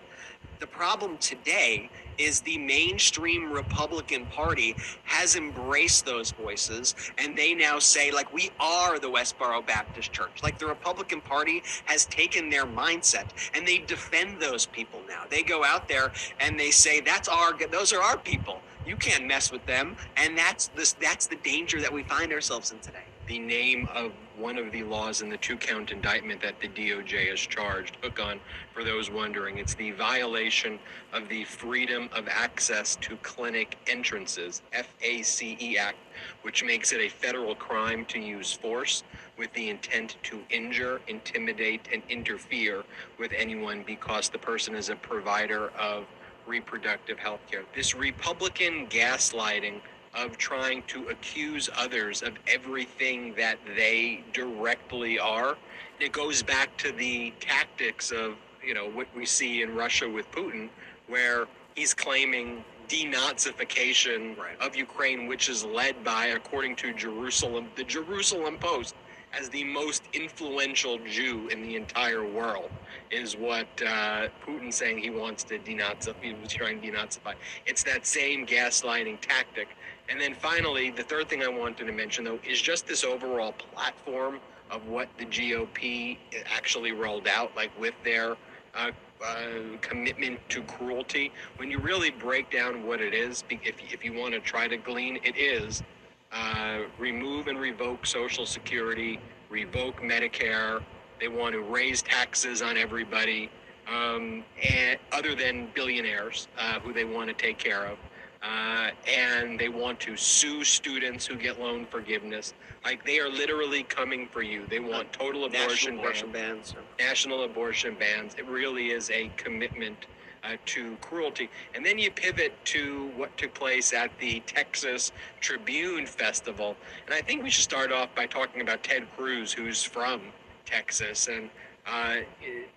The 0.59 0.67
problem 0.67 1.17
today 1.17 1.89
is 2.19 2.41
the 2.41 2.57
mainstream 2.59 3.51
Republican 3.51 4.25
Party 4.27 4.75
has 5.05 5.35
embraced 5.35 6.05
those 6.05 6.31
voices 6.31 6.95
and 7.17 7.37
they 7.37 7.53
now 7.55 7.79
say, 7.79 8.11
like, 8.11 8.31
we 8.33 8.51
are 8.59 8.99
the 8.99 9.09
Westboro 9.09 9.65
Baptist 9.65 10.11
Church. 10.11 10.43
Like, 10.43 10.59
the 10.59 10.67
Republican 10.67 11.21
Party 11.21 11.63
has 11.85 12.05
taken 12.05 12.49
their 12.49 12.65
mindset 12.65 13.25
and 13.55 13.67
they 13.67 13.79
defend 13.79 14.41
those 14.41 14.65
people 14.67 15.01
now. 15.07 15.23
They 15.29 15.43
go 15.43 15.63
out 15.63 15.87
there 15.87 16.11
and 16.39 16.59
they 16.59 16.71
say, 16.71 16.99
that's 17.01 17.27
our, 17.29 17.57
those 17.71 17.93
are 17.93 18.01
our 18.01 18.17
people. 18.17 18.61
You 18.85 18.97
can't 18.97 19.25
mess 19.27 19.51
with 19.51 19.65
them. 19.65 19.95
And 20.17 20.37
that's 20.37 20.67
this, 20.69 20.93
that's 20.93 21.27
the 21.27 21.37
danger 21.37 21.81
that 21.81 21.93
we 21.93 22.03
find 22.03 22.33
ourselves 22.33 22.71
in 22.71 22.79
today. 22.79 23.05
the 23.27 23.39
name 23.39 23.87
of 23.93 24.11
one 24.39 24.57
of 24.57 24.71
the 24.71 24.83
laws 24.83 25.21
in 25.21 25.29
the 25.29 25.37
two 25.37 25.57
count 25.57 25.91
indictment 25.91 26.41
that 26.41 26.59
the 26.61 26.69
DOJ 26.69 27.29
has 27.29 27.39
charged 27.39 27.97
Houck 28.01 28.19
on 28.19 28.39
for 28.73 28.83
those 28.83 29.11
wondering. 29.11 29.57
It's 29.57 29.75
the 29.75 29.91
violation 29.91 30.79
of 31.11 31.27
the 31.27 31.43
Freedom 31.43 32.09
of 32.13 32.27
Access 32.29 32.95
to 32.97 33.17
Clinic 33.17 33.77
Entrances, 33.87 34.61
FACE 34.71 35.77
Act, 35.77 35.97
which 36.43 36.63
makes 36.63 36.93
it 36.93 37.01
a 37.01 37.09
federal 37.09 37.53
crime 37.53 38.05
to 38.05 38.19
use 38.19 38.53
force 38.53 39.03
with 39.37 39.51
the 39.53 39.69
intent 39.69 40.15
to 40.23 40.39
injure, 40.49 41.01
intimidate, 41.07 41.89
and 41.93 42.01
interfere 42.09 42.83
with 43.17 43.31
anyone 43.35 43.83
because 43.85 44.29
the 44.29 44.37
person 44.37 44.73
is 44.73 44.89
a 44.89 44.95
provider 44.95 45.69
of 45.77 46.05
reproductive 46.47 47.19
health 47.19 47.41
care. 47.49 47.63
This 47.75 47.93
Republican 47.93 48.87
gaslighting 48.87 49.81
of 50.15 50.37
trying 50.37 50.83
to 50.83 51.09
accuse 51.09 51.69
others 51.75 52.21
of 52.21 52.33
everything 52.47 53.33
that 53.35 53.57
they 53.75 54.23
directly 54.33 55.19
are. 55.19 55.57
It 55.99 56.11
goes 56.11 56.41
back 56.41 56.75
to 56.77 56.91
the 56.91 57.33
tactics 57.39 58.11
of, 58.11 58.35
you 58.65 58.73
know, 58.73 58.89
what 58.89 59.07
we 59.15 59.25
see 59.25 59.61
in 59.61 59.75
Russia 59.75 60.09
with 60.09 60.29
Putin, 60.31 60.69
where 61.07 61.47
he's 61.75 61.93
claiming 61.93 62.63
denazification 62.87 64.35
of 64.59 64.75
Ukraine, 64.75 65.27
which 65.27 65.47
is 65.47 65.63
led 65.63 66.03
by, 66.03 66.27
according 66.27 66.75
to 66.77 66.93
Jerusalem, 66.93 67.67
the 67.75 67.83
Jerusalem 67.83 68.57
Post, 68.57 68.95
as 69.39 69.47
the 69.49 69.63
most 69.63 70.03
influential 70.13 70.97
Jew 71.05 71.47
in 71.49 71.61
the 71.61 71.75
entire 71.75 72.25
world, 72.25 72.71
is 73.11 73.35
what 73.35 73.67
uh, 73.85 74.27
Putin's 74.45 74.75
saying 74.75 74.99
he 74.99 75.09
wants 75.09 75.43
to 75.45 75.59
denazify. 75.59 76.15
He 76.21 76.33
was 76.33 76.53
trying 76.53 76.81
to 76.81 76.91
denazify. 76.91 77.33
It's 77.65 77.83
that 77.83 78.05
same 78.05 78.45
gaslighting 78.45 79.19
tactic. 79.21 79.69
And 80.09 80.19
then 80.19 80.33
finally, 80.35 80.91
the 80.91 81.03
third 81.03 81.29
thing 81.29 81.43
I 81.43 81.47
wanted 81.47 81.85
to 81.85 81.91
mention, 81.91 82.23
though, 82.23 82.39
is 82.47 82.61
just 82.61 82.87
this 82.87 83.03
overall 83.03 83.53
platform 83.53 84.39
of 84.71 84.87
what 84.87 85.09
the 85.17 85.25
GOP 85.25 86.17
actually 86.45 86.91
rolled 86.91 87.27
out, 87.27 87.55
like 87.55 87.71
with 87.79 87.95
their 88.03 88.37
uh, 88.75 88.91
uh, 89.25 89.37
commitment 89.81 90.39
to 90.49 90.61
cruelty. 90.63 91.31
When 91.57 91.69
you 91.69 91.79
really 91.79 92.11
break 92.11 92.51
down 92.51 92.85
what 92.85 93.01
it 93.01 93.13
is, 93.13 93.43
if, 93.49 93.75
if 93.91 94.03
you 94.03 94.13
want 94.13 94.33
to 94.33 94.39
try 94.39 94.67
to 94.67 94.77
glean, 94.77 95.19
it 95.23 95.37
is 95.37 95.83
uh, 96.31 96.79
remove 96.97 97.47
and 97.47 97.59
revoke 97.59 98.05
Social 98.05 98.45
Security, 98.45 99.19
revoke 99.49 100.01
Medicare. 100.01 100.81
They 101.19 101.27
want 101.27 101.53
to 101.53 101.61
raise 101.61 102.01
taxes 102.01 102.61
on 102.61 102.77
everybody, 102.77 103.49
um, 103.87 104.43
and 104.69 104.99
other 105.11 105.35
than 105.35 105.67
billionaires 105.73 106.47
uh, 106.57 106.79
who 106.79 106.93
they 106.93 107.05
want 107.05 107.27
to 107.29 107.33
take 107.33 107.57
care 107.57 107.85
of. 107.85 107.97
Uh, 108.41 108.91
and 109.07 109.59
they 109.59 109.67
want 109.69 109.99
to 109.99 110.15
sue 110.15 110.63
students 110.63 111.25
who 111.27 111.35
get 111.35 111.59
loan 111.59 111.85
forgiveness. 111.85 112.53
Like 112.85 113.05
they 113.05 113.19
are 113.19 113.29
literally 113.29 113.83
coming 113.83 114.27
for 114.27 114.41
you. 114.41 114.65
They 114.69 114.79
want 114.79 115.11
total 115.11 115.45
abortion, 115.45 115.95
National 115.97 115.99
abortion 115.99 116.31
ban- 116.31 116.55
bans. 116.55 116.75
national 116.99 117.43
abortion 117.43 117.95
bans. 117.99 118.35
It 118.37 118.45
really 118.47 118.91
is 118.91 119.09
a 119.11 119.29
commitment 119.35 120.05
uh, 120.43 120.55
to 120.67 120.95
cruelty. 121.01 121.49
And 121.75 121.85
then 121.85 121.99
you 121.99 122.11
pivot 122.11 122.53
to 122.65 123.11
what 123.17 123.35
took 123.37 123.53
place 123.53 123.93
at 123.93 124.17
the 124.19 124.39
Texas 124.47 125.11
Tribune 125.41 126.05
Festival. 126.05 126.77
And 127.07 127.13
I 127.13 127.21
think 127.21 127.43
we 127.43 127.49
should 127.49 127.63
start 127.65 127.91
off 127.91 128.15
by 128.15 128.25
talking 128.25 128.61
about 128.61 128.83
Ted 128.83 129.03
Cruz, 129.17 129.51
who's 129.51 129.83
from 129.83 130.21
Texas. 130.69 131.27
And 131.27 131.49
uh, 131.87 132.17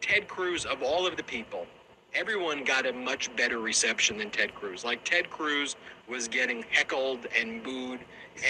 Ted 0.01 0.29
Cruz, 0.29 0.65
of 0.65 0.83
all 0.83 1.07
of 1.07 1.17
the 1.17 1.23
people, 1.23 1.67
everyone 2.15 2.65
got 2.65 2.87
a 2.87 2.93
much 2.93 3.35
better 3.37 3.59
reception 3.59 4.19
than 4.19 4.31
Ted 4.31 4.55
Cruz. 4.55 4.85
Like 4.85 5.05
Ted 5.05 5.31
Cruz 5.31 5.77
was 6.09 6.29
getting 6.29 6.65
heckled 6.71 7.27
and 7.39 7.63
booed, 7.63 8.01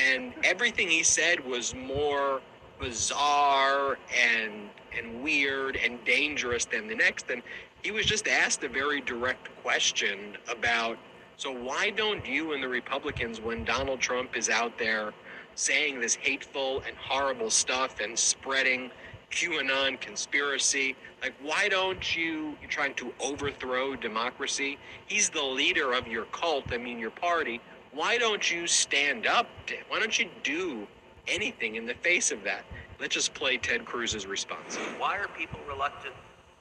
and 0.08 0.32
everything 0.44 0.88
he 0.88 1.02
said 1.02 1.44
was 1.44 1.74
more 1.74 2.40
bizarre 2.80 3.98
and 4.14 4.68
and 4.96 5.22
weird 5.22 5.76
and 5.76 6.04
dangerous 6.04 6.64
than 6.66 6.86
the 6.86 6.94
next. 6.94 7.30
And 7.30 7.42
he 7.82 7.90
was 7.90 8.06
just 8.06 8.28
asked 8.28 8.62
a 8.62 8.68
very 8.68 9.00
direct 9.00 9.48
question 9.62 10.36
about 10.50 10.98
so 11.36 11.50
why 11.50 11.90
don't 11.90 12.24
you 12.26 12.52
and 12.52 12.62
the 12.62 12.68
Republicans, 12.68 13.40
when 13.40 13.64
Donald 13.64 14.00
Trump 14.00 14.36
is 14.36 14.48
out 14.48 14.78
there 14.78 15.12
saying 15.54 16.00
this 16.00 16.14
hateful 16.14 16.82
and 16.86 16.96
horrible 16.96 17.50
stuff 17.50 18.00
and 18.00 18.18
spreading 18.18 18.90
QAnon 19.32 20.00
conspiracy. 20.00 20.94
Like, 21.20 21.34
why 21.42 21.68
don't 21.68 22.14
you, 22.16 22.56
you're 22.60 22.70
trying 22.70 22.94
to 22.94 23.12
overthrow 23.20 23.96
democracy? 23.96 24.78
He's 25.06 25.30
the 25.30 25.42
leader 25.42 25.92
of 25.94 26.06
your 26.06 26.26
cult, 26.26 26.66
I 26.72 26.78
mean, 26.78 26.98
your 26.98 27.10
party. 27.10 27.60
Why 27.92 28.18
don't 28.18 28.48
you 28.50 28.66
stand 28.66 29.26
up? 29.26 29.46
to- 29.66 29.76
Why 29.88 29.98
don't 29.98 30.16
you 30.18 30.28
do 30.42 30.86
anything 31.26 31.76
in 31.76 31.86
the 31.86 31.94
face 31.94 32.30
of 32.30 32.44
that? 32.44 32.64
Let's 33.00 33.14
just 33.14 33.34
play 33.34 33.56
Ted 33.56 33.84
Cruz's 33.84 34.26
response. 34.26 34.76
Why 34.98 35.18
are 35.18 35.28
people 35.28 35.58
reluctant 35.68 36.14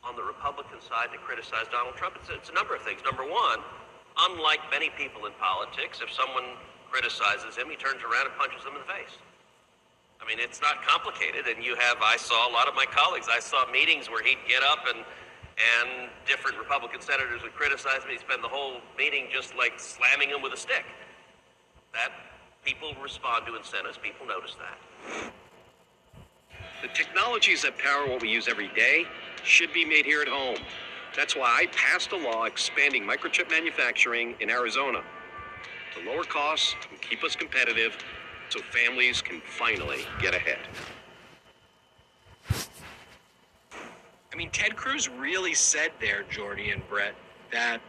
on 0.03 0.15
the 0.15 0.24
Republican 0.24 0.82
side 0.82 1.11
to 1.13 1.19
criticize 1.19 1.65
Donald 1.72 1.95
Trump? 1.95 2.15
It's, 2.19 2.30
it's 2.34 2.49
a 2.49 2.53
number 2.53 2.76
of 2.76 2.82
things. 2.82 3.01
Number 3.05 3.24
one, 3.24 3.59
unlike 4.17 4.59
many 4.72 4.89
people 4.97 5.26
in 5.28 5.34
politics, 5.39 6.01
if 6.01 6.11
someone 6.11 6.57
criticizes 6.89 7.55
him, 7.55 7.69
he 7.69 7.76
turns 7.76 8.01
around 8.03 8.28
and 8.28 8.36
punches 8.38 8.63
them 8.63 8.74
in 8.74 8.82
the 8.82 8.91
face. 8.91 9.15
I 10.22 10.28
mean, 10.28 10.38
it's 10.39 10.61
not 10.61 10.86
complicated, 10.86 11.47
and 11.47 11.63
you 11.63 11.76
have. 11.76 11.97
I 12.01 12.15
saw 12.17 12.49
a 12.49 12.51
lot 12.51 12.67
of 12.67 12.76
my 12.76 12.86
colleagues. 12.86 13.28
I 13.30 13.39
saw 13.39 13.69
meetings 13.72 14.09
where 14.09 14.24
he'd 14.24 14.38
get 14.47 14.61
up 14.63 14.86
and 14.93 15.03
and 15.80 16.09
different 16.26 16.57
Republican 16.57 17.01
senators 17.01 17.43
would 17.43 17.53
criticize 17.53 18.01
me. 18.07 18.17
Spend 18.17 18.43
the 18.43 18.47
whole 18.47 18.82
meeting 18.97 19.28
just 19.32 19.55
like 19.55 19.74
slamming 19.78 20.30
him 20.30 20.41
with 20.41 20.53
a 20.53 20.57
stick. 20.57 20.86
That 21.93 22.09
people 22.63 22.93
respond 23.01 23.45
to 23.47 23.55
incentives. 23.55 23.97
People 23.97 24.26
notice 24.26 24.55
that. 24.55 25.32
The 26.82 26.88
technologies 26.89 27.61
that 27.63 27.78
power 27.78 28.07
what 28.07 28.22
we 28.22 28.30
use 28.30 28.47
every 28.47 28.69
day 28.69 29.05
should 29.43 29.74
be 29.74 29.86
made 29.86 30.05
here 30.05 30.22
at 30.22 30.28
home. 30.28 30.57
That's 31.15 31.36
why 31.36 31.63
I 31.63 31.65
passed 31.67 32.11
a 32.11 32.17
law 32.17 32.45
expanding 32.45 33.03
microchip 33.03 33.49
manufacturing 33.49 34.36
in 34.39 34.49
Arizona 34.49 35.03
to 35.95 36.09
lower 36.09 36.24
costs 36.24 36.76
and 36.89 36.99
keep 37.01 37.24
us 37.24 37.36
competitive 37.36 37.97
so 38.51 38.59
families 38.59 39.21
can 39.21 39.41
finally 39.41 40.05
get 40.19 40.35
ahead. 40.35 40.59
I 44.33 44.35
mean, 44.35 44.49
Ted 44.49 44.75
Cruz 44.75 45.07
really 45.09 45.53
said 45.53 45.91
there, 45.99 46.23
Jordy 46.29 46.71
and 46.71 46.87
Brett, 46.89 47.15
that 47.51 47.81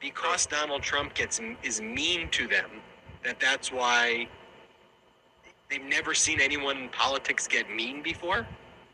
because 0.00 0.46
Donald 0.46 0.82
Trump 0.82 1.14
gets 1.14 1.40
is 1.62 1.80
mean 1.80 2.28
to 2.30 2.48
them, 2.48 2.68
that 3.24 3.38
that's 3.38 3.70
why 3.70 4.26
they've 5.70 5.84
never 5.84 6.14
seen 6.14 6.40
anyone 6.40 6.76
in 6.78 6.88
politics 6.88 7.46
get 7.46 7.70
mean 7.70 8.02
before. 8.02 8.46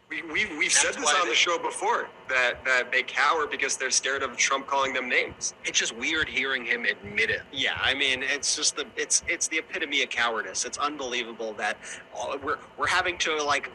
We, 0.08 0.22
we've 0.22 0.50
we've 0.56 0.72
said 0.72 0.94
this 0.94 1.06
on 1.06 1.24
they- 1.24 1.28
the 1.30 1.34
show 1.34 1.58
before 1.58 2.08
that 2.30 2.64
that 2.64 2.90
they 2.90 3.02
cower 3.02 3.46
because 3.46 3.76
they're 3.76 3.90
scared 3.90 4.22
of 4.22 4.36
Trump 4.38 4.66
calling 4.66 4.94
them 4.94 5.08
names. 5.08 5.52
It's 5.64 5.78
just 5.78 5.94
weird 5.96 6.28
hearing 6.28 6.64
him 6.64 6.86
admit 6.86 7.28
it. 7.28 7.42
Yeah, 7.52 7.78
I 7.80 7.92
mean, 7.92 8.22
it's 8.22 8.56
just 8.56 8.76
the 8.76 8.86
it's 8.96 9.22
it's 9.28 9.48
the 9.48 9.58
epitome 9.58 10.02
of 10.02 10.08
cowardice. 10.08 10.64
It's 10.64 10.78
unbelievable 10.78 11.52
that 11.54 11.76
all, 12.14 12.36
we're 12.38 12.58
we're 12.78 12.86
having 12.86 13.18
to 13.18 13.42
like 13.42 13.70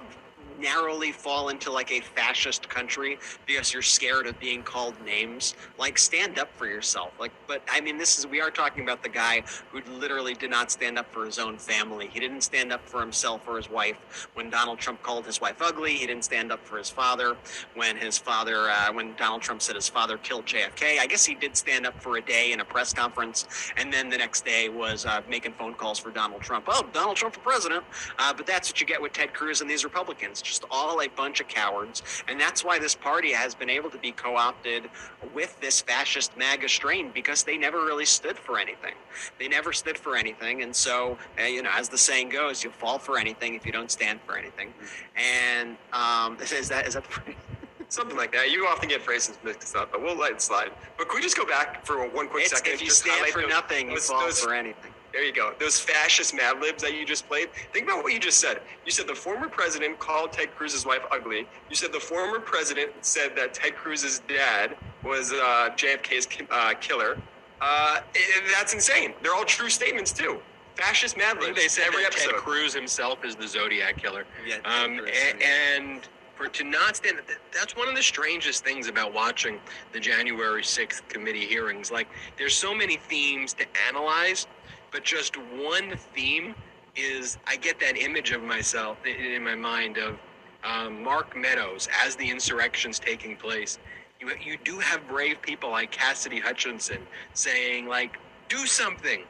narrowly 0.63 1.11
fall 1.11 1.49
into 1.49 1.71
like 1.71 1.91
a 1.91 1.99
fascist 1.99 2.69
country 2.69 3.19
because 3.45 3.73
you're 3.73 3.81
scared 3.83 4.25
of 4.25 4.39
being 4.39 4.63
called 4.63 4.95
names. 5.05 5.55
Like, 5.77 5.97
stand 5.97 6.39
up 6.39 6.49
for 6.55 6.65
yourself. 6.65 7.11
Like, 7.19 7.31
but 7.47 7.61
I 7.69 7.81
mean, 7.81 7.97
this 7.97 8.17
is 8.17 8.25
we 8.25 8.41
are 8.41 8.49
talking 8.49 8.83
about 8.83 9.03
the 9.03 9.09
guy 9.09 9.43
who 9.71 9.81
literally 9.99 10.33
did 10.33 10.49
not 10.49 10.71
stand 10.71 10.97
up 10.97 11.11
for 11.11 11.25
his 11.25 11.37
own 11.37 11.57
family. 11.57 12.07
He 12.07 12.19
didn't 12.19 12.41
stand 12.41 12.71
up 12.71 12.87
for 12.87 13.01
himself 13.01 13.41
or 13.47 13.57
his 13.57 13.69
wife 13.69 14.27
when 14.33 14.49
Donald 14.49 14.79
Trump 14.79 15.03
called 15.03 15.25
his 15.25 15.41
wife 15.41 15.61
ugly. 15.61 15.93
He 15.93 16.07
didn't 16.07 16.23
stand 16.23 16.51
up 16.51 16.65
for 16.65 16.77
his 16.77 16.89
father 16.89 17.35
when 17.75 17.97
his 17.97 18.17
father 18.17 18.69
uh, 18.69 18.93
when 18.93 19.15
Donald 19.15 19.41
Trump 19.41 19.61
said 19.61 19.75
his 19.75 19.89
father 19.89 20.17
killed 20.17 20.45
JFK. 20.45 20.99
I 20.99 21.07
guess 21.07 21.25
he 21.25 21.35
did 21.35 21.57
stand 21.57 21.85
up 21.85 22.01
for 22.01 22.17
a 22.17 22.21
day 22.21 22.53
in 22.53 22.61
a 22.61 22.65
press 22.65 22.93
conference, 22.93 23.45
and 23.75 23.91
then 23.91 24.09
the 24.09 24.17
next 24.17 24.45
day 24.45 24.69
was 24.69 25.05
uh, 25.05 25.21
making 25.29 25.53
phone 25.53 25.73
calls 25.73 25.99
for 25.99 26.11
Donald 26.11 26.41
Trump. 26.41 26.65
Oh, 26.69 26.85
Donald 26.93 27.17
Trump 27.17 27.35
for 27.35 27.41
president. 27.41 27.83
Uh, 28.17 28.33
but 28.33 28.45
that's 28.45 28.69
what 28.69 28.79
you 28.79 28.87
get 28.87 29.01
with 29.01 29.13
Ted 29.13 29.33
Cruz 29.33 29.61
and 29.61 29.69
these 29.69 29.83
Republicans. 29.83 30.41
Just 30.41 30.52
all 30.69 31.01
a 31.01 31.07
bunch 31.07 31.39
of 31.39 31.47
cowards. 31.47 32.03
And 32.27 32.39
that's 32.39 32.63
why 32.63 32.79
this 32.79 32.93
party 32.95 33.31
has 33.31 33.55
been 33.55 33.69
able 33.69 33.89
to 33.89 33.97
be 33.97 34.11
co 34.11 34.35
opted 34.35 34.89
with 35.33 35.59
this 35.61 35.81
fascist 35.81 36.35
MAGA 36.37 36.69
strain 36.69 37.11
because 37.13 37.43
they 37.43 37.57
never 37.57 37.79
really 37.85 38.05
stood 38.05 38.37
for 38.37 38.59
anything. 38.59 38.93
They 39.39 39.47
never 39.47 39.73
stood 39.73 39.97
for 39.97 40.15
anything. 40.15 40.61
And 40.63 40.75
so, 40.75 41.17
uh, 41.39 41.43
you 41.45 41.63
know, 41.63 41.69
as 41.73 41.89
the 41.89 41.97
saying 41.97 42.29
goes, 42.29 42.63
you 42.63 42.69
fall 42.69 42.99
for 42.99 43.17
anything 43.17 43.55
if 43.55 43.65
you 43.65 43.71
don't 43.71 43.91
stand 43.91 44.19
for 44.25 44.37
anything. 44.37 44.73
And 45.15 45.77
um, 45.91 46.37
is 46.41 46.69
that, 46.69 46.87
is 46.87 46.93
that 46.93 47.03
the 47.03 47.33
Something 47.89 48.17
like 48.17 48.31
that. 48.31 48.49
You 48.49 48.65
often 48.65 48.89
get 48.89 49.01
phrases 49.03 49.37
mixed 49.43 49.75
up, 49.75 49.91
but 49.91 50.01
we'll 50.01 50.17
let 50.17 50.31
it 50.31 50.41
slide. 50.41 50.71
But 50.97 51.09
could 51.09 51.17
we 51.17 51.21
just 51.21 51.37
go 51.37 51.45
back 51.45 51.85
for 51.85 51.97
one 52.09 52.27
quick 52.27 52.45
It's- 52.45 52.57
second? 52.59 52.73
if 52.73 52.81
you 52.81 52.87
Just 52.87 53.01
stand 53.01 53.23
for 53.27 53.41
those- 53.41 53.49
nothing, 53.51 53.89
you 53.89 53.95
those- 53.95 54.07
fall 54.07 54.21
those- 54.21 54.39
for 54.41 54.53
anything. 54.53 54.92
There 55.13 55.23
you 55.23 55.31
go. 55.33 55.53
Those 55.59 55.79
fascist 55.79 56.33
Mad 56.33 56.59
Libs 56.59 56.81
that 56.81 56.93
you 56.95 57.05
just 57.05 57.27
played. 57.27 57.49
Think 57.71 57.85
about 57.87 58.03
what 58.03 58.13
you 58.13 58.19
just 58.19 58.39
said. 58.39 58.61
You 58.83 58.91
said 58.91 59.07
the 59.07 59.13
former 59.15 59.47
president 59.47 59.99
called 59.99 60.33
Ted 60.33 60.51
Cruz's 60.55 60.85
wife 60.85 61.03
ugly. 61.11 61.47
You 61.69 61.75
said 61.75 61.93
the 61.93 61.99
former 61.99 62.39
president 62.39 62.91
said 63.01 63.35
that 63.35 63.53
Ted 63.53 63.75
Cruz's 63.75 64.21
dad 64.27 64.75
was 65.03 65.31
uh, 65.31 65.69
JFK's 65.75 66.27
uh, 66.49 66.73
killer. 66.81 67.19
Uh, 67.61 67.99
i- 68.15 68.51
that's 68.57 68.73
insane. 68.73 69.13
They're 69.21 69.35
all 69.35 69.45
true 69.45 69.69
statements 69.69 70.11
too. 70.11 70.41
Fascist 70.75 71.15
Mad 71.15 71.37
Libs. 71.39 71.55
they 71.61 71.67
said 71.67 71.85
every 71.87 72.01
that 72.03 72.13
Ted. 72.13 72.31
Cruz 72.33 72.73
himself 72.73 73.23
is 73.23 73.35
the 73.35 73.47
Zodiac 73.47 73.97
killer. 73.97 74.25
Yeah, 74.43 74.55
Um, 74.65 74.99
a- 75.05 75.43
and 75.45 76.01
for 76.35 76.47
to 76.47 76.63
not 76.63 76.95
stand, 76.95 77.19
that's 77.51 77.75
one 77.75 77.87
of 77.87 77.95
the 77.95 78.01
strangest 78.01 78.63
things 78.63 78.87
about 78.87 79.13
watching 79.13 79.59
the 79.91 79.99
January 79.99 80.63
6th 80.63 81.07
committee 81.07 81.45
hearings. 81.45 81.91
Like, 81.91 82.07
there's 82.39 82.55
so 82.55 82.73
many 82.73 82.97
themes 82.97 83.53
to 83.53 83.65
analyze, 83.87 84.47
but 84.93 85.03
just 85.03 85.35
one 85.35 85.97
theme 86.13 86.55
is 86.95 87.37
I 87.45 87.57
get 87.57 87.79
that 87.81 87.97
image 87.97 88.31
of 88.31 88.43
myself 88.43 88.97
in 89.05 89.43
my 89.43 89.55
mind 89.55 89.97
of 89.97 90.17
um, 90.63 91.03
Mark 91.03 91.35
Meadows 91.35 91.89
as 92.05 92.15
the 92.15 92.29
insurrection's 92.29 92.99
taking 92.99 93.35
place. 93.35 93.79
You, 94.21 94.29
you 94.41 94.57
do 94.63 94.79
have 94.79 95.05
brave 95.09 95.41
people 95.41 95.71
like 95.71 95.91
Cassidy 95.91 96.39
Hutchinson 96.39 96.99
saying, 97.33 97.87
like, 97.87 98.17
do 98.47 98.65
something 98.67 99.23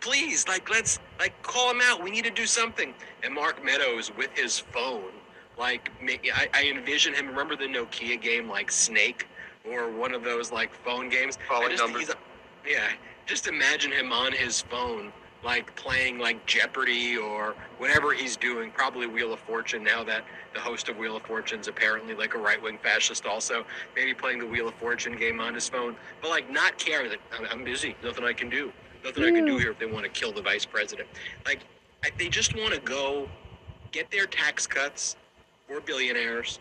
Please, 0.00 0.46
like, 0.48 0.68
let's 0.70 0.98
like 1.18 1.40
call 1.42 1.70
him 1.70 1.80
out. 1.82 2.02
We 2.02 2.10
need 2.10 2.24
to 2.24 2.30
do 2.30 2.46
something. 2.46 2.94
And 3.22 3.34
Mark 3.34 3.64
Meadows 3.64 4.10
with 4.16 4.30
his 4.34 4.58
phone, 4.58 5.12
like, 5.58 5.90
I, 6.34 6.48
I 6.52 6.64
envision 6.64 7.14
him. 7.14 7.28
Remember 7.28 7.56
the 7.56 7.64
Nokia 7.64 8.20
game, 8.20 8.48
like 8.48 8.70
Snake, 8.70 9.26
or 9.68 9.90
one 9.90 10.14
of 10.14 10.24
those 10.24 10.52
like 10.52 10.74
phone 10.74 11.08
games. 11.08 11.38
Calling 11.48 11.76
numbers. 11.76 12.10
Yeah, 12.66 12.88
just 13.28 13.46
imagine 13.46 13.92
him 13.92 14.10
on 14.10 14.32
his 14.32 14.62
phone, 14.62 15.12
like 15.44 15.76
playing 15.76 16.18
like 16.18 16.44
Jeopardy 16.46 17.16
or 17.16 17.54
whatever 17.76 18.12
he's 18.14 18.36
doing. 18.36 18.70
Probably 18.70 19.06
Wheel 19.06 19.34
of 19.34 19.38
Fortune. 19.40 19.84
Now 19.84 20.02
that 20.04 20.24
the 20.54 20.60
host 20.60 20.88
of 20.88 20.96
Wheel 20.96 21.14
of 21.14 21.22
Fortune's 21.22 21.68
apparently 21.68 22.14
like 22.14 22.34
a 22.34 22.38
right 22.38 22.60
wing 22.60 22.78
fascist, 22.82 23.26
also 23.26 23.66
maybe 23.94 24.14
playing 24.14 24.38
the 24.38 24.46
Wheel 24.46 24.66
of 24.66 24.74
Fortune 24.74 25.14
game 25.14 25.40
on 25.40 25.54
his 25.54 25.68
phone, 25.68 25.94
but 26.22 26.30
like 26.30 26.50
not 26.50 26.78
caring 26.78 27.10
that 27.10 27.18
I'm, 27.38 27.46
I'm 27.50 27.64
busy. 27.64 27.94
Nothing 28.02 28.24
I 28.24 28.32
can 28.32 28.48
do. 28.48 28.72
Nothing 29.04 29.24
I 29.24 29.30
can 29.30 29.44
do 29.44 29.52
hmm. 29.52 29.60
here 29.60 29.70
if 29.70 29.78
they 29.78 29.86
want 29.86 30.04
to 30.04 30.10
kill 30.10 30.32
the 30.32 30.42
vice 30.42 30.64
president. 30.64 31.08
Like 31.44 31.60
I, 32.02 32.08
they 32.18 32.30
just 32.30 32.56
want 32.56 32.72
to 32.72 32.80
go 32.80 33.28
get 33.92 34.10
their 34.10 34.26
tax 34.26 34.66
cuts. 34.66 35.16
We're 35.68 35.80
billionaires. 35.80 36.60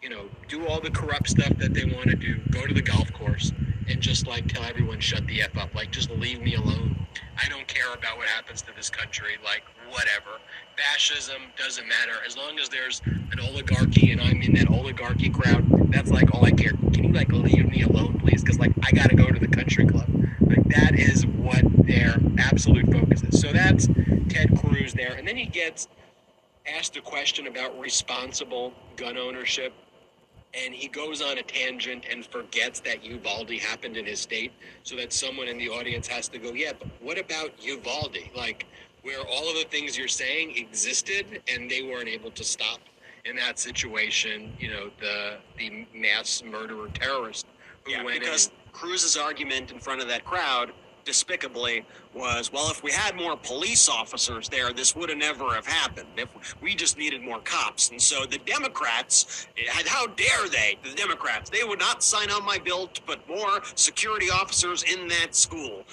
You 0.00 0.10
know, 0.10 0.28
do 0.48 0.66
all 0.68 0.80
the 0.80 0.90
corrupt 0.90 1.28
stuff 1.28 1.56
that 1.58 1.74
they 1.74 1.86
want 1.86 2.08
to 2.10 2.16
do. 2.16 2.36
Go 2.50 2.66
to 2.66 2.74
the 2.74 2.82
golf 2.82 3.12
course 3.12 3.52
and 3.88 4.00
just 4.00 4.26
like 4.26 4.46
tell 4.48 4.64
everyone 4.64 5.00
shut 5.00 5.26
the 5.26 5.42
f 5.42 5.56
up. 5.56 5.74
Like 5.74 5.90
just 5.90 6.10
leave 6.10 6.40
me 6.40 6.54
alone. 6.54 7.06
I 7.36 7.48
don't 7.48 7.66
care 7.66 7.92
about 7.92 8.16
what 8.16 8.28
happens 8.28 8.62
to 8.62 8.72
this 8.76 8.90
country. 8.90 9.36
Like 9.44 9.62
whatever. 9.88 10.40
Fascism 10.76 11.42
doesn't 11.56 11.86
matter 11.86 12.14
as 12.26 12.36
long 12.36 12.58
as 12.58 12.68
there's 12.68 13.00
an 13.06 13.40
oligarchy 13.40 14.12
and 14.12 14.20
I'm 14.20 14.42
in 14.42 14.54
that 14.54 14.68
oligarchy 14.70 15.30
crowd. 15.30 15.92
That's 15.92 16.10
like 16.10 16.34
all 16.34 16.44
I 16.44 16.50
care. 16.50 16.72
Can 16.92 17.04
you 17.04 17.12
like 17.12 17.30
leave 17.32 17.68
me 17.68 17.82
alone, 17.82 18.18
please? 18.18 18.42
Because 18.42 18.58
like 18.58 18.72
I 18.82 18.90
gotta 18.92 19.14
go 19.14 19.26
to 19.30 19.38
the 19.38 19.48
country 19.48 19.86
club. 19.86 20.08
Like 20.40 20.64
that 20.68 20.98
is 20.98 21.26
what 21.26 21.62
their 21.86 22.16
absolute 22.38 22.90
focus 22.90 23.22
is. 23.22 23.40
So 23.40 23.52
that's 23.52 23.88
Ted 24.28 24.58
Cruz 24.58 24.94
there, 24.94 25.14
and 25.14 25.26
then 25.26 25.36
he 25.36 25.46
gets 25.46 25.88
asked 26.66 26.96
a 26.96 27.00
question 27.00 27.46
about 27.46 27.78
responsible 27.78 28.72
gun 28.96 29.18
ownership 29.18 29.72
and 30.62 30.74
he 30.74 30.88
goes 30.88 31.22
on 31.22 31.38
a 31.38 31.42
tangent 31.42 32.04
and 32.10 32.24
forgets 32.26 32.80
that 32.80 33.04
Uvalde 33.04 33.50
happened 33.52 33.96
in 33.96 34.06
his 34.06 34.20
state, 34.20 34.52
so 34.82 34.96
that 34.96 35.12
someone 35.12 35.48
in 35.48 35.58
the 35.58 35.68
audience 35.68 36.06
has 36.08 36.28
to 36.28 36.38
go, 36.38 36.52
yeah, 36.52 36.72
but 36.78 36.88
what 37.00 37.18
about 37.18 37.50
Uvalde? 37.64 38.18
Like, 38.36 38.66
where 39.02 39.20
all 39.20 39.48
of 39.50 39.56
the 39.56 39.66
things 39.70 39.98
you're 39.98 40.08
saying 40.08 40.56
existed 40.56 41.42
and 41.48 41.70
they 41.70 41.82
weren't 41.82 42.08
able 42.08 42.30
to 42.32 42.44
stop 42.44 42.80
in 43.24 43.36
that 43.36 43.58
situation, 43.58 44.52
you 44.58 44.70
know, 44.70 44.90
the 45.00 45.36
the 45.58 45.86
mass 45.94 46.42
murderer 46.44 46.88
terrorist 46.94 47.46
who 47.84 47.92
Yeah, 47.92 48.02
went 48.04 48.20
because 48.20 48.48
in. 48.48 48.52
Cruz's 48.72 49.16
argument 49.16 49.72
in 49.72 49.78
front 49.80 50.00
of 50.02 50.08
that 50.08 50.24
crowd, 50.24 50.72
despicably, 51.04 51.84
was, 52.14 52.52
well, 52.52 52.70
if 52.70 52.82
we 52.82 52.92
had 52.92 53.16
more 53.16 53.36
police 53.36 53.88
officers 53.88 54.48
there, 54.48 54.72
this 54.72 54.94
would 54.94 55.08
have 55.08 55.18
never 55.18 55.54
have 55.54 55.66
happened. 55.66 56.08
If 56.16 56.28
we 56.62 56.74
just 56.74 56.96
needed 56.96 57.22
more 57.22 57.40
cops, 57.40 57.90
and 57.90 58.00
so 58.00 58.24
the 58.24 58.38
Democrats, 58.38 59.46
how 59.84 60.06
dare 60.06 60.48
they? 60.48 60.78
The 60.82 60.94
Democrats, 60.94 61.50
they 61.50 61.64
would 61.64 61.78
not 61.78 62.02
sign 62.02 62.30
on 62.30 62.44
my 62.44 62.58
bill 62.58 62.86
to 62.88 63.02
put 63.02 63.26
more 63.28 63.60
security 63.74 64.30
officers 64.30 64.82
in 64.84 65.08
that 65.08 65.34
school. 65.34 65.84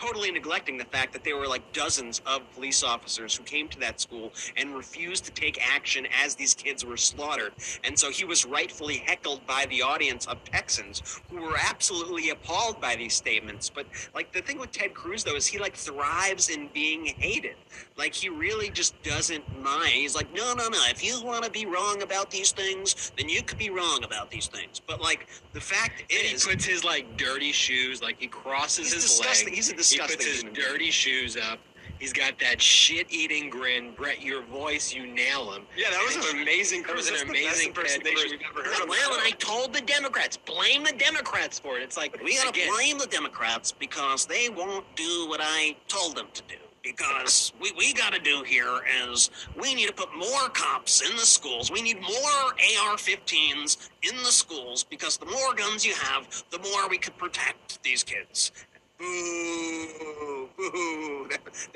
Totally 0.00 0.30
neglecting 0.30 0.78
the 0.78 0.84
fact 0.86 1.12
that 1.12 1.24
there 1.24 1.36
were 1.36 1.46
like 1.46 1.72
dozens 1.74 2.22
of 2.24 2.40
police 2.54 2.82
officers 2.82 3.36
who 3.36 3.42
came 3.44 3.68
to 3.68 3.78
that 3.80 4.00
school 4.00 4.32
and 4.56 4.74
refused 4.74 5.24
to 5.26 5.30
take 5.32 5.58
action 5.60 6.06
as 6.24 6.34
these 6.34 6.54
kids 6.54 6.84
were 6.86 6.96
slaughtered. 6.96 7.52
And 7.84 7.98
so 7.98 8.10
he 8.10 8.24
was 8.24 8.46
rightfully 8.46 8.96
heckled 9.06 9.46
by 9.46 9.66
the 9.68 9.82
audience 9.82 10.26
of 10.26 10.42
Texans 10.44 11.20
who 11.30 11.42
were 11.42 11.56
absolutely 11.62 12.30
appalled 12.30 12.80
by 12.80 12.96
these 12.96 13.12
statements. 13.14 13.68
But 13.68 13.86
like 14.14 14.32
the 14.32 14.40
thing 14.40 14.58
with 14.58 14.72
Ted 14.72 14.94
Cruz 14.94 15.22
though 15.22 15.36
is 15.36 15.46
he 15.46 15.58
like 15.58 15.76
thrives 15.76 16.48
in 16.48 16.68
being 16.72 17.04
hated. 17.04 17.56
Like 17.98 18.14
he 18.14 18.30
really 18.30 18.70
just 18.70 19.00
doesn't 19.02 19.44
mind. 19.62 19.90
He's 19.92 20.14
like, 20.16 20.32
no, 20.32 20.54
no, 20.54 20.68
no. 20.68 20.78
If 20.88 21.04
you 21.04 21.22
want 21.22 21.44
to 21.44 21.50
be 21.50 21.66
wrong 21.66 22.02
about 22.02 22.30
these 22.30 22.52
things, 22.52 23.12
then 23.18 23.28
you 23.28 23.42
could 23.42 23.58
be 23.58 23.68
wrong 23.68 24.02
about 24.04 24.30
these 24.30 24.46
things. 24.46 24.80
But 24.86 25.02
like 25.02 25.26
the 25.52 25.60
fact 25.60 26.00
And 26.10 26.22
he 26.22 26.34
puts 26.34 26.64
his 26.64 26.84
like 26.84 27.18
dirty 27.18 27.52
shoes, 27.52 28.02
like 28.02 28.16
he 28.18 28.28
crosses 28.28 28.92
his 28.92 29.02
disgusting. 29.02 29.48
leg. 29.48 29.54
He's 29.56 29.70
a 29.70 29.89
He 29.89 29.89
disgusting 29.90 30.16
puts 30.18 30.42
his 30.42 30.44
dirty 30.52 30.90
shoes 30.90 31.36
up. 31.36 31.58
He's 31.98 32.14
got 32.14 32.38
that 32.40 32.62
shit-eating 32.62 33.50
grin. 33.50 33.92
Brett, 33.94 34.22
your 34.22 34.42
voice, 34.44 34.94
you 34.94 35.06
nail 35.06 35.52
him. 35.52 35.64
Yeah, 35.76 35.90
that 35.90 36.02
was 36.02 36.16
And 36.16 36.36
an 36.36 36.42
amazing 36.42 36.82
That 36.84 36.96
was 36.96 37.08
an 37.08 37.12
That's 37.14 37.24
the 37.26 37.32
best 37.32 37.44
amazing 37.44 37.68
impersonation 37.68 38.30
we've 38.30 38.40
ever 38.48 38.62
heard 38.66 38.88
well, 38.88 39.12
and. 39.14 39.22
I 39.22 39.32
told 39.32 39.74
the 39.74 39.82
Democrats, 39.82 40.38
blame 40.38 40.82
the 40.82 40.94
Democrats 40.96 41.58
for 41.58 41.76
it. 41.76 41.82
It's 41.82 41.98
like 41.98 42.18
we 42.22 42.36
gotta 42.36 42.48
again- 42.48 42.72
blame 42.74 42.96
the 42.96 43.06
Democrats 43.06 43.70
because 43.72 44.24
they 44.24 44.48
won't 44.48 44.86
do 44.96 45.26
what 45.28 45.40
I 45.42 45.76
told 45.88 46.16
them 46.16 46.28
to 46.32 46.42
do. 46.48 46.54
Because 46.82 47.52
we, 47.60 47.72
we 47.76 47.92
got 47.92 48.14
to 48.14 48.18
do 48.18 48.42
here 48.42 48.80
is 49.06 49.28
we 49.60 49.74
need 49.74 49.88
to 49.88 49.92
put 49.92 50.08
more 50.16 50.48
cops 50.54 51.02
in 51.06 51.14
the 51.14 51.26
schools. 51.26 51.70
We 51.70 51.82
need 51.82 52.00
more 52.00 52.54
AR-15s 52.80 53.90
in 54.02 54.16
the 54.16 54.32
schools 54.32 54.82
because 54.84 55.18
the 55.18 55.26
more 55.26 55.52
guns 55.54 55.84
you 55.84 55.92
have, 55.92 56.42
the 56.50 56.58
more 56.60 56.88
we 56.88 56.96
could 56.96 57.18
protect 57.18 57.82
these 57.82 58.02
kids. 58.02 58.52
Boo, 59.00 60.48
boo. 60.58 61.28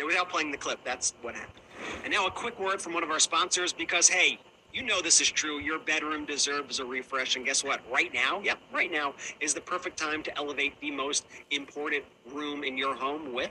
Without 0.04 0.28
playing 0.28 0.50
the 0.50 0.58
clip, 0.58 0.78
that's 0.84 1.14
what 1.22 1.34
happened. 1.34 1.64
And 2.04 2.12
now 2.12 2.26
a 2.26 2.30
quick 2.30 2.60
word 2.60 2.82
from 2.82 2.92
one 2.92 3.02
of 3.02 3.10
our 3.10 3.18
sponsors 3.18 3.72
because, 3.72 4.08
hey, 4.08 4.38
you 4.74 4.82
know 4.82 5.00
this 5.00 5.22
is 5.22 5.30
true. 5.30 5.58
Your 5.58 5.78
bedroom 5.78 6.26
deserves 6.26 6.80
a 6.80 6.84
refresh. 6.84 7.36
And 7.36 7.46
guess 7.46 7.64
what? 7.64 7.80
Right 7.90 8.12
now, 8.12 8.40
yep, 8.42 8.58
right 8.72 8.92
now 8.92 9.14
is 9.40 9.54
the 9.54 9.60
perfect 9.62 9.96
time 9.96 10.22
to 10.24 10.36
elevate 10.36 10.78
the 10.80 10.90
most 10.90 11.24
important 11.50 12.04
room 12.30 12.62
in 12.62 12.76
your 12.76 12.94
home 12.94 13.32
with 13.32 13.50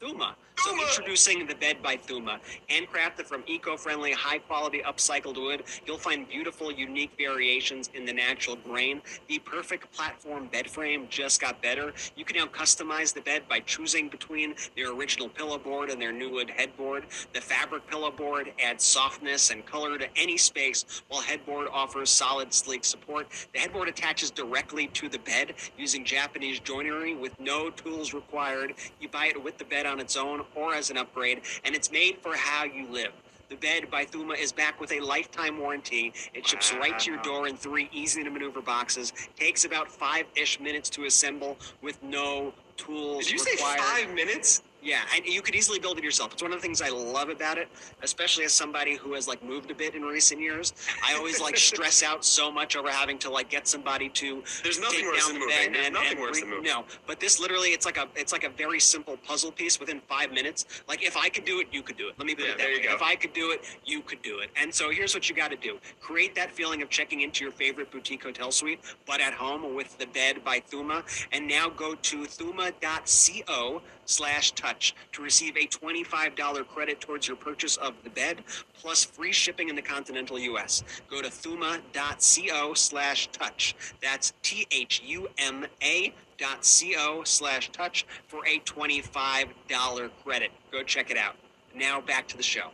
Thuma. 0.00 0.34
So 0.56 0.78
introducing 0.78 1.46
the 1.46 1.54
bed 1.54 1.82
by 1.82 1.96
Thuma, 1.96 2.38
handcrafted 2.68 3.24
from 3.24 3.42
eco-friendly, 3.46 4.12
high-quality 4.12 4.82
upcycled 4.86 5.40
wood. 5.40 5.62
You'll 5.86 5.96
find 5.96 6.28
beautiful, 6.28 6.70
unique 6.70 7.12
variations 7.16 7.88
in 7.94 8.04
the 8.04 8.12
natural 8.12 8.56
grain. 8.56 9.00
The 9.28 9.38
perfect 9.38 9.90
platform 9.90 10.48
bed 10.52 10.68
frame 10.68 11.06
just 11.08 11.40
got 11.40 11.62
better. 11.62 11.94
You 12.14 12.26
can 12.26 12.36
now 12.36 12.44
customize 12.44 13.14
the 13.14 13.22
bed 13.22 13.44
by 13.48 13.60
choosing 13.60 14.10
between 14.10 14.54
their 14.76 14.92
original 14.92 15.30
pillow 15.30 15.56
board 15.56 15.88
and 15.88 16.00
their 16.00 16.12
new 16.12 16.30
wood 16.30 16.50
headboard. 16.50 17.04
The 17.32 17.40
fabric 17.40 17.86
pillow 17.86 18.10
board 18.10 18.52
adds 18.62 18.84
softness 18.84 19.50
and 19.50 19.64
color 19.64 19.96
to 19.96 20.08
any 20.14 20.36
space, 20.36 20.84
while 21.08 21.22
headboard 21.22 21.68
offers 21.72 22.10
solid, 22.10 22.52
sleek 22.52 22.84
support. 22.84 23.28
The 23.54 23.60
headboard 23.60 23.88
attaches 23.88 24.30
directly 24.30 24.88
to 24.88 25.08
the 25.08 25.20
bed 25.20 25.54
using 25.78 26.04
Japanese 26.04 26.60
joinery 26.60 27.14
with 27.14 27.38
no 27.40 27.70
tools 27.70 28.12
required. 28.12 28.74
You 29.00 29.08
buy 29.08 29.28
it 29.28 29.42
with 29.42 29.56
the 29.56 29.64
bed 29.64 29.86
on 29.90 30.00
its 30.00 30.16
own 30.16 30.42
or 30.54 30.74
as 30.74 30.90
an 30.90 30.96
upgrade, 30.96 31.42
and 31.64 31.74
it's 31.74 31.90
made 31.92 32.18
for 32.22 32.34
how 32.34 32.64
you 32.64 32.86
live. 32.88 33.12
The 33.50 33.56
bed 33.56 33.90
by 33.90 34.04
Thuma 34.04 34.38
is 34.38 34.52
back 34.52 34.80
with 34.80 34.92
a 34.92 35.00
lifetime 35.00 35.58
warranty. 35.58 36.12
It 36.34 36.46
ships 36.46 36.72
right 36.72 36.96
to 37.00 37.10
your 37.10 37.20
door 37.22 37.48
in 37.48 37.56
three 37.56 37.88
easy 37.92 38.22
to 38.22 38.30
maneuver 38.30 38.62
boxes. 38.62 39.12
Takes 39.36 39.64
about 39.64 39.90
five 39.90 40.26
ish 40.36 40.60
minutes 40.60 40.88
to 40.90 41.04
assemble 41.04 41.58
with 41.82 42.00
no 42.00 42.54
tools 42.76 43.24
Did 43.24 43.32
you 43.32 43.38
say 43.40 43.56
five 43.56 44.14
minutes? 44.14 44.62
Yeah, 44.82 45.00
and 45.14 45.24
you 45.26 45.42
could 45.42 45.54
easily 45.54 45.78
build 45.78 45.98
it 45.98 46.04
yourself. 46.04 46.32
It's 46.32 46.42
one 46.42 46.52
of 46.52 46.58
the 46.58 46.62
things 46.62 46.80
I 46.80 46.88
love 46.88 47.28
about 47.28 47.58
it, 47.58 47.68
especially 48.02 48.44
as 48.44 48.52
somebody 48.52 48.96
who 48.96 49.12
has 49.14 49.28
like 49.28 49.42
moved 49.44 49.70
a 49.70 49.74
bit 49.74 49.94
in 49.94 50.02
recent 50.02 50.40
years. 50.40 50.72
I 51.06 51.14
always 51.14 51.40
like 51.40 51.56
stress 51.70 52.02
out 52.02 52.24
so 52.24 52.50
much 52.50 52.76
over 52.76 52.90
having 52.90 53.18
to 53.18 53.30
like 53.30 53.50
get 53.50 53.68
somebody 53.68 54.08
to 54.10 54.42
There's 54.62 54.80
nothing 54.80 55.00
take 55.00 55.06
worse 55.08 55.26
down 55.26 55.32
than 55.34 55.40
the 55.40 55.46
moving. 55.46 55.72
There's 55.72 55.86
and, 55.86 55.94
nothing 55.94 56.20
worse 56.20 56.30
bring- 56.40 56.44
than 56.44 56.50
moving. 56.58 56.64
No, 56.72 56.84
but 57.06 57.20
this 57.20 57.38
literally 57.40 57.68
it's 57.70 57.84
like 57.84 57.98
a 57.98 58.08
it's 58.16 58.32
like 58.32 58.44
a 58.44 58.48
very 58.50 58.80
simple 58.80 59.16
puzzle 59.18 59.52
piece 59.52 59.78
within 59.78 60.00
five 60.08 60.32
minutes. 60.32 60.64
Like 60.88 61.02
if 61.04 61.16
I 61.16 61.28
could 61.28 61.44
do 61.44 61.60
it, 61.60 61.68
you 61.72 61.82
could 61.82 61.96
do 61.96 62.08
it. 62.08 62.14
Let 62.18 62.26
me 62.26 62.34
put 62.34 62.44
Yeah, 62.44 62.50
it 62.52 62.58
that 62.58 62.64
there 62.64 62.72
you 62.72 62.78
way. 62.80 62.86
go. 62.86 62.94
If 62.94 63.02
I 63.02 63.16
could 63.16 63.32
do 63.32 63.50
it, 63.50 63.60
you 63.84 64.00
could 64.02 64.22
do 64.22 64.38
it. 64.40 64.50
And 64.56 64.74
so 64.74 64.90
here's 64.90 65.14
what 65.14 65.28
you 65.28 65.36
got 65.36 65.50
to 65.50 65.56
do: 65.56 65.78
create 66.00 66.34
that 66.36 66.50
feeling 66.52 66.80
of 66.82 66.88
checking 66.88 67.20
into 67.20 67.44
your 67.44 67.52
favorite 67.52 67.90
boutique 67.90 68.22
hotel 68.22 68.50
suite, 68.50 68.80
but 69.06 69.20
at 69.20 69.34
home 69.34 69.74
with 69.74 69.98
the 69.98 70.06
bed 70.06 70.42
by 70.44 70.60
Thuma. 70.60 71.04
And 71.32 71.46
now 71.46 71.68
go 71.68 71.94
to 71.94 72.22
thuma.co 72.24 73.82
slash 74.10 74.52
touch 74.52 74.94
to 75.12 75.22
receive 75.22 75.56
a 75.56 75.66
$25 75.66 76.66
credit 76.68 77.00
towards 77.00 77.28
your 77.28 77.36
purchase 77.36 77.76
of 77.78 77.94
the 78.04 78.10
bed 78.10 78.42
plus 78.74 79.04
free 79.04 79.32
shipping 79.32 79.68
in 79.68 79.76
the 79.76 79.82
continental 79.82 80.36
us 80.36 80.82
go 81.08 81.22
to 81.22 81.28
thuma.co 81.28 82.74
slash 82.74 83.28
touch. 83.32 83.74
That's 84.02 84.32
t-h-u-m-a 84.42 86.14
dot 86.38 86.66
co 86.96 87.22
slash 87.24 87.70
touch 87.70 88.06
for 88.26 88.44
a 88.46 88.58
$25 88.60 90.10
credit. 90.24 90.50
Go 90.72 90.82
check 90.82 91.10
it 91.10 91.16
out. 91.16 91.36
Now 91.74 92.00
back 92.00 92.26
to 92.28 92.36
the 92.36 92.42
show. 92.42 92.70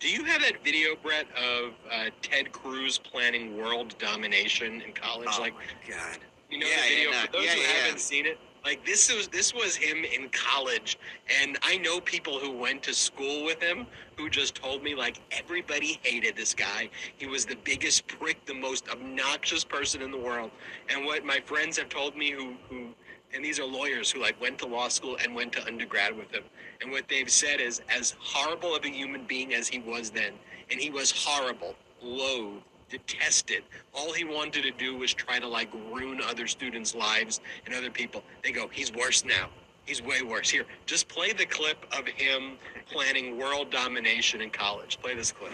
Do 0.00 0.08
you 0.10 0.24
have 0.24 0.42
that 0.42 0.62
video, 0.62 0.94
Brett, 1.02 1.26
of 1.36 1.72
uh, 1.90 2.10
Ted 2.20 2.52
Cruz 2.52 2.98
planning 2.98 3.56
world 3.56 3.96
domination 3.98 4.82
in 4.82 4.92
college? 4.92 5.28
Oh 5.32 5.40
like, 5.40 5.54
my 5.54 5.62
god. 5.88 6.18
you 6.50 6.58
know 6.58 6.66
Yeah, 6.66 6.76
the 6.82 6.88
video 6.94 7.10
yeah, 7.10 7.26
for 7.26 7.32
those 7.32 7.44
yeah, 7.44 7.50
who 7.52 7.60
haven't 7.62 8.00
seen 8.00 8.26
it. 8.26 8.38
Like 8.66 8.84
this 8.84 9.14
was 9.14 9.28
this 9.28 9.54
was 9.54 9.76
him 9.76 10.04
in 10.04 10.28
college, 10.30 10.98
and 11.40 11.56
I 11.62 11.78
know 11.78 12.00
people 12.00 12.40
who 12.40 12.50
went 12.50 12.82
to 12.82 12.94
school 12.94 13.44
with 13.44 13.62
him 13.62 13.86
who 14.16 14.28
just 14.28 14.56
told 14.56 14.82
me 14.82 14.96
like 14.96 15.20
everybody 15.30 16.00
hated 16.02 16.34
this 16.34 16.52
guy. 16.52 16.90
He 17.16 17.28
was 17.28 17.44
the 17.44 17.54
biggest 17.62 18.08
prick, 18.08 18.44
the 18.44 18.54
most 18.54 18.88
obnoxious 18.88 19.62
person 19.62 20.02
in 20.02 20.10
the 20.10 20.18
world. 20.18 20.50
And 20.88 21.06
what 21.06 21.24
my 21.24 21.38
friends 21.44 21.78
have 21.78 21.88
told 21.88 22.16
me 22.16 22.32
who 22.32 22.56
who 22.68 22.88
and 23.32 23.44
these 23.44 23.60
are 23.60 23.64
lawyers 23.64 24.10
who 24.10 24.20
like 24.20 24.40
went 24.40 24.58
to 24.58 24.66
law 24.66 24.88
school 24.88 25.16
and 25.22 25.32
went 25.32 25.52
to 25.52 25.64
undergrad 25.64 26.16
with 26.16 26.32
him. 26.32 26.42
And 26.80 26.90
what 26.90 27.06
they've 27.06 27.30
said 27.30 27.60
is, 27.60 27.82
as 27.88 28.16
horrible 28.18 28.74
of 28.74 28.84
a 28.84 28.88
human 28.88 29.26
being 29.26 29.54
as 29.54 29.68
he 29.68 29.78
was 29.78 30.10
then, 30.10 30.32
and 30.72 30.80
he 30.80 30.90
was 30.90 31.12
horrible, 31.12 31.76
loathed, 32.02 32.64
detested. 32.88 33.62
All 33.94 34.12
he 34.12 34.24
wanted 34.24 34.62
to 34.62 34.70
do 34.70 34.96
was 34.96 35.12
try 35.12 35.38
to 35.38 35.46
like 35.46 35.72
ruin 35.92 36.20
other 36.22 36.46
students' 36.46 36.94
lives 36.94 37.40
and 37.64 37.74
other 37.74 37.90
people. 37.90 38.22
They 38.42 38.52
go, 38.52 38.68
he's 38.68 38.92
worse 38.92 39.24
now. 39.24 39.48
He's 39.84 40.02
way 40.02 40.22
worse. 40.22 40.50
Here, 40.50 40.64
just 40.84 41.08
play 41.08 41.32
the 41.32 41.46
clip 41.46 41.86
of 41.96 42.06
him 42.08 42.58
planning 42.90 43.38
world 43.38 43.70
domination 43.70 44.40
in 44.40 44.50
college. 44.50 44.98
Play 45.00 45.14
this 45.14 45.32
clip. 45.32 45.52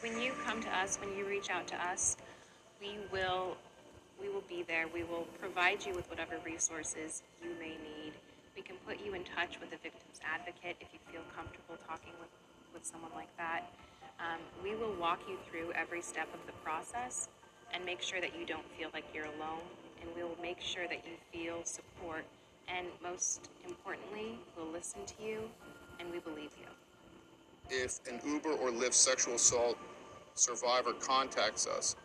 When 0.00 0.20
you 0.20 0.32
come 0.44 0.62
to 0.62 0.68
us, 0.74 0.98
when 0.98 1.16
you 1.18 1.26
reach 1.26 1.50
out 1.50 1.66
to 1.68 1.74
us, 1.84 2.16
we 2.80 2.96
will 3.10 3.56
we 4.20 4.28
will 4.28 4.44
be 4.48 4.62
there. 4.62 4.86
We 4.92 5.04
will 5.04 5.26
provide 5.40 5.84
you 5.84 5.94
with 5.94 6.08
whatever 6.08 6.36
resources 6.44 7.22
you 7.42 7.50
may 7.60 7.76
need. 7.76 8.12
We 8.56 8.62
can 8.62 8.76
put 8.86 9.04
you 9.04 9.14
in 9.14 9.24
touch 9.24 9.60
with 9.60 9.68
a 9.72 9.80
victim's 9.82 10.20
advocate 10.24 10.76
if 10.80 10.88
you 10.92 11.00
feel 11.12 11.22
comfortable 11.36 11.76
talking 11.86 12.12
with, 12.20 12.30
with 12.72 12.84
someone 12.84 13.12
like 13.14 13.34
that. 13.36 13.68
Um, 14.18 14.40
we 14.62 14.74
will 14.74 14.94
walk 14.98 15.20
you 15.28 15.36
through 15.50 15.72
every 15.72 16.00
step 16.00 16.28
of 16.32 16.40
the 16.46 16.52
process 16.64 17.28
and 17.74 17.84
make 17.84 18.00
sure 18.00 18.20
that 18.20 18.38
you 18.38 18.46
don't 18.46 18.64
feel 18.78 18.88
like 18.94 19.04
you're 19.12 19.26
alone. 19.26 19.66
And 20.00 20.10
we 20.16 20.22
will 20.22 20.38
make 20.40 20.60
sure 20.60 20.88
that 20.88 21.02
you 21.04 21.16
feel 21.32 21.64
support. 21.64 22.24
And 22.68 22.86
most 23.02 23.50
importantly, 23.66 24.38
we'll 24.56 24.72
listen 24.72 25.00
to 25.06 25.14
you 25.22 25.40
and 26.00 26.10
we 26.10 26.18
believe 26.18 26.50
you. 26.58 26.68
If 27.68 28.00
an 28.08 28.20
Uber 28.24 28.52
or 28.52 28.70
Lyft 28.70 28.94
sexual 28.94 29.34
assault 29.34 29.76
survivor 30.34 30.92
contacts 30.92 31.66
us, 31.66 31.96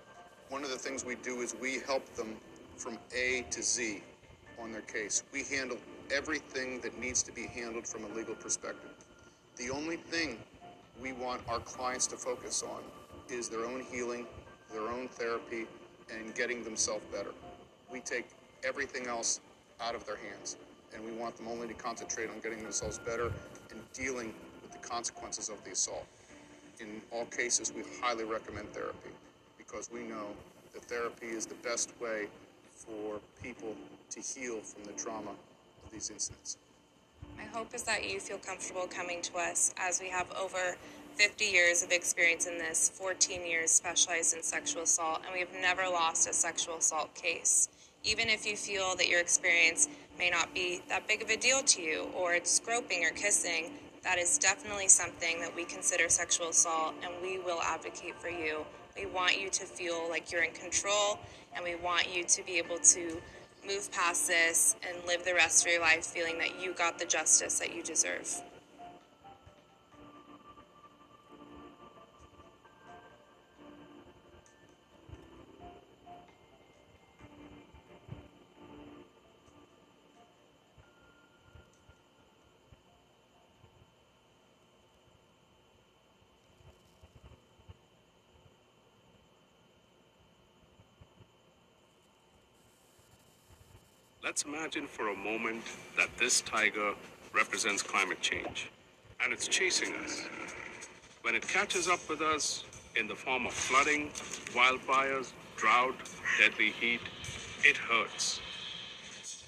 one 0.51 0.65
of 0.65 0.69
the 0.69 0.77
things 0.77 1.05
we 1.05 1.15
do 1.15 1.39
is 1.39 1.55
we 1.61 1.79
help 1.87 2.05
them 2.15 2.35
from 2.75 2.99
A 3.15 3.45
to 3.51 3.63
Z 3.63 4.03
on 4.61 4.73
their 4.73 4.81
case. 4.81 5.23
We 5.31 5.43
handle 5.45 5.77
everything 6.13 6.81
that 6.81 6.99
needs 6.99 7.23
to 7.23 7.31
be 7.31 7.47
handled 7.47 7.87
from 7.87 8.03
a 8.03 8.09
legal 8.09 8.35
perspective. 8.35 8.91
The 9.55 9.69
only 9.69 9.95
thing 9.95 10.37
we 11.01 11.13
want 11.13 11.41
our 11.47 11.59
clients 11.59 12.05
to 12.07 12.17
focus 12.17 12.63
on 12.63 12.81
is 13.29 13.47
their 13.47 13.65
own 13.65 13.85
healing, 13.89 14.27
their 14.73 14.89
own 14.89 15.07
therapy, 15.07 15.67
and 16.13 16.35
getting 16.35 16.65
themselves 16.65 17.05
better. 17.13 17.31
We 17.89 18.01
take 18.01 18.25
everything 18.65 19.07
else 19.07 19.39
out 19.79 19.95
of 19.95 20.05
their 20.05 20.17
hands, 20.17 20.57
and 20.93 21.03
we 21.03 21.13
want 21.13 21.37
them 21.37 21.47
only 21.47 21.69
to 21.69 21.73
concentrate 21.75 22.29
on 22.29 22.41
getting 22.41 22.61
themselves 22.61 22.99
better 22.99 23.31
and 23.69 23.79
dealing 23.93 24.33
with 24.61 24.73
the 24.73 24.85
consequences 24.85 25.47
of 25.47 25.63
the 25.63 25.71
assault. 25.71 26.05
In 26.81 27.01
all 27.09 27.25
cases, 27.25 27.71
we 27.73 27.83
highly 28.01 28.25
recommend 28.25 28.73
therapy 28.73 29.11
because 29.71 29.89
we 29.91 30.01
know 30.01 30.27
that 30.73 30.83
therapy 30.83 31.27
is 31.27 31.45
the 31.45 31.55
best 31.55 31.91
way 32.01 32.27
for 32.73 33.19
people 33.41 33.75
to 34.09 34.19
heal 34.19 34.59
from 34.59 34.83
the 34.83 34.91
trauma 34.93 35.31
of 35.31 35.91
these 35.91 36.09
incidents. 36.09 36.57
My 37.37 37.45
hope 37.45 37.73
is 37.73 37.83
that 37.83 38.09
you 38.09 38.19
feel 38.19 38.37
comfortable 38.37 38.87
coming 38.87 39.21
to 39.23 39.37
us 39.37 39.73
as 39.77 40.01
we 40.01 40.09
have 40.09 40.29
over 40.31 40.75
50 41.15 41.45
years 41.45 41.83
of 41.83 41.91
experience 41.91 42.47
in 42.47 42.57
this, 42.57 42.89
14 42.95 43.45
years 43.45 43.71
specialized 43.71 44.35
in 44.35 44.43
sexual 44.43 44.83
assault, 44.83 45.21
and 45.23 45.33
we 45.33 45.39
have 45.39 45.53
never 45.61 45.83
lost 45.83 46.27
a 46.27 46.33
sexual 46.33 46.77
assault 46.77 47.13
case. 47.15 47.69
Even 48.03 48.27
if 48.29 48.45
you 48.45 48.57
feel 48.57 48.95
that 48.95 49.07
your 49.07 49.19
experience 49.19 49.87
may 50.17 50.29
not 50.29 50.53
be 50.53 50.81
that 50.89 51.07
big 51.07 51.21
of 51.21 51.29
a 51.29 51.37
deal 51.37 51.61
to 51.63 51.81
you, 51.81 52.09
or 52.15 52.33
it's 52.33 52.59
groping 52.59 53.05
or 53.05 53.11
kissing, 53.11 53.71
that 54.03 54.17
is 54.17 54.37
definitely 54.37 54.87
something 54.87 55.39
that 55.39 55.55
we 55.55 55.63
consider 55.63 56.09
sexual 56.09 56.49
assault, 56.49 56.95
and 57.03 57.13
we 57.21 57.39
will 57.39 57.61
advocate 57.61 58.15
for 58.19 58.29
you 58.29 58.65
we 58.95 59.05
want 59.05 59.39
you 59.39 59.49
to 59.49 59.65
feel 59.65 60.09
like 60.09 60.31
you're 60.31 60.43
in 60.43 60.53
control, 60.53 61.19
and 61.55 61.63
we 61.63 61.75
want 61.75 62.13
you 62.13 62.23
to 62.23 62.43
be 62.43 62.57
able 62.57 62.79
to 62.79 63.21
move 63.67 63.91
past 63.91 64.27
this 64.27 64.75
and 64.87 65.05
live 65.05 65.23
the 65.23 65.33
rest 65.33 65.65
of 65.65 65.71
your 65.71 65.81
life 65.81 66.05
feeling 66.05 66.37
that 66.39 66.61
you 66.61 66.73
got 66.73 66.97
the 66.97 67.05
justice 67.05 67.59
that 67.59 67.75
you 67.75 67.83
deserve. 67.83 68.41
Let's 94.23 94.43
imagine 94.43 94.85
for 94.85 95.09
a 95.09 95.15
moment 95.15 95.63
that 95.97 96.15
this 96.19 96.41
tiger 96.41 96.93
represents 97.33 97.81
climate 97.81 98.21
change 98.21 98.69
and 99.23 99.33
it's 99.33 99.47
chasing 99.47 99.95
us. 99.95 100.27
When 101.23 101.33
it 101.33 101.47
catches 101.47 101.87
up 101.87 102.07
with 102.07 102.21
us 102.21 102.63
in 102.95 103.07
the 103.07 103.15
form 103.15 103.47
of 103.47 103.53
flooding, 103.53 104.11
wildfires, 104.53 105.31
drought, 105.57 105.95
deadly 106.39 106.69
heat, 106.69 107.01
it 107.63 107.77
hurts. 107.77 108.39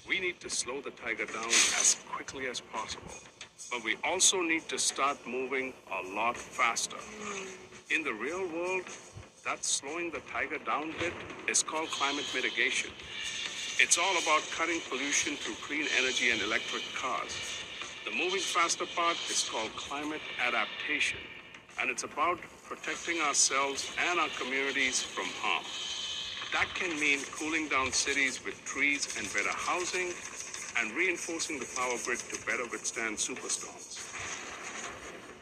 We 0.08 0.18
need 0.18 0.40
to 0.40 0.50
slow 0.50 0.80
the 0.80 0.90
tiger 0.90 1.26
down 1.26 1.46
as 1.46 1.96
quickly 2.10 2.48
as 2.48 2.58
possible. 2.60 3.14
But 3.70 3.84
we 3.84 3.96
also 4.02 4.42
need 4.42 4.68
to 4.70 4.78
start 4.78 5.18
moving 5.24 5.72
a 5.92 6.14
lot 6.16 6.36
faster. 6.36 6.96
In 7.94 8.02
the 8.02 8.12
real 8.12 8.44
world, 8.48 8.86
that 9.44 9.64
slowing 9.64 10.10
the 10.10 10.20
tiger 10.32 10.58
down 10.58 10.94
bit 10.98 11.12
is 11.46 11.62
called 11.62 11.90
climate 11.90 12.26
mitigation. 12.34 12.90
It's 13.80 13.98
all 13.98 14.16
about 14.22 14.48
cutting 14.52 14.80
pollution 14.88 15.34
through 15.34 15.56
clean 15.56 15.86
energy 15.98 16.30
and 16.30 16.40
electric 16.42 16.84
cars. 16.94 17.34
The 18.04 18.12
moving 18.12 18.38
faster 18.38 18.86
part 18.86 19.16
is 19.28 19.48
called 19.50 19.74
climate 19.74 20.20
adaptation, 20.40 21.18
and 21.80 21.90
it's 21.90 22.04
about 22.04 22.38
protecting 22.68 23.20
ourselves 23.20 23.90
and 24.08 24.20
our 24.20 24.28
communities 24.38 25.02
from 25.02 25.26
harm. 25.42 25.64
That 26.52 26.72
can 26.76 26.98
mean 27.00 27.18
cooling 27.32 27.66
down 27.66 27.90
cities 27.90 28.44
with 28.44 28.64
trees 28.64 29.12
and 29.18 29.26
better 29.34 29.50
housing, 29.50 30.14
and 30.78 30.92
reinforcing 30.96 31.58
the 31.58 31.66
power 31.74 31.98
grid 32.04 32.20
to 32.20 32.46
better 32.46 32.68
withstand 32.70 33.16
superstorms. 33.16 33.98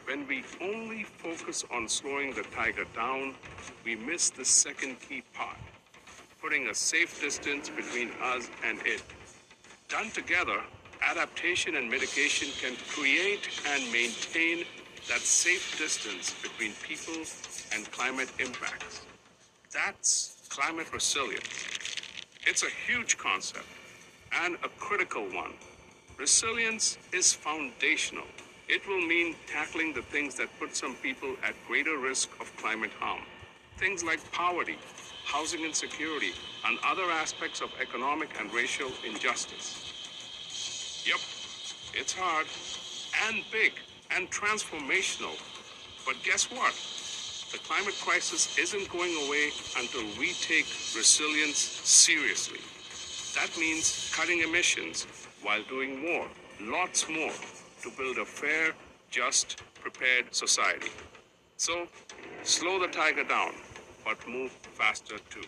When 0.06 0.26
we 0.26 0.42
only 0.62 1.04
focus 1.04 1.66
on 1.70 1.86
slowing 1.86 2.32
the 2.32 2.44
tiger 2.44 2.86
down, 2.96 3.34
we 3.84 3.94
miss 3.94 4.30
the 4.30 4.44
second 4.46 4.96
key 5.06 5.22
part 5.34 5.58
putting 6.42 6.66
a 6.68 6.74
safe 6.74 7.20
distance 7.20 7.70
between 7.70 8.10
us 8.20 8.50
and 8.64 8.80
it. 8.84 9.02
Done 9.88 10.10
together, 10.10 10.60
adaptation 11.00 11.76
and 11.76 11.88
mitigation 11.88 12.48
can 12.60 12.76
create 12.88 13.48
and 13.68 13.84
maintain 13.92 14.64
that 15.08 15.20
safe 15.20 15.78
distance 15.78 16.34
between 16.42 16.72
people 16.82 17.22
and 17.72 17.90
climate 17.92 18.28
impacts. 18.40 19.06
That's 19.72 20.46
climate 20.48 20.92
resilience. 20.92 21.48
It's 22.44 22.64
a 22.64 22.70
huge 22.86 23.18
concept 23.18 23.66
and 24.32 24.56
a 24.64 24.68
critical 24.78 25.22
one. 25.24 25.52
Resilience 26.18 26.98
is 27.12 27.32
foundational. 27.32 28.26
It 28.68 28.86
will 28.88 29.00
mean 29.06 29.36
tackling 29.46 29.92
the 29.92 30.02
things 30.02 30.34
that 30.36 30.48
put 30.58 30.74
some 30.74 30.96
people 30.96 31.36
at 31.44 31.54
greater 31.68 31.98
risk 31.98 32.30
of 32.40 32.54
climate 32.56 32.92
harm. 32.98 33.22
Things 33.78 34.02
like 34.04 34.20
poverty, 34.32 34.78
housing 35.24 35.64
insecurity, 35.64 36.32
and 36.66 36.78
other 36.84 37.10
aspects 37.10 37.60
of 37.60 37.70
economic 37.80 38.28
and 38.38 38.52
racial 38.52 38.90
injustice. 39.06 41.04
Yep, 41.06 41.20
it's 41.94 42.12
hard 42.12 42.46
and 43.28 43.44
big 43.50 43.72
and 44.10 44.30
transformational. 44.30 45.34
But 46.06 46.16
guess 46.22 46.50
what? 46.50 46.74
The 47.52 47.58
climate 47.58 47.94
crisis 48.00 48.58
isn't 48.58 48.88
going 48.90 49.14
away 49.26 49.50
until 49.78 50.02
we 50.18 50.32
take 50.32 50.66
resilience 50.96 51.58
seriously. 51.58 52.60
That 53.34 53.56
means 53.58 54.12
cutting 54.14 54.40
emissions 54.40 55.06
while 55.42 55.62
doing 55.68 56.00
more, 56.02 56.28
lots 56.60 57.08
more, 57.08 57.32
to 57.82 57.90
build 57.96 58.18
a 58.18 58.24
fair, 58.24 58.72
just, 59.10 59.62
prepared 59.80 60.34
society. 60.34 60.90
So, 61.56 61.86
slow 62.42 62.80
the 62.80 62.88
tiger 62.88 63.24
down 63.24 63.52
but 64.04 64.18
move 64.28 64.52
faster 64.74 65.18
too. 65.30 65.44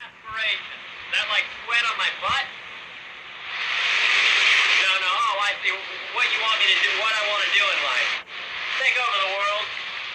Aspiration. 0.00 0.78
Is 1.08 1.12
that 1.12 1.26
like 1.30 1.46
sweat 1.66 1.84
on 1.90 1.96
my 1.98 2.10
butt? 2.22 2.46
No, 4.64 4.92
no. 5.00 5.10
Oh, 5.12 5.36
I 5.44 5.52
see. 5.64 5.72
What 6.14 6.26
you 6.32 6.40
want 6.42 6.58
me 6.60 6.66
to 6.72 6.78
do? 6.84 6.90
What 7.00 7.12
I 7.12 7.22
want 7.30 7.42
to 7.44 7.50
do 7.52 7.64
in 7.64 7.78
life? 7.84 8.12
take 8.80 8.96
over 8.98 9.18
the 9.22 9.32
world, 9.38 9.66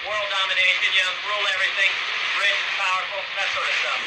world 0.07 0.29
domination, 0.29 0.89
you 0.93 1.03
know, 1.03 1.15
rule 1.31 1.45
everything, 1.55 1.91
rich, 2.41 2.61
powerful, 2.77 3.21
that 3.39 3.49
sort 3.55 3.67
of 3.67 3.75
stuff. 3.81 4.03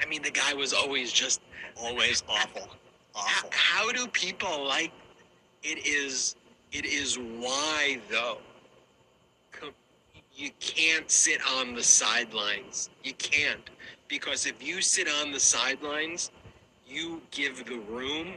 I 0.00 0.04
mean, 0.06 0.22
the 0.22 0.30
guy 0.32 0.54
was 0.54 0.72
always 0.96 1.12
just 1.12 1.42
always 1.78 2.22
awful. 2.26 2.68
Awful. 3.14 3.50
How, 3.52 3.84
how 3.84 3.92
do 3.92 4.06
people 4.08 4.66
like 4.66 4.92
it 5.62 5.86
is 5.86 6.36
it 6.72 6.86
is 6.86 7.18
why 7.18 8.00
though 8.10 8.38
you 10.34 10.50
can't 10.60 11.10
sit 11.10 11.40
on 11.56 11.74
the 11.74 11.82
sidelines. 11.82 12.90
You 13.02 13.14
can't 13.14 13.70
because 14.06 14.44
if 14.44 14.62
you 14.62 14.82
sit 14.82 15.08
on 15.08 15.32
the 15.32 15.40
sidelines, 15.40 16.30
you 16.86 17.22
give 17.30 17.64
the 17.64 17.78
room 17.78 18.34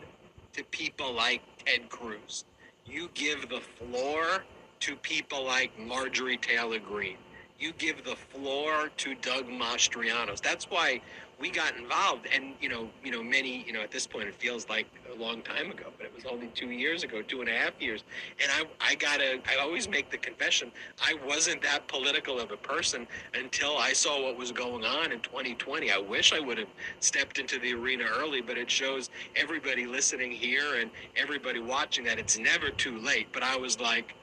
to 0.54 0.64
people 0.66 1.14
like 1.14 1.42
Ted 1.66 1.90
Cruz. 1.90 2.46
You 2.86 3.10
give 3.14 3.50
the 3.50 3.60
floor 3.60 4.46
to 4.80 4.96
people 4.98 5.46
like 5.46 5.78
Marjorie 5.78 6.38
Taylor 6.38 6.80
Greene. 6.80 7.18
You 7.60 7.74
give 7.74 8.06
the 8.06 8.16
floor 8.16 8.90
to 8.96 9.16
Doug 9.16 9.48
Mastrianos. 9.48 10.40
That's 10.42 10.70
why 10.70 11.02
we 11.40 11.50
got 11.50 11.76
involved. 11.76 12.28
And 12.34 12.54
you 12.62 12.70
know, 12.70 12.90
you 13.04 13.12
know, 13.12 13.24
many, 13.24 13.64
you 13.66 13.74
know, 13.74 13.82
at 13.82 13.92
this 13.92 14.06
point 14.08 14.28
it 14.28 14.36
feels 14.36 14.68
like 14.70 14.88
a 15.14 15.22
long 15.22 15.42
time 15.42 15.72
ago, 15.72 15.88
but 15.98 16.06
it 16.06 16.14
was 16.16 16.26
only 16.26 16.48
two 16.48 16.72
years 16.72 17.04
ago, 17.04 17.22
two 17.22 17.42
and 17.42 17.50
a 17.50 17.54
half 17.54 17.74
years. 17.80 18.04
And 18.42 18.52
I, 18.52 18.92
I 18.92 18.96
gotta, 18.96 19.40
I 19.50 19.58
always 19.62 19.90
make 19.90 20.10
the 20.10 20.18
confession, 20.18 20.72
I 21.02 21.16
wasn't 21.26 21.62
that 21.64 21.88
political 21.88 22.40
of 22.40 22.52
a 22.52 22.58
person 22.58 23.08
until 23.34 23.78
I 23.78 23.94
saw 23.94 24.24
what 24.24 24.38
was 24.38 24.52
going 24.52 24.86
on 24.86 25.12
in 25.12 25.20
2020. 25.20 25.92
I 25.92 25.98
wish 25.98 26.34
I 26.34 26.40
would 26.40 26.58
have 26.58 26.70
stepped 27.00 27.40
into 27.40 27.60
the 27.60 27.74
arena 27.74 28.06
early, 28.06 28.42
but 28.42 28.58
it 28.58 28.70
shows 28.70 29.10
everybody 29.36 29.86
listening 29.86 30.32
here 30.32 30.76
and 30.80 30.90
everybody 31.16 31.60
watching 31.60 32.04
that 32.06 32.20
it's 32.20 32.38
never 32.38 32.70
too 32.70 33.00
late. 33.00 33.28
But 33.32 33.44
I 33.44 33.58
was 33.58 33.80
like, 33.80 34.16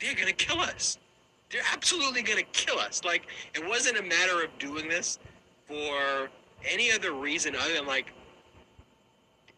they're 0.00 0.14
gonna 0.14 0.32
kill 0.32 0.60
us. 0.60 0.98
They're 1.54 1.62
absolutely 1.72 2.22
gonna 2.22 2.42
kill 2.50 2.80
us. 2.80 3.04
Like 3.04 3.28
it 3.54 3.64
wasn't 3.64 3.96
a 3.96 4.02
matter 4.02 4.42
of 4.42 4.58
doing 4.58 4.88
this 4.88 5.20
for 5.68 6.28
any 6.68 6.90
other 6.90 7.12
reason 7.12 7.54
other 7.54 7.74
than 7.74 7.86
like 7.86 8.06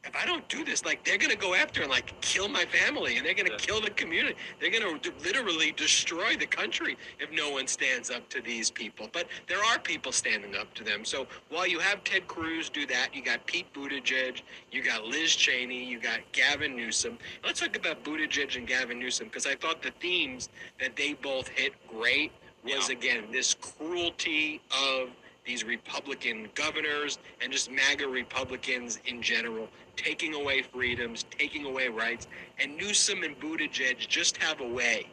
if 0.06 0.14
I 0.16 0.24
don't 0.24 0.46
do 0.48 0.64
this, 0.64 0.84
like 0.84 1.04
they're 1.04 1.18
gonna 1.18 1.36
go 1.36 1.54
after 1.54 1.82
and 1.82 1.90
like 1.90 2.18
kill 2.20 2.48
my 2.48 2.64
family, 2.64 3.16
and 3.16 3.26
they're 3.26 3.34
gonna 3.34 3.56
kill 3.56 3.80
the 3.80 3.90
community. 3.90 4.36
They're 4.60 4.70
gonna 4.70 4.98
d- 4.98 5.10
literally 5.24 5.72
destroy 5.72 6.36
the 6.36 6.46
country 6.46 6.96
if 7.18 7.30
no 7.32 7.50
one 7.50 7.66
stands 7.66 8.10
up 8.10 8.28
to 8.30 8.40
these 8.40 8.70
people. 8.70 9.08
But 9.12 9.26
there 9.48 9.62
are 9.62 9.78
people 9.78 10.12
standing 10.12 10.54
up 10.56 10.72
to 10.74 10.84
them. 10.84 11.04
So 11.04 11.26
while 11.48 11.66
you 11.66 11.78
have 11.80 12.04
Ted 12.04 12.26
Cruz 12.28 12.68
do 12.68 12.86
that, 12.86 13.14
you 13.14 13.22
got 13.24 13.46
Pete 13.46 13.72
Buttigieg, 13.74 14.42
you 14.70 14.82
got 14.82 15.04
Liz 15.04 15.34
Cheney, 15.34 15.84
you 15.84 15.98
got 16.00 16.20
Gavin 16.32 16.76
Newsom. 16.76 17.18
Let's 17.44 17.60
talk 17.60 17.76
about 17.76 18.04
Buttigieg 18.04 18.56
and 18.56 18.66
Gavin 18.66 18.98
Newsom 18.98 19.26
because 19.26 19.46
I 19.46 19.56
thought 19.56 19.82
the 19.82 19.92
themes 20.00 20.48
that 20.80 20.96
they 20.96 21.14
both 21.14 21.48
hit 21.48 21.72
great 21.88 22.32
was 22.64 22.88
again 22.88 23.24
this 23.30 23.54
cruelty 23.54 24.60
of 24.70 25.10
these 25.46 25.64
Republican 25.64 26.48
governors 26.54 27.18
and 27.40 27.52
just 27.52 27.70
MAGA 27.70 28.06
Republicans 28.06 28.98
in 29.06 29.22
general, 29.22 29.68
taking 29.96 30.34
away 30.34 30.62
freedoms, 30.62 31.24
taking 31.30 31.64
away 31.64 31.88
rights. 31.88 32.26
And 32.58 32.76
Newsom 32.76 33.22
and 33.22 33.38
Buttigieg 33.38 33.98
just 33.98 34.36
have 34.38 34.60
a 34.60 34.68
way 34.68 35.06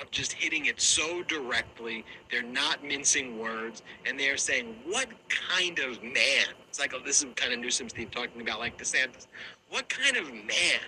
of 0.00 0.10
just 0.10 0.32
hitting 0.32 0.66
it 0.66 0.80
so 0.80 1.22
directly. 1.24 2.04
They're 2.30 2.42
not 2.42 2.84
mincing 2.84 3.38
words, 3.38 3.82
and 4.04 4.18
they're 4.18 4.36
saying, 4.36 4.76
"What 4.84 5.08
kind 5.28 5.78
of 5.78 6.02
man?" 6.02 6.48
It's 6.68 6.78
like 6.78 6.94
oh, 6.94 7.00
this 7.04 7.22
is 7.22 7.28
kind 7.34 7.52
of 7.52 7.58
Newsom 7.58 7.88
Steve 7.88 8.10
talking 8.10 8.40
about, 8.42 8.58
like 8.58 8.78
DeSantis. 8.78 9.26
What 9.70 9.88
kind 9.88 10.16
of 10.16 10.32
man 10.32 10.80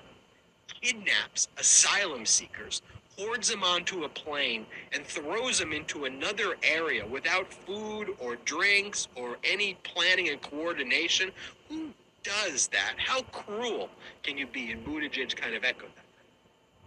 kidnaps 0.82 1.48
asylum 1.56 2.26
seekers, 2.26 2.82
hoards 3.18 3.48
them 3.48 3.64
onto 3.64 4.04
a 4.04 4.08
plane, 4.08 4.64
and 4.92 5.04
throws 5.04 5.58
them 5.58 5.72
into 5.72 6.04
another 6.04 6.56
area 6.62 7.04
without 7.06 7.52
food 7.52 8.14
or 8.18 8.36
drinks 8.44 9.08
or 9.14 9.36
any 9.44 9.76
planning 9.82 10.28
and 10.28 10.40
coordination? 10.40 11.30
Who 11.68 11.90
does 12.22 12.68
that? 12.68 12.94
How 12.96 13.22
cruel 13.22 13.88
can 14.22 14.38
you 14.38 14.46
be? 14.46 14.70
And 14.72 14.84
Buttigieg 14.84 15.34
kind 15.36 15.54
of 15.54 15.64
echoed 15.64 15.90
that. 15.96 16.07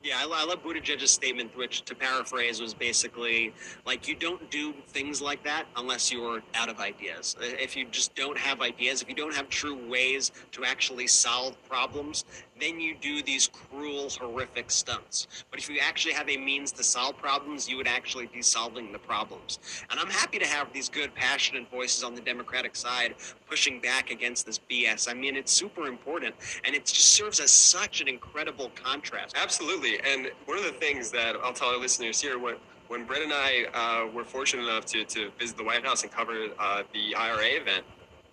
Yeah, 0.04 0.16
I, 0.18 0.24
I 0.24 0.46
love 0.46 0.64
Buttigieg's 0.64 1.12
statement, 1.12 1.56
which, 1.56 1.84
to 1.84 1.94
paraphrase, 1.94 2.60
was 2.60 2.74
basically 2.74 3.54
like 3.86 4.08
you 4.08 4.16
don't 4.16 4.50
do 4.50 4.74
things 4.88 5.22
like 5.22 5.44
that 5.44 5.66
unless 5.76 6.12
you're 6.12 6.42
out 6.56 6.70
of 6.70 6.80
ideas. 6.80 7.36
If 7.40 7.76
you 7.76 7.86
just 7.86 8.16
don't 8.16 8.38
have 8.38 8.62
ideas, 8.62 9.04
if 9.04 9.10
you 9.10 9.16
don't 9.16 9.36
have 9.36 9.48
true 9.50 9.78
ways 9.88 10.32
to 10.54 10.66
actually 10.66 11.06
solve 11.06 11.56
problems, 11.70 12.26
then 12.60 12.80
you 12.80 12.96
do 12.96 13.22
these 13.22 13.48
cruel, 13.48 14.10
horrific 14.10 14.72
stunts. 14.72 15.28
But 15.50 15.60
if 15.60 15.70
you 15.70 15.80
actually 15.80 16.14
have 16.14 16.30
a 16.30 16.38
means 16.38 16.72
to 16.74 16.84
solve 16.84 17.18
problems, 17.18 17.68
you 17.68 17.78
would 17.78 17.88
actually 17.88 18.28
be 18.28 18.42
solving 18.42 18.92
the 18.92 19.00
problems. 19.00 19.60
And 19.90 20.00
I'm 20.00 20.10
happy 20.10 20.40
to 20.40 20.46
have 20.48 20.72
these 20.72 20.88
good, 20.90 21.14
passionate 21.16 21.70
voices 21.72 22.04
on 22.04 22.16
the 22.16 22.22
Democratic 22.22 22.76
side 22.76 23.16
pushing 23.50 23.82
back 23.82 24.12
against 24.12 24.46
this 24.46 24.60
BS. 24.70 25.10
I 25.10 25.14
mean, 25.14 25.36
it's 25.36 25.52
super 25.52 25.88
important, 25.88 26.36
and 26.64 26.74
it 26.74 26.86
just 26.86 27.10
serves 27.10 27.40
as 27.40 27.52
such 27.52 28.00
an 28.00 28.08
incredible 28.08 28.72
contrast. 28.82 29.36
Absolutely. 29.36 29.91
And 30.00 30.32
one 30.46 30.58
of 30.58 30.64
the 30.64 30.72
things 30.72 31.12
that 31.12 31.36
I'll 31.44 31.54
tell 31.54 31.70
our 31.70 31.78
listeners 31.80 32.22
here, 32.22 32.38
when, 32.40 32.56
when 32.88 33.06
Brett 33.06 33.22
and 33.22 33.34
I 33.34 33.66
uh, 33.74 34.12
were 34.12 34.24
fortunate 34.24 34.64
enough 34.64 34.86
to, 34.88 35.04
to 35.06 35.32
visit 35.40 35.58
the 35.58 35.64
White 35.64 35.86
House 35.86 36.04
and 36.04 36.12
cover 36.12 36.48
uh, 36.60 36.84
the 36.94 37.16
IRA 37.16 37.60
event, 37.62 37.86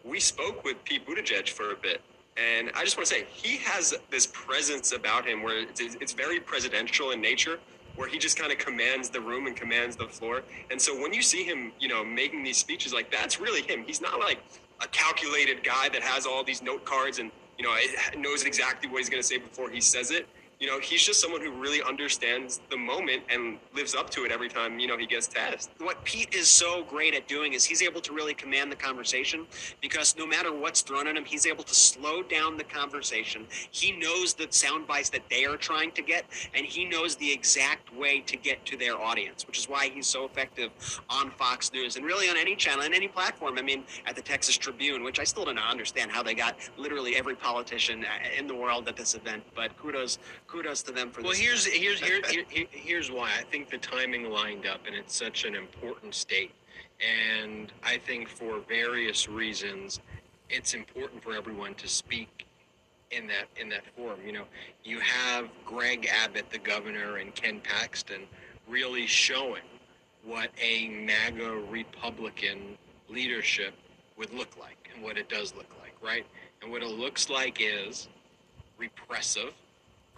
we 0.04 0.20
spoke 0.20 0.64
with 0.64 0.82
Pete 0.84 1.06
Buttigieg 1.06 1.48
for 1.48 1.72
a 1.72 1.76
bit. 1.76 2.00
And 2.36 2.70
I 2.74 2.84
just 2.84 2.96
want 2.96 3.08
to 3.08 3.14
say, 3.14 3.26
he 3.32 3.56
has 3.58 3.94
this 4.10 4.26
presence 4.26 4.92
about 4.92 5.26
him 5.26 5.42
where 5.42 5.60
it's, 5.60 5.80
it's 5.80 6.12
very 6.12 6.38
presidential 6.38 7.10
in 7.10 7.20
nature, 7.20 7.58
where 7.96 8.08
he 8.08 8.16
just 8.16 8.38
kind 8.38 8.52
of 8.52 8.58
commands 8.58 9.08
the 9.08 9.20
room 9.20 9.48
and 9.48 9.56
commands 9.56 9.96
the 9.96 10.06
floor. 10.06 10.42
And 10.70 10.80
so 10.80 11.00
when 11.00 11.12
you 11.12 11.20
see 11.20 11.42
him, 11.42 11.72
you 11.80 11.88
know, 11.88 12.04
making 12.04 12.44
these 12.44 12.56
speeches, 12.56 12.92
like 12.92 13.10
that's 13.10 13.40
really 13.40 13.62
him. 13.62 13.82
He's 13.84 14.00
not 14.00 14.20
like 14.20 14.38
a 14.80 14.86
calculated 14.88 15.64
guy 15.64 15.88
that 15.88 16.02
has 16.02 16.26
all 16.26 16.44
these 16.44 16.62
note 16.62 16.84
cards 16.84 17.18
and, 17.18 17.32
you 17.58 17.64
know, 17.64 17.74
knows 18.16 18.44
exactly 18.44 18.88
what 18.88 18.98
he's 18.98 19.10
going 19.10 19.20
to 19.20 19.26
say 19.26 19.38
before 19.38 19.68
he 19.68 19.80
says 19.80 20.12
it 20.12 20.28
you 20.60 20.66
know, 20.66 20.80
he's 20.80 21.04
just 21.04 21.20
someone 21.20 21.40
who 21.40 21.52
really 21.52 21.80
understands 21.82 22.60
the 22.68 22.76
moment 22.76 23.22
and 23.30 23.58
lives 23.74 23.94
up 23.94 24.10
to 24.10 24.24
it 24.24 24.32
every 24.32 24.48
time, 24.48 24.78
you 24.80 24.88
know, 24.88 24.98
he 24.98 25.06
gets 25.06 25.28
tasked. 25.28 25.70
What 25.78 26.02
Pete 26.04 26.34
is 26.34 26.48
so 26.48 26.82
great 26.82 27.14
at 27.14 27.28
doing 27.28 27.52
is 27.52 27.64
he's 27.64 27.80
able 27.80 28.00
to 28.00 28.12
really 28.12 28.34
command 28.34 28.72
the 28.72 28.76
conversation 28.76 29.46
because 29.80 30.16
no 30.18 30.26
matter 30.26 30.52
what's 30.52 30.80
thrown 30.80 31.06
at 31.06 31.16
him, 31.16 31.24
he's 31.24 31.46
able 31.46 31.62
to 31.62 31.74
slow 31.74 32.22
down 32.24 32.56
the 32.56 32.64
conversation. 32.64 33.46
He 33.70 33.92
knows 33.92 34.34
the 34.34 34.48
sound 34.50 34.88
bites 34.88 35.10
that 35.10 35.22
they 35.30 35.44
are 35.44 35.56
trying 35.56 35.92
to 35.92 36.02
get, 36.02 36.24
and 36.54 36.66
he 36.66 36.84
knows 36.84 37.14
the 37.14 37.30
exact 37.30 37.94
way 37.94 38.20
to 38.20 38.36
get 38.36 38.64
to 38.66 38.76
their 38.76 38.98
audience, 38.98 39.46
which 39.46 39.58
is 39.58 39.68
why 39.68 39.88
he's 39.88 40.08
so 40.08 40.24
effective 40.24 40.70
on 41.08 41.30
Fox 41.30 41.72
News 41.72 41.94
and 41.94 42.04
really 42.04 42.28
on 42.28 42.36
any 42.36 42.56
channel 42.56 42.84
and 42.84 42.94
any 42.94 43.06
platform. 43.06 43.58
I 43.58 43.62
mean, 43.62 43.84
at 44.06 44.16
the 44.16 44.22
Texas 44.22 44.56
Tribune, 44.56 45.04
which 45.04 45.20
I 45.20 45.24
still 45.24 45.44
don't 45.44 45.58
understand 45.58 46.10
how 46.10 46.24
they 46.24 46.34
got 46.34 46.56
literally 46.76 47.14
every 47.14 47.36
politician 47.36 48.04
uh, 48.04 48.38
in 48.38 48.48
the 48.48 48.54
world 48.54 48.88
at 48.88 48.96
this 48.96 49.14
event, 49.14 49.44
but 49.54 49.76
kudos 49.78 50.18
kudos 50.48 50.82
to 50.82 50.92
them 50.92 51.10
for 51.10 51.20
Well, 51.22 51.30
this. 51.30 51.38
here's 51.40 51.64
here's 51.66 52.00
here, 52.00 52.20
here, 52.28 52.44
here- 52.50 52.66
here's 52.70 53.10
why 53.10 53.30
I 53.38 53.42
think 53.44 53.70
the 53.70 53.78
timing 53.78 54.24
lined 54.30 54.66
up, 54.66 54.80
and 54.86 54.96
it's 54.96 55.14
such 55.14 55.44
an 55.44 55.54
important 55.54 56.14
state. 56.14 56.50
And 57.00 57.72
I 57.84 57.98
think 57.98 58.28
for 58.28 58.58
various 58.68 59.28
reasons, 59.28 60.00
it's 60.50 60.74
important 60.74 61.22
for 61.22 61.32
everyone 61.34 61.74
to 61.76 61.86
speak 61.86 62.46
in 63.12 63.26
that 63.28 63.46
in 63.56 63.68
that 63.68 63.84
forum. 63.94 64.18
You 64.26 64.32
know, 64.32 64.44
you 64.82 64.98
have 65.00 65.48
Greg 65.64 66.08
Abbott, 66.10 66.50
the 66.50 66.58
governor, 66.58 67.16
and 67.16 67.32
Ken 67.34 67.60
Paxton 67.60 68.22
really 68.66 69.06
showing 69.06 69.62
what 70.24 70.50
a 70.60 70.88
MAGA 70.88 71.62
Republican 71.70 72.76
leadership 73.08 73.74
would 74.16 74.32
look 74.34 74.58
like 74.58 74.90
and 74.94 75.02
what 75.04 75.16
it 75.16 75.28
does 75.28 75.54
look 75.54 75.70
like, 75.80 75.94
right? 76.02 76.26
And 76.60 76.70
what 76.72 76.82
it 76.82 76.88
looks 76.88 77.30
like 77.30 77.58
is 77.60 78.08
repressive. 78.76 79.54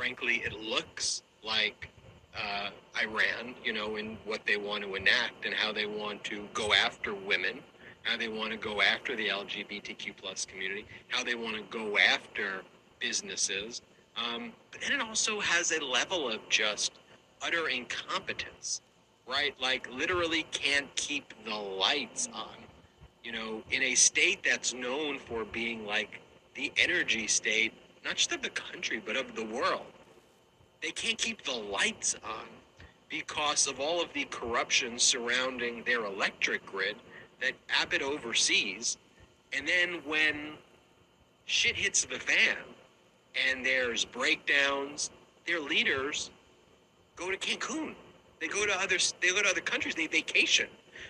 Frankly, 0.01 0.37
it 0.47 0.55
looks 0.55 1.23
like 1.45 1.91
uh, 2.35 2.71
Iran, 3.03 3.55
you 3.63 3.75
know, 3.75 3.97
in 3.97 4.17
what 4.25 4.41
they 4.47 4.57
want 4.57 4.83
to 4.83 4.95
enact 4.95 5.45
and 5.45 5.53
how 5.53 5.75
they 5.75 5.85
want 5.85 6.25
to 6.25 6.49
go 6.55 6.73
after 6.73 7.15
women, 7.15 7.61
how 8.05 8.17
they 8.17 8.29
want 8.29 8.51
to 8.51 8.57
go 8.57 8.81
after 8.81 9.15
the 9.15 9.29
LGBTQ 9.29 10.17
plus 10.17 10.47
community, 10.47 10.87
how 11.09 11.23
they 11.23 11.35
want 11.35 11.57
to 11.57 11.63
go 11.65 11.99
after 11.99 12.63
businesses. 12.99 13.83
Um, 14.17 14.55
but 14.73 14.81
then 14.81 14.93
it 14.93 15.03
also 15.03 15.39
has 15.39 15.71
a 15.71 15.85
level 15.85 16.31
of 16.31 16.41
just 16.49 16.93
utter 17.43 17.69
incompetence, 17.69 18.81
right? 19.29 19.55
Like 19.61 19.87
literally 19.93 20.45
can't 20.51 20.89
keep 20.97 21.35
the 21.45 21.55
lights 21.55 22.27
on. 22.33 22.57
You 23.23 23.33
know, 23.33 23.63
in 23.71 23.83
a 23.83 23.95
state 23.95 24.43
that's 24.43 24.73
known 24.73 25.19
for 25.19 25.45
being 25.45 25.85
like 25.85 26.23
the 26.55 26.73
energy 26.79 27.27
state, 27.27 27.75
not 28.05 28.17
just 28.17 28.33
of 28.33 28.43
the 28.43 28.51
country, 28.51 29.03
but 29.05 29.17
of 29.17 29.35
the 29.35 29.45
world. 29.45 29.87
They 30.83 30.91
can't 30.91 31.19
keep 31.19 31.45
the 31.45 31.53
lights 31.53 32.15
on 32.25 32.47
because 33.09 33.67
of 33.67 33.81
all 33.81 34.03
of 34.03 34.13
the 34.13 34.25
corruption 34.27 34.99
surrounding 34.99 35.83
their 35.85 36.05
electric 36.07 36.65
grid 36.65 36.97
that 37.41 37.53
Abbott 37.69 38.03
oversees. 38.03 38.97
And 39.53 39.67
then 39.67 40.01
when 40.07 40.53
shit 41.47 41.77
hits 41.77 42.05
the 42.05 42.19
fan 42.19 42.57
and 43.49 43.65
there's 43.65 44.05
breakdowns, 44.05 45.11
their 45.47 45.61
leaders 45.61 46.31
go 47.17 47.31
to 47.31 47.37
Cancun 47.37 47.95
They 48.41 48.49
go 48.49 48.65
to 48.65 48.73
other 48.73 48.97
they 49.21 49.31
go 49.31 49.43
to 49.43 49.49
other 49.49 49.61
countries. 49.61 49.95
They 49.95 50.07
vacation. 50.07 50.69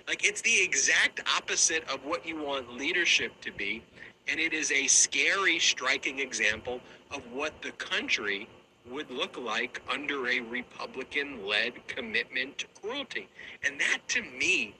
Like 0.09 0.25
it's 0.25 0.41
the 0.41 0.63
exact 0.63 1.21
opposite 1.37 1.89
of 1.89 2.05
what 2.05 2.27
you 2.27 2.43
want 2.43 2.73
leadership 2.73 3.33
to 3.43 3.53
be, 3.53 3.83
and 4.29 4.39
it 4.41 4.53
is 4.53 4.71
a 4.71 4.87
scary, 4.87 5.59
striking 5.59 6.21
example 6.21 6.81
of 7.11 7.23
what 7.33 7.61
the 7.63 7.73
country 7.73 8.49
would 8.91 9.11
look 9.11 9.39
like 9.39 9.83
under 9.91 10.29
a 10.29 10.41
Republican-led 10.41 11.87
commitment 11.87 12.59
to 12.59 12.67
cruelty. 12.81 13.29
And 13.65 13.81
that, 13.81 13.99
to 14.09 14.23
me, 14.23 14.75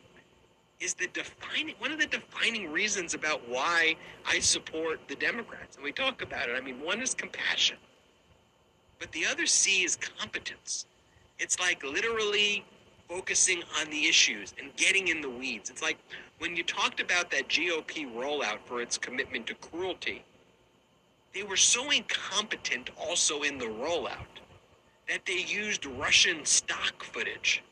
is 0.81 0.95
the 0.95 1.09
defining 1.09 1.75
one 1.79 1.93
of 1.93 2.01
the 2.01 2.07
defining 2.07 2.73
reasons 2.73 3.13
about 3.15 3.47
why 3.49 3.97
I 4.27 4.41
support 4.41 5.01
the 5.09 5.15
Democrats. 5.15 5.77
And 5.77 5.85
we 5.85 5.93
talk 5.93 6.23
about 6.23 6.49
it. 6.49 6.57
I 6.57 6.61
mean, 6.61 6.81
one 6.81 7.03
is 7.03 7.15
compassion, 7.15 7.77
but 8.99 9.13
the 9.13 9.27
other 9.27 9.47
C 9.47 9.85
is 9.85 9.97
competence. 9.97 10.87
It's 11.39 11.61
like 11.61 11.85
literally 11.85 12.65
focusing 13.09 13.63
on 13.79 13.91
the 13.91 14.07
issues 14.07 14.55
and 14.59 14.75
getting 14.77 15.09
in 15.09 15.21
the 15.21 15.29
weeds. 15.29 15.69
It's 15.69 15.83
like 15.83 15.99
when 16.41 16.57
you 16.57 16.65
talked 16.65 17.01
about 17.01 17.31
that 17.31 17.49
GOP 17.49 18.11
rollout 18.15 18.61
for 18.65 18.81
its 18.81 18.97
commitment 18.97 19.47
to 19.47 19.55
cruelty, 19.57 20.25
they 21.35 21.43
were 21.43 21.57
so 21.57 21.91
incompetent 21.91 22.89
also 22.99 23.43
in 23.43 23.59
the 23.59 23.67
rollout 23.67 24.41
that 25.07 25.27
they 25.27 25.45
used 25.47 25.85
Russian 25.85 26.45
stock 26.47 27.05
footage 27.05 27.63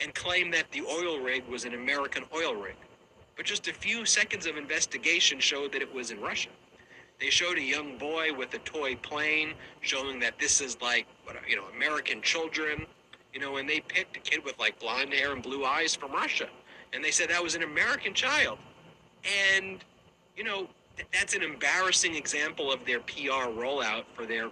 and 0.00 0.14
claimed 0.14 0.54
that 0.54 0.70
the 0.70 0.82
oil 0.82 1.18
rig 1.18 1.44
was 1.48 1.64
an 1.64 1.74
American 1.74 2.24
oil 2.34 2.54
rig. 2.54 2.76
But 3.36 3.44
just 3.44 3.66
a 3.66 3.72
few 3.74 4.06
seconds 4.06 4.46
of 4.46 4.56
investigation 4.56 5.40
showed 5.40 5.72
that 5.72 5.82
it 5.82 5.92
was 5.92 6.12
in 6.12 6.20
Russia. 6.20 6.50
They 7.18 7.28
showed 7.28 7.58
a 7.58 7.62
young 7.62 7.98
boy 7.98 8.32
with 8.32 8.54
a 8.54 8.58
toy 8.58 8.94
plane, 8.96 9.54
showing 9.80 10.20
that 10.20 10.38
this 10.38 10.60
is 10.60 10.80
like, 10.80 11.06
you 11.48 11.56
know, 11.56 11.64
American 11.74 12.22
children, 12.22 12.86
you 13.34 13.40
know, 13.40 13.56
and 13.56 13.68
they 13.68 13.80
picked 13.80 14.16
a 14.16 14.20
kid 14.20 14.44
with 14.44 14.58
like 14.60 14.78
blonde 14.78 15.12
hair 15.12 15.32
and 15.32 15.42
blue 15.42 15.64
eyes 15.64 15.96
from 15.96 16.12
Russia. 16.12 16.48
And 16.92 17.02
they 17.02 17.10
said 17.10 17.28
that 17.30 17.42
was 17.42 17.54
an 17.54 17.62
American 17.62 18.14
child. 18.14 18.58
And, 19.54 19.84
you 20.36 20.44
know, 20.44 20.68
th- 20.96 21.08
that's 21.12 21.34
an 21.34 21.42
embarrassing 21.42 22.14
example 22.14 22.72
of 22.72 22.84
their 22.84 23.00
PR 23.00 23.48
rollout 23.48 24.04
for 24.14 24.26
their 24.26 24.48